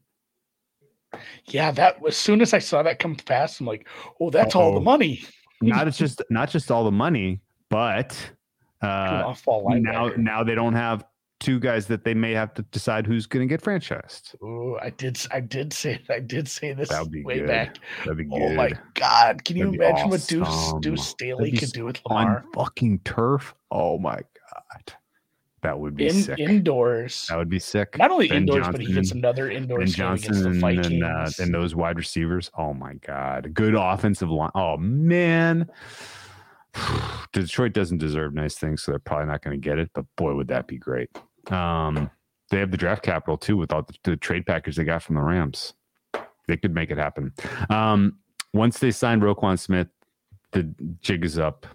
[1.47, 3.89] Yeah, that as soon as I saw that come past, I'm like,
[4.20, 5.23] oh, that's all the money.
[5.60, 8.16] Not it's just not just all the money, but
[8.82, 11.05] uh, now now they don't have
[11.40, 14.35] two guys that they may have to decide who's going to get franchised.
[14.43, 15.18] Oh, I did.
[15.30, 16.01] I did say.
[16.10, 17.47] I did say this That would be way good.
[17.48, 17.76] back.
[18.01, 18.40] That'd be good.
[18.43, 19.44] Oh my god!
[19.44, 20.80] Can you That'd be imagine what Deuce awesome.
[20.80, 23.55] Deuce Staley could do with On fucking turf.
[23.70, 24.94] Oh my god,
[25.69, 26.39] that would be in sick.
[26.39, 27.27] indoors?
[27.28, 27.99] that would be sick.
[27.99, 30.51] Not only Ben indoors, but he gets Johnson- another indoor Ben game Johnson against the
[30.51, 30.86] and, Vikings.
[30.86, 32.51] and, uh, and those wide receivers.
[32.57, 34.51] Oh my god, good offensive line.
[34.55, 35.69] Oh man,
[37.32, 39.90] Detroit doesn't deserve nice things, so they're probably not going to get it.
[39.95, 41.11] But boy, would that be great.
[41.51, 42.11] Um,
[42.51, 45.20] they have the draft capital too, without the, the trade package they got from the
[45.23, 45.74] Rams.
[46.47, 47.32] They could make it happen.
[47.69, 48.16] Um,
[48.55, 49.89] once they sign Roquan Smith,
[50.53, 50.62] the
[51.03, 51.66] jig is up.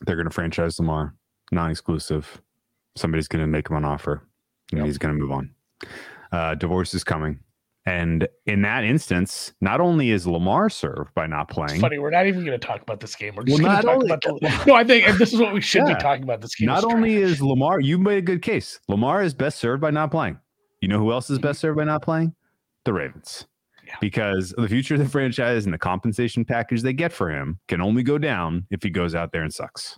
[0.00, 1.14] They're going to franchise Lamar,
[1.52, 2.42] non-exclusive.
[2.96, 4.22] Somebody's going to make him an offer,
[4.72, 4.86] and Yep.
[4.86, 5.50] he's going to move on.
[6.32, 7.38] Uh, divorce is coming.
[7.88, 11.98] And in that instance, not only is Lamar served by not It's playing, funny.
[12.00, 13.36] We're not even going to talk about this game.
[13.36, 14.64] We're Well, just going not to talk only- about the.
[14.66, 15.94] No, I think this is what we should Yeah.
[15.94, 16.40] be talking about.
[16.40, 16.66] This game.
[16.66, 17.30] not is only trash.
[17.30, 18.80] is Lamar, you made a good case.
[18.88, 20.36] Lamar is best served by not playing.
[20.80, 22.34] You know who else is best served by not playing?
[22.84, 23.46] The Ravens.
[23.86, 23.94] Yeah.
[24.00, 27.80] Because the future of the franchise and the compensation package they get for him can
[27.80, 29.96] only go down if he goes out there and sucks.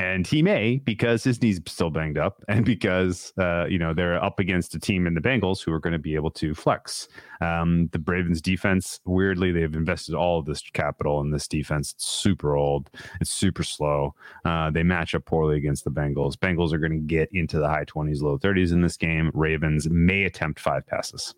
[0.00, 4.22] And he may because his knee's still banged up and because, uh, you know, they're
[4.24, 7.06] up against a team in the Bengals who are going to be able to flex.
[7.42, 11.92] Um, the Ravens defense, weirdly, they've invested all of this capital in this defense.
[11.92, 12.88] It's super old.
[13.20, 14.14] It's super slow.
[14.46, 16.34] Uh, they match up poorly against the Bengals.
[16.34, 19.30] Bengals are going to get into the high 20s, low 30s in this game.
[19.34, 21.34] Ravens may attempt five passes.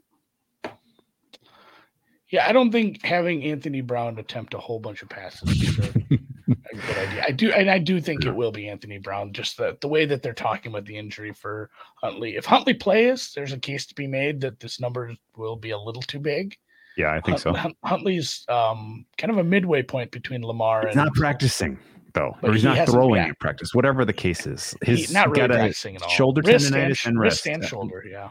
[2.33, 5.83] Yeah, I don't think having Anthony Brown attempt a whole bunch of passes is a,
[5.83, 7.25] a good idea.
[7.29, 9.35] I do, and I do think it will be Anthony Brown.
[9.35, 12.37] Just the the way that they're talking about the injury for Huntley.
[12.37, 15.79] If Huntley plays, there's a case to be made that this number will be a
[15.79, 16.57] little too big.
[16.97, 17.51] Yeah, I think so.
[17.51, 21.79] Hunt- Hunt- Huntley's um, kind of a midway point between Lamar He's and not practicing
[22.15, 23.75] though, But or he's he not throwing in practice.
[23.75, 26.09] Whatever the case is, He- not really practicing at all.
[26.09, 27.47] shoulder Wrist tendonitis and, and wrist wrist.
[27.47, 28.05] and shoulder.
[28.11, 28.31] Yeah.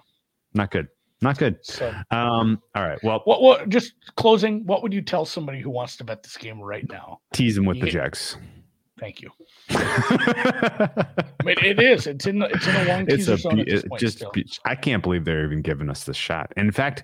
[0.56, 0.88] Not good.
[1.22, 1.58] Not good.
[1.62, 2.62] So Um.
[2.76, 3.00] All right.
[3.04, 3.42] Well, what?
[3.42, 3.70] What?
[3.70, 4.66] Just closing.
[4.66, 7.20] What would you tell somebody who wants to bet this game right now?
[7.34, 8.38] tease them with You the Jags.
[9.00, 9.32] Thank you.
[9.70, 11.06] I
[11.44, 12.06] mean, it is.
[12.06, 12.40] It's in.
[12.40, 14.32] The, it's in a long it's a zone be- at this it just still.
[14.66, 16.54] I can't believe they're even giving us the shot.
[16.56, 17.04] In fact,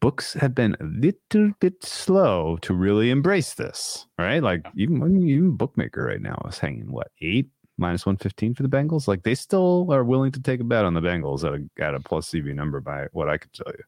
[0.00, 4.42] books have been a little bit slow to really embrace this, right?
[4.42, 8.68] Like even even bookmaker right now is hanging what eight minus one fifteen for the
[8.68, 9.08] Bengals.
[9.08, 11.94] Like they still are willing to take a bet on the Bengals at a at
[11.94, 13.84] a plus EV number by what I could tell you.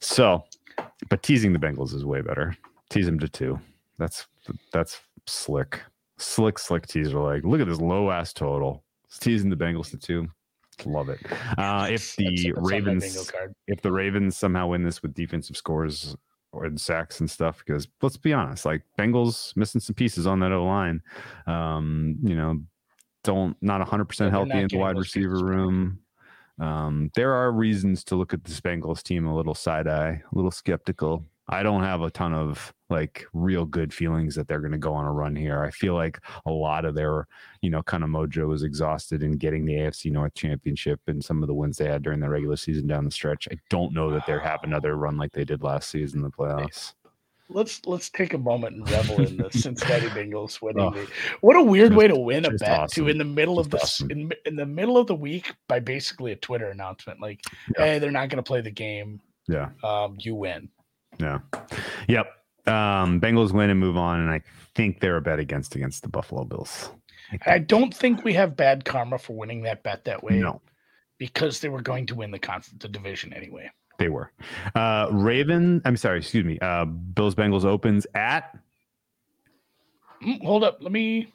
[0.00, 0.44] So,
[1.08, 2.56] but teasing the Bengals is way better.
[2.90, 3.58] Tease them to two.
[3.98, 4.26] That's
[4.72, 5.80] that's slick,
[6.18, 7.18] slick, slick teaser.
[7.18, 8.84] Like look at this low ass total.
[9.04, 10.28] It's teasing the Bengals to two.
[10.84, 11.20] Love it.
[11.56, 13.32] Uh, if the that's bingo Ravens
[13.66, 16.14] if the Ravens somehow win this with defensive scores
[16.52, 20.38] or in sacks and stuff, because let's be honest, like Bengals missing some pieces on
[20.40, 21.00] that O line.
[21.46, 22.60] Um, you know,
[23.26, 26.00] don't not 100 Yeah, percent they're healthy not in the wide receiver room.
[26.58, 30.34] Um, there are reasons to look at this Bengals team a little side eye, a
[30.34, 31.24] little skeptical.
[31.48, 34.92] I don't have a ton of like real good feelings that they're going to go
[34.94, 35.62] on a run here.
[35.62, 37.28] I feel like a lot of their,
[37.60, 41.42] you know, kind of mojo was exhausted in getting the AFC North Championship and some
[41.42, 43.46] of the wins they had during the regular season down the stretch.
[43.50, 46.30] I don't know that they have another run like they did last season in the
[46.30, 46.94] playoffs.
[47.48, 50.82] Let's let's take a moment and revel in the Cincinnati Bengals winning.
[50.84, 51.08] Oh, the,
[51.42, 53.04] what a weird way to win a bet awesome.
[53.04, 54.10] too in the middle of Just the awesome.
[54.10, 57.40] in, in the middle of the week by basically a Twitter announcement like,
[57.78, 57.84] Yeah.
[57.84, 59.20] "Hey, they're not going to play the game.
[59.48, 59.68] Yeah.
[59.84, 60.68] Um, you win."
[61.18, 61.38] Yeah.
[62.08, 62.26] Yep.
[62.66, 64.42] Um, Bengals win and move on, and I
[64.74, 66.90] think they're a bet against against the Buffalo Bills.
[67.46, 70.40] I I don't think we have bad karma for winning that bet that way.
[70.40, 70.60] No,
[71.18, 73.70] because they were going to win the conf- the division anyway.
[73.98, 74.30] They were.
[74.74, 76.58] Uh, Raven, I'm sorry, excuse me.
[76.60, 78.56] Uh, Bills Bengals opens at
[80.22, 81.32] Mm, hold up, let me.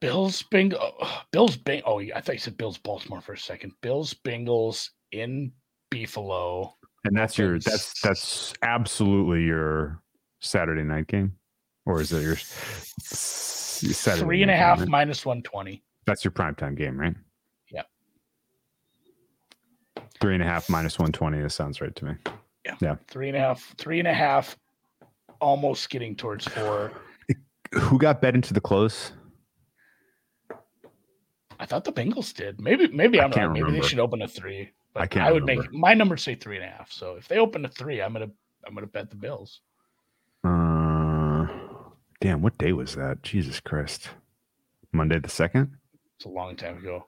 [0.00, 0.94] Bills Bingo.
[1.32, 1.82] Bills Bing.
[1.86, 3.72] Oh, I thought you said Bills Baltimore for a second.
[3.80, 5.52] Bills Bengals in
[5.90, 6.72] Beefalo.
[7.04, 10.02] and that's your that's that's absolutely your
[10.40, 11.32] Saturday night game,
[11.86, 15.82] or is it your Saturday Three and a half minus one twenty.
[16.06, 17.14] That's your primetime game, right?
[20.16, 20.20] Yeah.
[20.20, 21.40] Three and a half minus one twenty.
[21.40, 22.14] That sounds right to me.
[23.08, 23.74] Three and a half.
[23.78, 24.56] Three and a half.
[25.40, 26.92] Almost getting towards four.
[27.74, 29.12] Who got bet into the close?
[31.58, 32.60] I thought the Bengals did.
[32.60, 33.52] Maybe maybe I I'm can't wrong.
[33.54, 33.82] Maybe remember.
[33.82, 34.70] they should open a three.
[34.94, 35.62] But I can't I would remember.
[35.70, 36.90] make my numbers say three and a half.
[36.92, 38.30] So if they open a three, I'm gonna
[38.66, 39.60] I'm gonna bet the Bills.
[40.44, 41.46] Uh,
[42.20, 43.22] damn, what day was that?
[43.22, 44.10] Jesus Christ.
[44.92, 45.76] Monday the second?
[46.16, 47.04] It's a long time ago.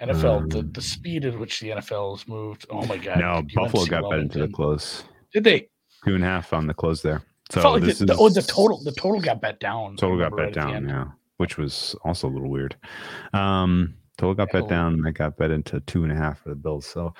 [0.00, 2.66] NFL, the, Um, the speed at which the NFL has moved.
[2.70, 3.18] Oh my god!
[3.18, 5.04] No, UNC Buffalo got bet into the close.
[5.32, 5.68] Did they?
[6.04, 7.22] Two and a half on the close there.
[7.50, 9.96] So Felt like this the, the- oh, the total the total got bet down.
[9.96, 11.06] Total got bet right down, yeah.
[11.38, 12.76] Which was also a little weird.
[13.32, 16.50] Um total got bet down and I got bet into two and a half for
[16.50, 16.86] the Bills.
[16.86, 17.12] So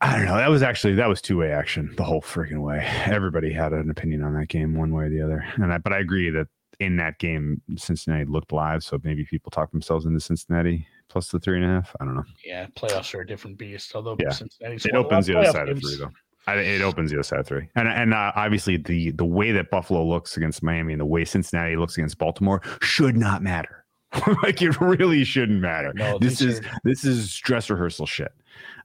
[0.00, 0.36] I don't know.
[0.36, 2.78] That was actually that was two way action the whole freaking way.
[3.06, 5.44] Everybody had an opinion on that game, one way or the other.
[5.56, 6.46] And I, but I agree that
[6.80, 8.82] in that game, Cincinnati looked live.
[8.82, 11.94] So maybe people talked themselves into Cincinnati plus the three and a half.
[12.00, 12.24] I don't know.
[12.44, 13.94] Yeah, playoffs are a different beast.
[13.94, 14.30] Although Yeah.
[14.30, 16.10] Cincinnati's It won a lot opens the other side of three, though.
[16.48, 19.52] I, it opens the other side of three, and and uh, obviously the the way
[19.52, 23.84] that Buffalo looks against Miami and the way Cincinnati looks against Baltimore should not matter.
[24.42, 25.92] like it really shouldn't matter.
[25.94, 28.32] No, this is are- this is dress rehearsal shit.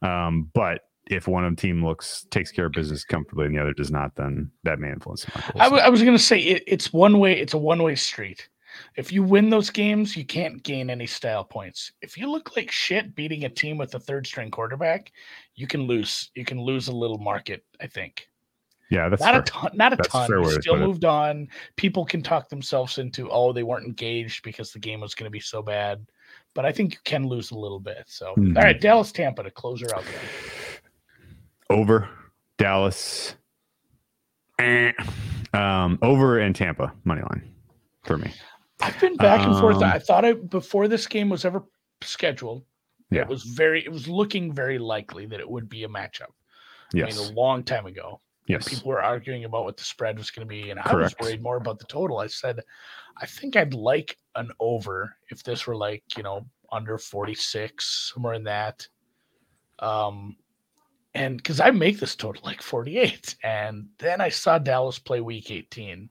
[0.03, 3.61] Um, but if one of the team looks takes care of business comfortably and the
[3.61, 5.25] other does not, then that may influence.
[5.55, 7.39] I, w- I was going to say it, it's one way.
[7.39, 8.49] It's a one way street.
[8.95, 11.91] If you win those games, you can't gain any style points.
[12.01, 15.11] If you look like shit beating a team with a third string quarterback,
[15.55, 16.31] you can lose.
[16.35, 17.63] You can lose a little market.
[17.81, 18.29] I think
[18.89, 19.41] yeah, that's not fair.
[19.41, 19.71] a ton.
[19.73, 20.27] Not a That's ton.
[20.27, 20.85] fair You way to still put it.
[20.85, 21.47] moved on.
[21.75, 25.31] People can talk themselves into oh they weren't engaged because the game was going to
[25.31, 26.05] be so bad.
[26.53, 28.03] But I think you can lose a little bit.
[28.07, 28.55] So Mhm.
[28.57, 30.03] all right, Dallas Tampa to close her out.
[30.05, 30.13] There.
[31.69, 32.09] over
[32.57, 33.35] Dallas,
[34.59, 34.91] eh.
[35.53, 37.53] um, over and Tampa money line
[38.03, 38.31] for me.
[38.79, 39.77] I've been back and forth.
[39.77, 41.63] Um, I thought I before this game was ever
[42.01, 42.63] scheduled.
[43.09, 43.21] Yeah.
[43.21, 43.83] It was very.
[43.83, 46.33] It was looking very likely that it would be a matchup.
[46.93, 48.21] I Yes, mean, a long time ago.
[48.47, 48.67] yes.
[48.67, 51.19] People were arguing about what the spread was going to be, and I Correct.
[51.19, 52.19] was worried more about the total.
[52.19, 52.61] I said,
[53.21, 58.11] I think I'd like an over if this were like you know under forty six,
[58.13, 58.87] somewhere in that.
[59.79, 60.37] Um,
[61.13, 65.19] and because I make this total like forty eight, and then I saw Dallas play
[65.21, 66.09] Week eighteen,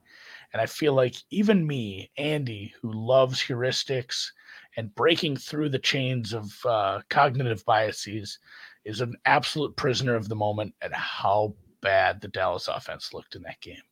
[0.57, 4.31] and I feel like even me, Andy, who loves heuristics
[4.75, 8.39] and breaking through the chains of uh, cognitive biases,
[8.83, 13.43] is an absolute prisoner of the moment at how bad the Dallas offense looked in
[13.43, 13.83] that game.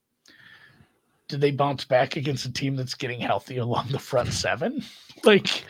[1.28, 4.84] Did they bounce back against a team that's getting healthy along the front seven?
[5.24, 5.64] Like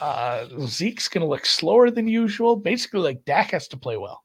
[0.00, 2.56] uh, Zeke's going to look slower than usual.
[2.56, 4.24] Basically, like Dak has to play well.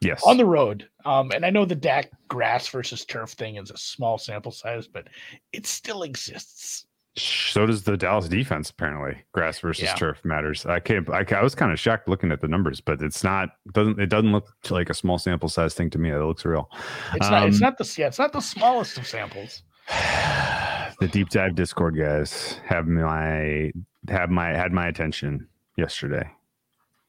[0.00, 0.22] Yes.
[0.24, 0.88] on the road.
[1.04, 4.86] Um, and I know the Dak grass versus turf thing is a small sample size,
[4.88, 5.08] but
[5.52, 6.86] it still exists.
[7.16, 8.70] so does the Dallas defense.
[8.70, 9.94] Apparently, grass versus Yeah.
[9.94, 10.64] turf matters.
[10.64, 11.08] I can't.
[11.10, 13.50] I, I was kind of shocked looking at the numbers, but it's not.
[13.72, 16.10] Doesn't it doesn't look like a small sample size thing to me.
[16.10, 16.70] It looks real.
[17.14, 17.46] It's not.
[17.48, 17.94] It's Um, not the.
[17.98, 19.64] Yeah, it's not the smallest of samples.
[21.00, 23.72] the deep dive Discord guys have my
[24.08, 26.30] have my had my attention yesterday,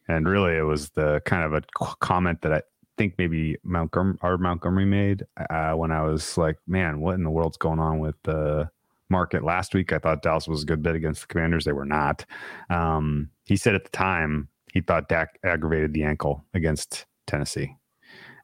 [0.08, 1.62] and really it was the kind of a
[2.00, 2.62] comment that I
[2.98, 7.30] think maybe Montgomery or Montgomery made uh, when I was like, "Man, what in the
[7.30, 8.70] world's going on with the
[9.10, 11.66] market?" Last week, I thought Dallas was a good bet against the Commanders.
[11.66, 12.26] They were not.
[12.70, 17.76] Um, he said at the time he thought Dak aggravated the ankle against Tennessee,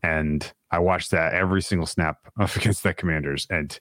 [0.03, 3.79] and I watched that every single snap of against the Commanders, and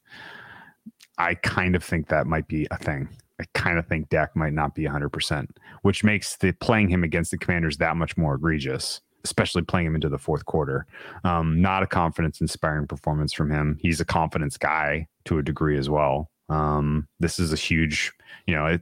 [1.19, 3.09] I kind of think that might be a thing.
[3.41, 5.49] I kind of think Dak might not be 100%,
[5.83, 9.95] which makes the playing him against the Commanders that much more egregious, especially playing him
[9.95, 10.87] into the fourth quarter.
[11.25, 13.79] Um, not a confidence inspiring performance from him.
[13.81, 16.31] He's a confidence guy to a degree as well.
[16.49, 18.13] Um, this is a huge,
[18.47, 18.81] you know, it,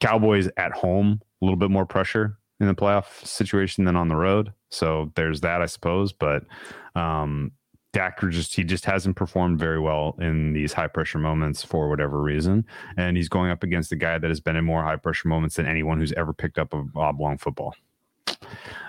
[0.00, 4.16] Cowboys at home, a little bit more pressure in the playoff situation than on the
[4.16, 4.52] road.
[4.70, 6.12] So there's that, I suppose.
[6.12, 6.44] But
[6.94, 7.52] um,
[7.92, 12.20] Dak just he just hasn't performed very well in these high pressure moments for whatever
[12.20, 12.64] reason,
[12.96, 15.56] and he's going up against a guy that has been in more high pressure moments
[15.56, 17.74] than anyone who's ever picked up a oblong football.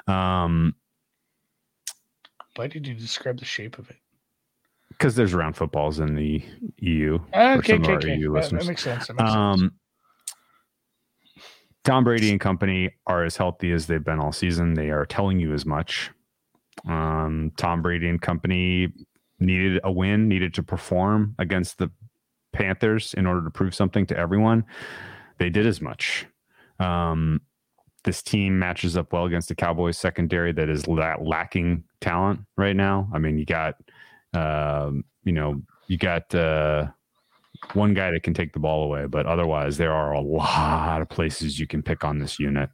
[0.07, 0.75] Um,
[2.55, 3.97] Why did you describe the shape of it?
[5.01, 6.43] because there's round footballs in the
[6.77, 7.17] EU.
[7.33, 8.15] Okay, some of okay, our okay.
[8.17, 9.07] EU That, that makes sense.
[9.07, 9.35] That makes sense.
[9.35, 9.71] Um,
[11.83, 14.75] Tom Brady and company are as healthy as they've been all season.
[14.75, 16.11] They are telling you as much.
[16.87, 18.89] Um, Tom Brady and company
[19.39, 21.89] needed a win, needed to perform against the
[22.53, 24.63] Panthers in order to prove something to everyone.
[25.39, 26.27] They did as much.
[26.79, 27.41] Um,
[28.03, 32.75] this team matches up well against the Cowboys secondary that is la- lacking talent right
[32.75, 33.09] now.
[33.13, 33.75] I mean, you got,
[34.33, 36.87] um, you know, you got uh,
[37.73, 41.09] one guy that can take the ball away, but otherwise, there are a lot of
[41.09, 42.69] places you can pick on this unit.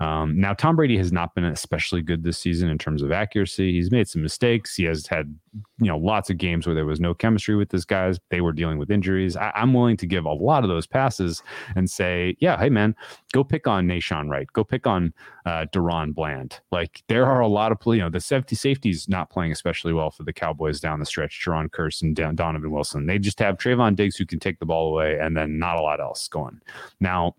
[0.00, 3.72] Um, now, Tom Brady has not been especially good this season in terms of accuracy.
[3.72, 4.74] He's made some mistakes.
[4.74, 5.38] He has had,
[5.78, 8.18] you know, lots of games where there was no chemistry with this guys.
[8.30, 9.36] They were dealing with injuries.
[9.36, 11.42] I, I'm willing to give a lot of those passes
[11.76, 12.96] and say, yeah, hey man,
[13.32, 14.50] go pick on Nahshon Wright.
[14.54, 15.12] Go pick on
[15.44, 16.60] uh, DaRon Bland.
[16.72, 20.10] Like there are a lot of, you know, the safety safeties not playing especially well
[20.10, 21.44] for the Cowboys down the stretch.
[21.44, 23.06] Jayron Kearse and Don- Donovan Wilson.
[23.06, 25.82] They just have Trevon Diggs who can take the ball away, and then not a
[25.82, 26.60] lot else going.
[27.00, 27.34] Now,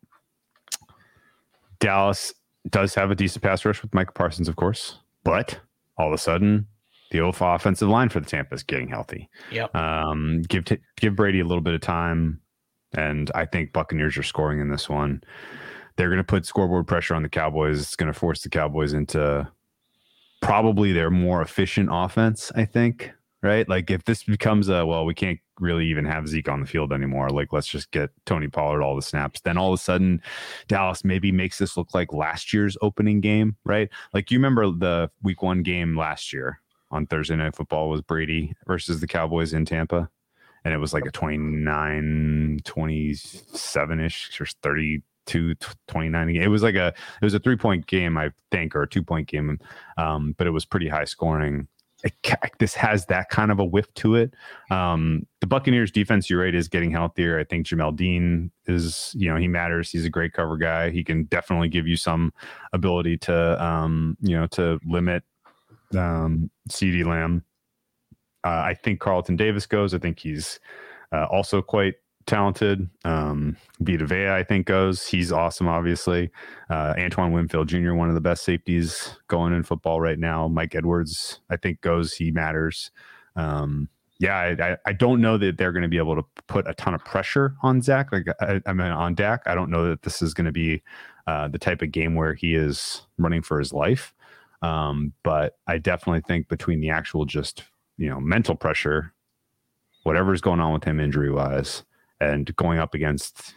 [1.80, 2.34] Dallas
[2.70, 5.60] does have a decent pass rush with Micah Parsons, of course, but
[5.98, 6.68] all of a sudden,
[7.12, 9.30] the OFA offensive line for the Tampa is getting healthy.
[9.52, 9.76] Yep.
[9.76, 12.40] Um, give t- give Brady a little bit of time,
[12.94, 15.22] and I think Buccaneers are scoring in this one.
[15.98, 17.82] They're going to put scoreboard pressure on the Cowboys.
[17.82, 19.48] It's going to force the Cowboys into
[20.42, 22.52] probably their more efficient offense.
[22.56, 23.12] I think.
[23.44, 26.68] Right, like if this becomes a well, we can't really even have Zeke on the
[26.68, 27.30] field anymore.
[27.30, 29.42] Like, let's just get Tony Pollard all the snaps.
[29.42, 30.22] Then all of a sudden,
[30.68, 33.90] Dallas maybe makes this look like last year's opening game, right?
[34.14, 36.62] Like you remember the week one game last year
[36.92, 40.10] on Thursday Night Football was Brady versus the Cowboys in Tampa.
[40.64, 45.56] And it was like a 29, 27 ish or 32,
[45.88, 46.36] 29.
[46.36, 49.04] It was like a, it was a three point game, I think, or a two
[49.04, 49.58] point game.
[49.98, 51.68] Um, but it was pretty high scoring.
[52.60, 54.34] This has that kind of a whiff to it.
[54.70, 57.40] Um, the Buccaneers defense, you're right, is getting healthier.
[57.40, 59.90] I think Jamel Dean is, you know, he matters.
[59.90, 60.90] He's a great cover guy.
[60.92, 62.34] He can definitely give you some
[62.74, 65.24] ability to, um, you know, to limit
[65.98, 67.44] um, CeeDee Lamb.
[68.44, 69.94] Uh, I think Carlton Davis goes.
[69.94, 70.60] I think he's
[71.12, 71.96] uh, also quite
[72.26, 72.90] talented.
[73.04, 75.06] Um, Vita Vea, I think, goes.
[75.06, 76.30] He's awesome, obviously.
[76.70, 80.48] Uh, Antoine Winfield Jr., one of the best safeties going in football right now.
[80.48, 82.14] Mike Edwards, I think, goes.
[82.14, 82.92] He matters.
[83.36, 83.90] Um,
[84.20, 86.76] yeah, I, I, I don't know that they're going to be able to put a
[86.76, 88.12] ton of pressure on Zach.
[88.12, 90.84] Like I, I mean, on Dak, I don't know that this is going to be
[91.26, 94.14] uh, the type of game where he is running for his life.
[94.62, 97.64] Um, but I definitely think between the actual just
[97.98, 99.12] you know mental pressure,
[100.04, 101.84] whatever's going on with him injury wise,
[102.22, 103.54] and going up against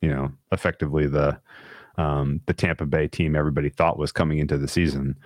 [0.00, 1.38] you know effectively the
[1.96, 5.16] um, the Tampa Bay team everybody thought was coming into the season.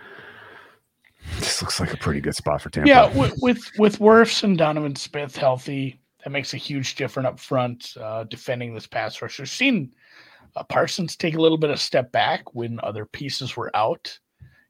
[1.39, 2.89] This looks like a pretty good spot for Tampa.
[2.89, 7.39] Yeah, with with, with Wirfs and Donovan Smith healthy, that makes a huge difference up
[7.41, 9.39] front uh, defending this pass rush.
[9.39, 9.95] We've seen
[10.57, 14.19] uh, Parsons take a little bit of step back when other pieces were out.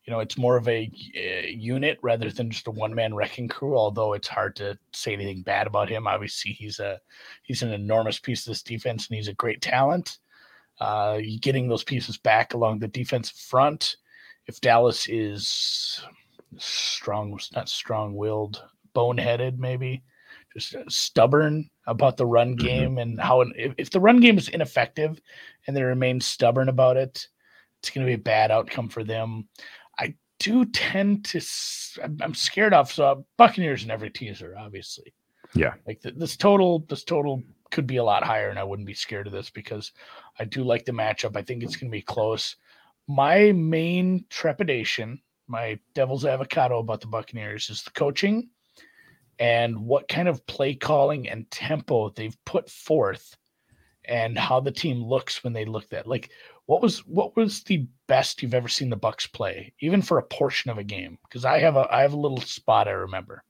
[0.05, 3.49] You know, it's more of a uh, unit rather than just a one man wrecking
[3.49, 3.77] crew.
[3.77, 6.07] Although it's hard to say anything bad about him.
[6.07, 7.01] Obviously, he's a
[7.43, 10.19] he's an enormous piece of this defense, and he's a great talent.
[10.81, 13.97] Uh, getting those pieces back along the defensive front.
[14.47, 16.05] If Dallas is
[16.59, 18.63] strong, not strong willed,
[18.95, 20.03] boneheaded, maybe
[20.53, 22.67] just uh, stubborn about the run Mm-hmm.
[22.67, 25.21] game and how if, if the run game is ineffective
[25.67, 27.27] and they remain stubborn about it,
[27.81, 29.49] it's going to be a bad outcome for them.
[29.99, 31.41] I do tend to,
[32.23, 32.93] I'm, scared off.
[32.93, 35.15] So uh, Buccaneers in every teaser, obviously.
[35.55, 35.75] Yeah.
[35.87, 38.95] Like th- this total, this total could be a lot higher, and I wouldn't be
[38.95, 39.93] scared of this because
[40.39, 41.37] I do like the matchup.
[41.37, 42.57] I think it's going to be close.
[43.07, 48.49] My main trepidation, my devil's avocado about the Buccaneers is the coaching
[49.39, 53.37] and what kind of play calling and tempo they've put forth
[54.07, 56.07] and how the team looks when they look that.
[56.07, 56.31] like
[56.67, 60.23] what was what was the best you've ever seen the bucks play even for a
[60.23, 63.43] portion of a game because i have a i have a little spot i remember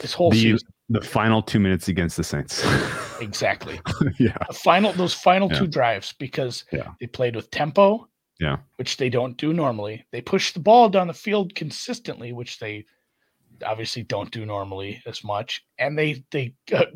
[0.00, 2.64] this whole The, season the final two minutes against the Saints.
[3.20, 3.78] exactly
[4.18, 4.36] yeah.
[4.46, 5.58] the final those final Yeah.
[5.58, 6.92] two drives because Yeah.
[7.00, 8.08] they played with tempo
[8.40, 8.58] Yeah.
[8.76, 12.86] which they don't do normally they push the ball down the field consistently which they
[13.64, 15.64] obviously don't do normally as much.
[15.78, 16.86] And they they uh,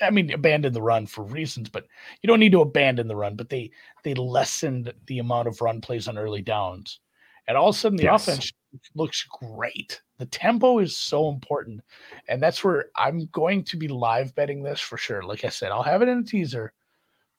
[0.00, 1.86] i mean abandon the run for reasons but
[2.22, 3.70] you don't need to abandon the run but they
[4.04, 7.00] they lessened the amount of run plays on early downs.
[7.48, 8.12] And all of a sudden the Yes.
[8.14, 8.52] offense
[8.94, 10.00] looks great.
[10.18, 11.82] The tempo is so important.
[12.28, 15.22] And that's where i'm going to be live betting this for sure.
[15.22, 16.72] Like i said i'll have it in a teaser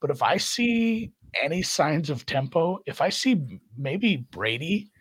[0.02, 1.12] but if i see
[1.42, 3.44] any signs of tempo if i see
[3.78, 4.92] maybe brady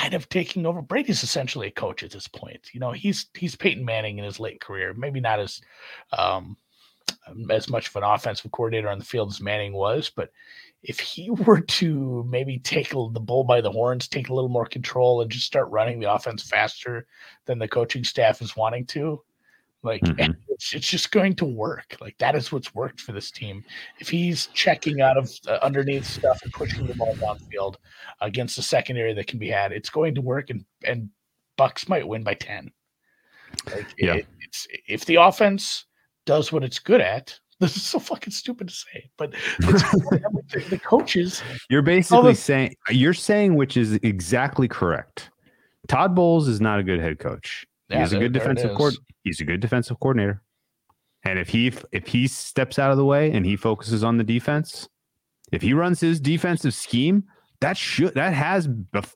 [0.00, 0.80] kind of taking over.
[0.80, 2.70] Brady's essentially a coach at this point.
[2.72, 4.94] You know, he's he's Peyton Manning in his late career.
[4.94, 5.60] Maybe not as
[6.16, 6.56] um,
[7.50, 10.30] as much of an offensive coordinator on the field as Manning was, but
[10.82, 14.66] if he were to maybe take the bull by the horns, take a little more
[14.66, 17.06] control, and just start running the offense faster
[17.44, 19.22] than the coaching staff is wanting to,
[19.82, 20.36] like Mhm.
[20.48, 21.96] it's, it's just going to work.
[22.00, 23.64] Like that is what's worked for this team.
[23.98, 27.76] If he's checking out of uh, underneath stuff and pushing the ball downfield
[28.20, 31.08] against the secondary that can be had, it's going to work, and and
[31.56, 32.70] Bucks might win by ten.
[33.74, 34.14] Like Yeah.
[34.14, 35.84] it- it's if the offense
[36.26, 37.38] does what it's good at.
[37.60, 41.42] This is so fucking stupid to say, but the, the coaches.
[41.68, 45.30] You're basically the- saying you're saying which is exactly correct.
[45.86, 47.66] Todd Bowles is not a good head coach.
[47.90, 48.94] Yeah, he's a good defensive coord.
[49.24, 50.42] He's a good defensive coordinator.
[51.24, 54.24] And if he if he steps out of the way and he focuses on the
[54.24, 54.88] defense,
[55.52, 57.24] if he runs his defensive scheme,
[57.60, 58.68] that should that has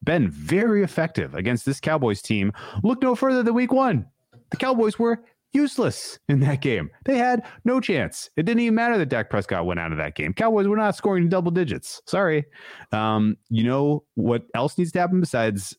[0.02, 2.52] been very effective against this Cowboys team.
[2.82, 4.06] Look no further than Week One.
[4.50, 6.90] The Cowboys were useless in that game.
[7.04, 8.28] They had no chance.
[8.36, 10.34] It didn't even matter that Dak Prescott went out of that game.
[10.34, 12.02] Cowboys were not scoring double digits.
[12.06, 12.44] Sorry.
[12.92, 15.74] Um, you know what else needs to happen besides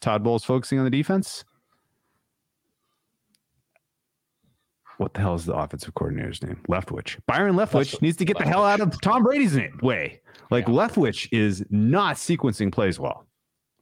[0.00, 1.44] Todd Bowles focusing on the defense?
[5.02, 6.60] What the hell is the offensive coordinator's name?
[6.68, 7.18] Leftwich.
[7.26, 8.02] Byron Leftwich Leftwich.
[8.02, 10.20] needs to get the hell out of Tom Brady's name, way.
[10.52, 10.74] Like Yeah.
[10.74, 13.26] Leftwich is not sequencing plays well.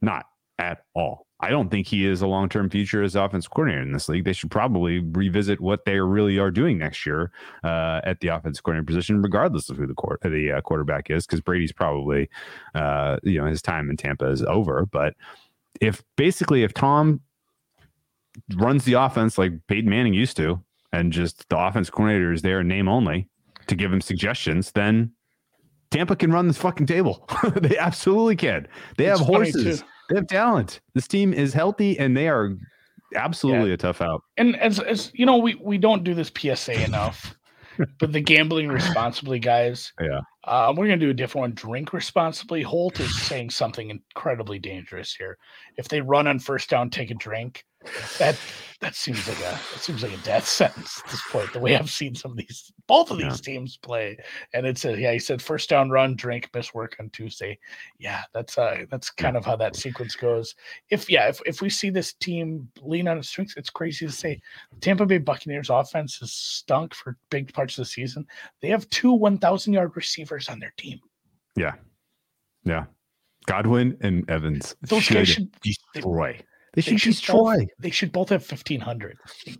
[0.01, 0.25] Not
[0.57, 1.27] at all.
[1.39, 4.25] I don't think he is a long term future as offense coordinator in this league.
[4.25, 7.31] They should probably revisit what they really are doing next year
[7.63, 11.27] uh, at the offensive coordinator position, regardless of who the court, the uh, quarterback is,
[11.27, 12.29] because Brady's probably,
[12.73, 14.87] uh, you know, his time in Tampa is over.
[14.87, 15.13] But
[15.79, 17.21] if basically if Tom
[18.55, 22.63] runs the offense like Peyton Manning used to, and just the offense coordinator is there
[22.63, 23.27] name only
[23.67, 25.11] to give him suggestions, then
[25.91, 27.27] Tampa can run this fucking table.
[27.55, 28.67] they absolutely can.
[28.97, 29.83] They It's have horses.
[30.09, 30.81] They have talent.
[30.93, 32.57] This team is healthy and they are
[33.15, 34.23] absolutely a tough out.
[34.37, 37.35] and as, as you know, we we don't do this PSA enough,
[37.99, 39.91] but the gambling responsibly, guys.
[40.01, 40.21] Yeah.
[40.45, 41.53] Uh, we're gonna do a different one.
[41.53, 42.61] Drink responsibly.
[42.61, 45.37] Holt is saying something incredibly dangerous here.
[45.77, 47.65] If they run on first down, take a drink.
[48.19, 48.37] That
[48.81, 51.53] that seems like a that seems like a death sentence at this point.
[51.53, 53.29] The way I've seen some of these, both of Yeah.
[53.29, 54.17] these teams play,
[54.53, 57.59] and it's a, yeah, he said first down, run, drink, miss work on Tuesday.
[57.99, 60.55] Yeah, that's uh that's kind of how that sequence goes
[60.89, 64.11] if yeah, if, if we see this team lean on its strengths, it's crazy to
[64.11, 64.41] say.
[64.79, 68.25] Tampa Bay Buccaneers offense has stunk for big parts of the season.
[68.61, 70.99] They have two 1,000 yard receivers on their team.
[71.55, 71.73] Yeah.
[72.63, 72.85] Yeah.
[73.45, 76.33] Godwin and Evans Those should guys should destroy.
[76.33, 77.59] They they should should destroy.
[77.59, 79.17] both, they should both have 1,500.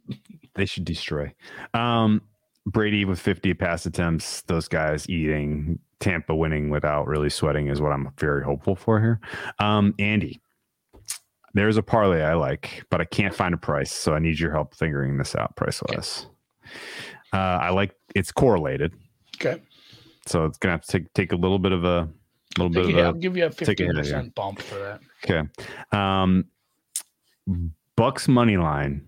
[0.54, 1.34] They should destroy.
[1.74, 2.22] Um,
[2.66, 7.94] Brady with 50 pass attempts, those guys eating, Tampa winning without really sweating is what
[7.94, 9.22] I'm very hopeful for here.
[9.60, 10.42] Um, Andy,
[11.54, 14.52] there's a parlay I like, but I can't find a price, so I need your
[14.52, 16.28] help figuring this out price wise.
[17.34, 18.94] Uh, I like it's correlated,
[19.38, 19.62] Okay.
[20.28, 22.10] so it's gonna have to take take a little bit of a
[22.58, 23.56] little bit a- of I'll give you a a yeah.
[23.56, 25.00] 15% bump for that.
[25.24, 25.48] Okay.
[25.94, 26.46] Um,
[27.96, 29.06] Bucks money line,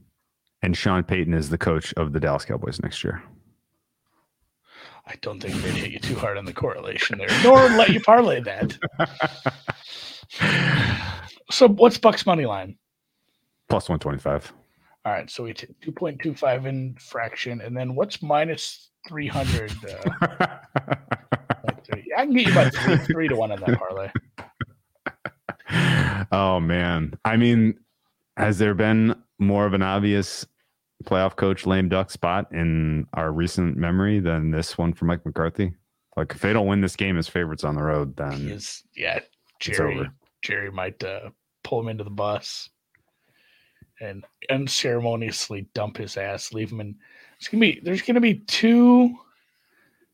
[0.61, 3.21] and Sean Payton is the coach of the Dallas Cowboys next year.
[5.05, 7.99] I don't think they'd hit you too hard on the correlation there, nor let you
[8.01, 8.77] parlay that.
[11.51, 12.77] So what's Buck's money line?
[13.69, 14.53] plus 125.
[15.05, 19.71] All right, so we t- 2.25 in fraction, and then what's minus 300?
[19.83, 20.29] Uh,
[22.15, 24.11] I can get you about three, three to one on that parlay.
[26.31, 27.13] oh man.
[27.25, 27.79] I mean,
[28.37, 30.45] has there been more of an obvious
[31.03, 35.73] playoff coach lame duck spot in our recent memory than this one for Mike McCarthy?
[36.15, 39.19] Like if they don't win this game as favorites on the road, then is, yeah,
[39.59, 40.09] Jerry.
[40.41, 41.29] Jerry might uh,
[41.63, 42.69] pull him into the bus
[44.01, 46.95] and unceremoniously dump his ass, leave him in.
[47.37, 49.15] It's gonna be there's gonna be two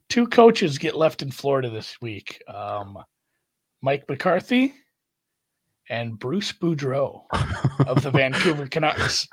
[0.09, 2.41] two coaches get left in Florida this week.
[2.47, 2.97] Um,
[3.81, 4.73] Mike McCarthy
[5.89, 7.23] and Bruce Boudreau
[7.87, 9.27] of the Vancouver Canucks.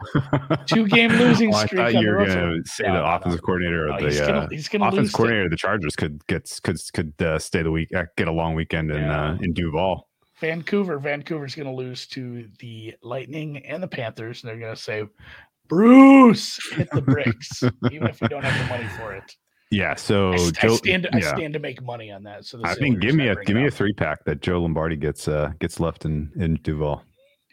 [0.66, 3.04] Two game losing Oh, I streak thought you were going to say No, the no,
[3.06, 3.14] no.
[3.16, 5.56] offensive coordinator of he's the gonna uh, he's gonna lose offensive to- coordinator of the
[5.56, 9.02] Chargers could get could could uh, stay the week uh, get a long weekend in
[9.02, 9.30] Yeah.
[9.32, 10.08] uh, in Duval.
[10.40, 10.98] Vancouver.
[10.98, 15.04] Vancouver's going to lose to the Lightning and the Panthers, and they're going to say,
[15.68, 19.34] "Bruce, hit the bricks," even if we don't have the money for it.
[19.70, 21.08] Yeah, so I, st- I Joe, stand.
[21.12, 22.44] I stand to make money on that.
[22.44, 25.26] So I think give me a give me a three pack that Joe Lombardi gets
[25.26, 27.02] uh gets left in in Duval.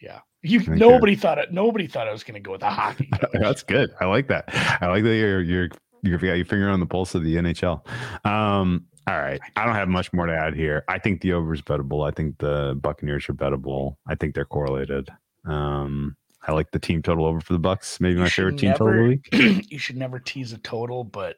[0.02, 0.60] Yeah, you.
[0.68, 1.52] Nobody thought it.
[1.52, 3.10] Nobody thought I was going to go with a hockey.
[3.34, 3.92] That's good.
[4.00, 4.46] I like that.
[4.82, 5.70] I like that you're you're
[6.04, 7.86] you've got your finger on the pulse of the NHL.
[8.26, 9.42] Um, all right.
[9.56, 10.84] I don't have much more to add here.
[10.88, 12.08] I think the over is bettable.
[12.08, 13.96] I think the Buccaneers are bettable.
[14.08, 15.10] I think they're correlated.
[15.46, 16.16] Um,
[16.48, 18.00] I like the team total over for the Bucks.
[18.00, 19.66] Maybe You my favorite team total of the week.
[19.72, 21.38] you should never tease a total, but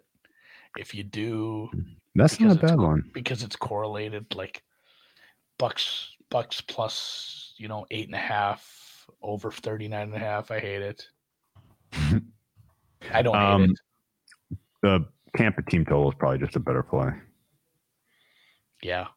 [0.77, 1.69] if you do,
[2.15, 3.03] That's not a bad one.
[3.13, 4.61] because it's correlated, like
[5.57, 10.51] Bucks, Bucks plus, you know, eight and a half over 39 and a half.
[10.51, 11.07] I hate it.
[13.13, 14.57] I don't hate Um, it.
[14.81, 15.05] The
[15.37, 17.09] Tampa team total is probably just a better play.
[18.83, 19.07] Yeah.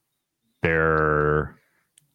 [0.63, 1.57] They're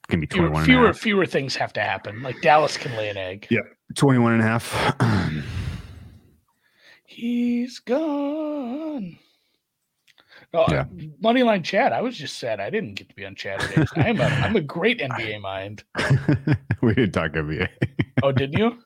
[0.10, 0.98] can be Fewer, 21 and a fewer, half.
[0.98, 2.22] fewer things have to happen.
[2.24, 3.48] Like Dallas can lay an egg.
[3.50, 3.62] Yeah.
[3.96, 4.96] 21 and a half.
[7.06, 9.18] He's gone.
[10.54, 10.86] No, Yeah.
[11.24, 11.94] Moneyline chat.
[11.94, 13.86] I was just sad I didn't get to be on chat today.
[13.96, 15.84] I'm a, I'm a great NBA mind.
[16.82, 17.68] we didn't talk NBA.
[18.22, 18.78] Oh, didn't you?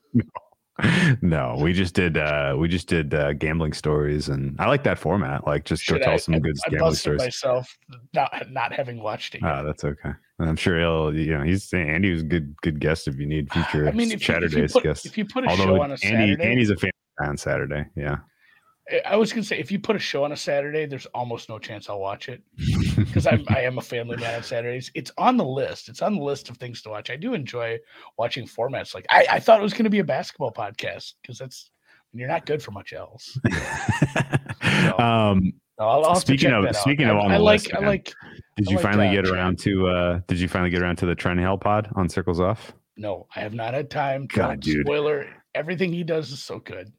[1.22, 4.98] no, we just did uh we just did uh gambling stories and I like that
[4.98, 5.46] format.
[5.46, 7.20] Like just Should go tell I, some I, good I gambling stories.
[7.20, 7.76] myself
[8.14, 9.42] not not having watched it.
[9.42, 9.50] Yet.
[9.50, 10.12] Ah, that's okay.
[10.38, 13.52] I'm sure he'll you know, he's Andy was a good good guest if you need
[13.52, 15.04] future I mean, if you, if you Saturdays put, guests.
[15.04, 16.90] if you put a Although show on a Andy Saturday, Andy's a fan
[17.20, 17.84] on Saturday.
[17.96, 18.18] Yeah.
[18.90, 21.48] I- I was gonna say if you put a show on a Saturday, there's almost
[21.48, 22.42] no chance I'll watch it
[22.96, 24.90] because I'm I am a family man on Saturdays.
[24.94, 25.88] It's on the list.
[25.88, 27.10] It's on the list of things to watch.
[27.10, 27.78] I do enjoy
[28.16, 28.94] watching formats.
[28.94, 31.70] Like I, I thought it was gonna be a basketball podcast because that's
[32.14, 33.38] you're not good for much else.
[34.98, 36.82] um I'll, I'll Speaking of- that out.
[36.82, 38.14] speaking of I, on I the like list, I like
[38.56, 40.96] did I you like finally that, get around to uh did you finally get around
[40.96, 42.72] to the Trent Hill pod on Circles Off?
[42.96, 44.26] no, I have not had time.
[44.26, 44.84] God, dude.
[44.84, 46.92] Spoiler: everything he does is so good.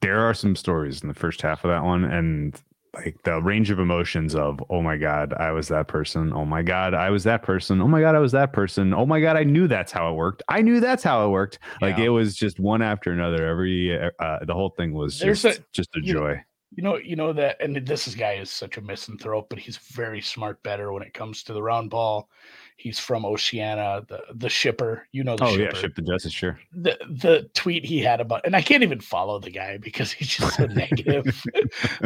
[0.00, 2.60] There are some stories in the first half of that one and
[2.94, 6.32] like the range of emotions of oh my god i was that person.
[6.34, 7.80] Oh my god i was that person.
[7.80, 8.92] Oh my god i was that person.
[8.92, 10.42] Oh my god i knew that's how it worked.
[10.48, 11.58] I knew that's how it worked.
[11.80, 13.46] Like it was just one after another.
[13.46, 16.42] Every uh, the whole thing was just a- just a you know, joy.
[16.74, 20.22] You know, you know that, and this guy is such a misanthrope, but he's very
[20.22, 22.30] smart better when it comes to the round ball.
[22.76, 25.06] He's from Oceana, the the shipper.
[25.12, 25.62] You know the oh shipper.
[25.62, 29.00] yeah ship the justice sure the the tweet he had about, and I can't even
[29.00, 31.24] follow the guy because he's just so negative.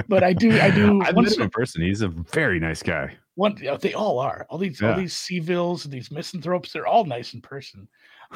[0.09, 0.99] but I do, I do.
[1.15, 4.59] once met him in person he's a very nice guy one they all are all
[4.59, 7.87] these all these Seavilles and these misanthropes they're all nice in person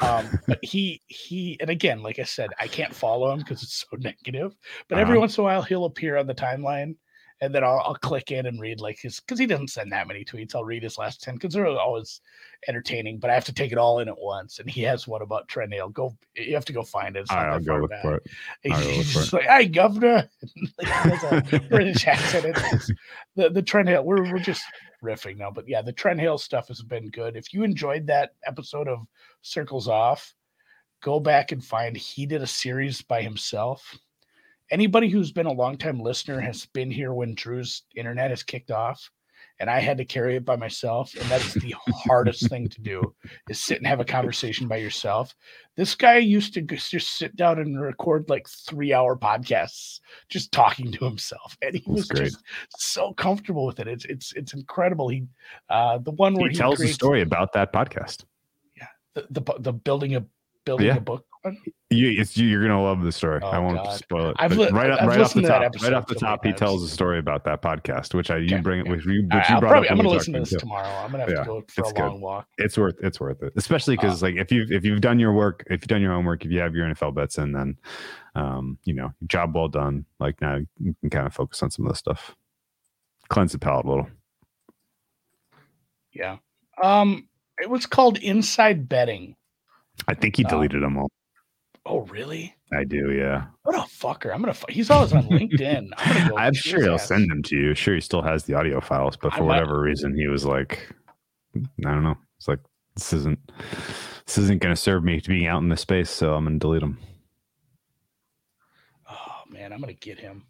[0.01, 3.85] um but he he and again like i said i can't follow him because it's
[3.89, 4.55] so negative
[4.89, 5.21] but every Uh-huh.
[5.21, 6.95] once in a while he'll appear on the timeline
[7.41, 10.07] and then I'll, I'll click in and read like his because he doesn't send that
[10.07, 12.21] many tweets i'll read his last 10 because they're always
[12.67, 15.21] entertaining but i have to take it all in at once and he has one
[15.21, 15.89] about Trent Hill.
[15.89, 18.01] go you have to go find it it's i'll go look back.
[18.01, 18.27] for it
[18.61, 20.29] He's, I'll go look for just like, "Hey, governor,"
[20.77, 22.55] like, he has a British accent.
[22.55, 22.91] It's
[23.35, 24.03] the the Trent Hill.
[24.03, 24.63] We're we're just
[25.03, 27.35] riffing now, but yeah, the Trent Hill stuff has been good.
[27.35, 28.99] If you enjoyed that episode of
[29.41, 30.33] Circles Off,
[31.01, 31.97] go back and find.
[31.97, 33.97] He did a series by himself.
[34.71, 39.11] Anybody who's been a longtime listener has been here when Drew's internet has kicked off,
[39.59, 41.75] and I had to carry it by myself, and that is the
[42.05, 43.13] hardest thing to do
[43.49, 45.35] is sit and have a conversation by yourself.
[45.75, 49.99] This guy used to just sit down and record like three hour podcasts,
[50.29, 52.23] just talking to himself, and he was great.
[52.31, 52.39] just
[52.77, 53.87] so comfortable with it.
[53.87, 55.09] It's it's it's incredible.
[55.09, 55.25] He,
[55.69, 58.23] uh, the one where he he, tells the creates story about that podcast
[59.15, 60.25] the, the the building a
[60.65, 60.97] building Yeah.
[60.97, 61.25] a book
[61.89, 63.39] You, you're gonna love the story.
[63.43, 63.97] Oh, I won't God.
[63.99, 64.35] spoil it.
[64.39, 66.45] I've li- right, I've right off the listened to that top, right off the top,
[66.45, 66.59] he times.
[66.59, 69.33] tells a story about that podcast, which I you Okay, bring it, which you, which
[69.33, 69.91] I- you brought probably, up.
[69.91, 70.57] I'm gonna listen to this too.
[70.59, 70.87] tomorrow.
[71.03, 72.01] I'm gonna have Yeah, to go for it's a good.
[72.03, 72.47] long walk.
[72.59, 75.63] It's worth it's worth it, especially because like if you if you've done your work,
[75.65, 77.75] if you've done your homework, if you have your NFL bets in, then
[78.35, 80.05] um you know job well done.
[80.19, 82.35] Like now you can kind of focus on some of this stuff,
[83.29, 84.07] cleanse the palate a little.
[86.13, 86.37] Yeah.
[86.81, 87.27] Um,
[87.57, 89.35] it was called Inside Betting.
[90.07, 91.09] I think he Um, deleted them all.
[91.85, 92.53] Oh, really?
[92.71, 93.45] I do, yeah.
[93.63, 94.33] What a fucker!
[94.33, 94.53] I'm gonna.
[94.53, 95.89] fu- He's always on LinkedIn.
[95.97, 96.37] I'm go.
[96.37, 97.07] I'm sure he'll ass.
[97.07, 97.73] send them to you.
[97.73, 100.87] Sure, he still has the audio files, but for whatever reason, he was like,
[101.55, 101.59] I
[101.91, 102.15] don't know.
[102.37, 102.59] It's like
[102.95, 103.39] this isn't
[104.27, 106.59] this isn't going to serve me to being out in this space, so I'm going
[106.59, 106.97] to delete them.
[109.09, 110.45] Oh man, I'm gonna get him.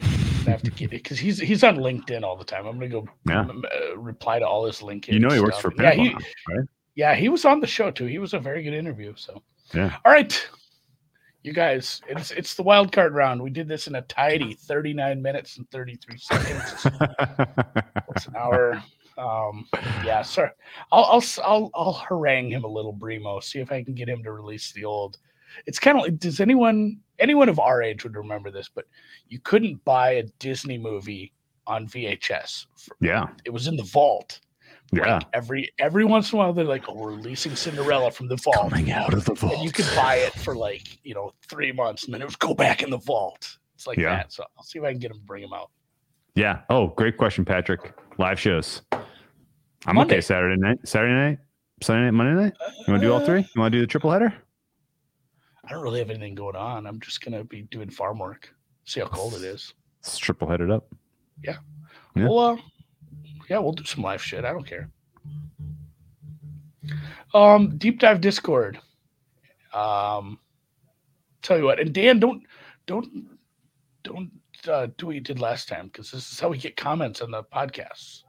[0.00, 2.66] I have to get it because he's he's on LinkedIn all the time.
[2.66, 3.46] I'm gonna go Yeah.
[3.46, 5.12] uh, reply to all his LinkedIn.
[5.12, 5.74] You know he works stuff.
[5.74, 6.18] for yeah, he, now,
[6.48, 6.66] right?
[6.96, 8.06] yeah, he was on the show too.
[8.06, 9.12] He was a very good interview.
[9.16, 9.40] So
[9.72, 9.96] Yeah.
[10.04, 10.48] all right,
[11.42, 13.42] you guys, it's it's the wild card round.
[13.42, 16.86] We did this in a tidy 39 minutes and 33 seconds.
[18.14, 18.82] It's an hour.
[19.18, 19.66] Um,
[20.04, 20.52] yeah, sir.
[20.90, 23.42] I'll, I'll I'll I'll harangue him a little, Bremo.
[23.42, 25.18] See if I can get him to release the old.
[25.66, 28.86] It's kind of like does anyone anyone of our age would remember this, but
[29.28, 31.32] you couldn't buy a Disney movie
[31.66, 32.66] on VHS.
[32.76, 34.40] For- yeah, It was in the vault.
[34.92, 35.14] Yeah.
[35.16, 38.36] Like every every once in a while, they're like, "Oh, we're releasing Cinderella from the
[38.36, 39.54] vault." Coming out of the vault.
[39.54, 42.38] and you could buy it for like you know three months, and then it would
[42.38, 43.58] go back in the vault.
[43.74, 44.10] It's like Yeah.
[44.16, 44.32] that.
[44.32, 45.70] So I'll see if I can get to bring him out.
[46.34, 46.60] Yeah.
[46.70, 47.94] Oh, great question, Patrick.
[48.18, 48.82] Live shows.
[49.86, 50.14] I'm Monday.
[50.14, 50.20] okay.
[50.20, 51.38] Saturday night, Saturday night,
[51.82, 52.52] Sunday night, Monday night.
[52.86, 53.40] You want to do all three?
[53.40, 54.32] You want to do the triple header?
[55.64, 56.86] I don't really have anything going on.
[56.86, 58.52] I'm just gonna be doing farm work.
[58.84, 59.74] See how cold it is.
[60.02, 60.86] Let's triple headed up.
[61.42, 61.56] Yeah.
[62.16, 62.56] Well, uh,
[63.52, 64.46] yeah, we'll do some live shit.
[64.46, 64.88] I don't care.
[67.34, 68.78] Um, deep dive Discord.
[69.74, 70.38] Um,
[71.42, 72.42] tell you what, and Dan, don't,
[72.86, 73.26] don't,
[74.04, 74.30] don't
[74.66, 77.30] uh, do what you did last time because this is how we get comments on
[77.30, 78.22] the podcasts.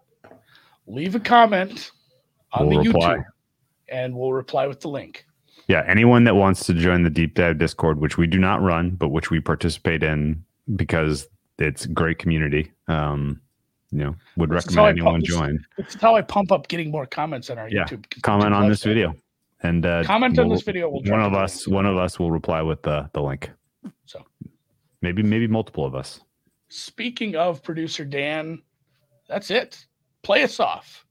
[0.87, 1.91] Leave a comment
[2.51, 3.15] on We'll the reply.
[3.15, 3.25] YouTube,
[3.87, 5.25] and we'll reply with the link.
[5.69, 8.89] Yeah, anyone that wants to join the deep dive Discord, which we do not run,
[8.89, 10.43] but which we participate in
[10.75, 11.29] because
[11.59, 12.73] it's a great community.
[12.89, 13.39] Um,
[13.93, 15.65] you know, would This recommend anyone pu- join.
[15.77, 18.09] It's how I pump up getting more comments on our Yeah, YouTube.
[18.09, 19.13] 'cause Comment YouTube on loves this video,
[19.61, 20.89] and uh, Comment on we'll- this video.
[20.89, 21.75] We'll one of us, link.
[21.75, 23.51] one of us will reply with the the link.
[24.05, 24.23] So.
[25.01, 26.21] maybe maybe multiple of us.
[26.69, 28.61] Speaking of producer Dan,
[29.27, 29.85] that's it.
[30.23, 31.05] Play us off.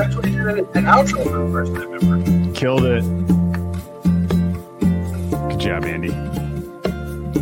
[0.00, 2.54] Actually did an an outro for the first time ever.
[2.54, 3.02] Killed it.
[5.50, 6.10] Good job, Andy.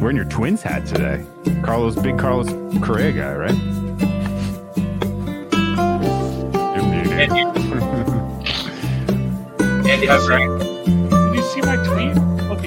[0.01, 1.25] Wearing your twins hat today.
[1.63, 2.49] Carlos, big Carlos
[2.83, 3.55] Correa guy, right?
[6.77, 7.13] You're muted.
[7.13, 7.41] Andy,
[9.91, 10.49] Andy, I'm very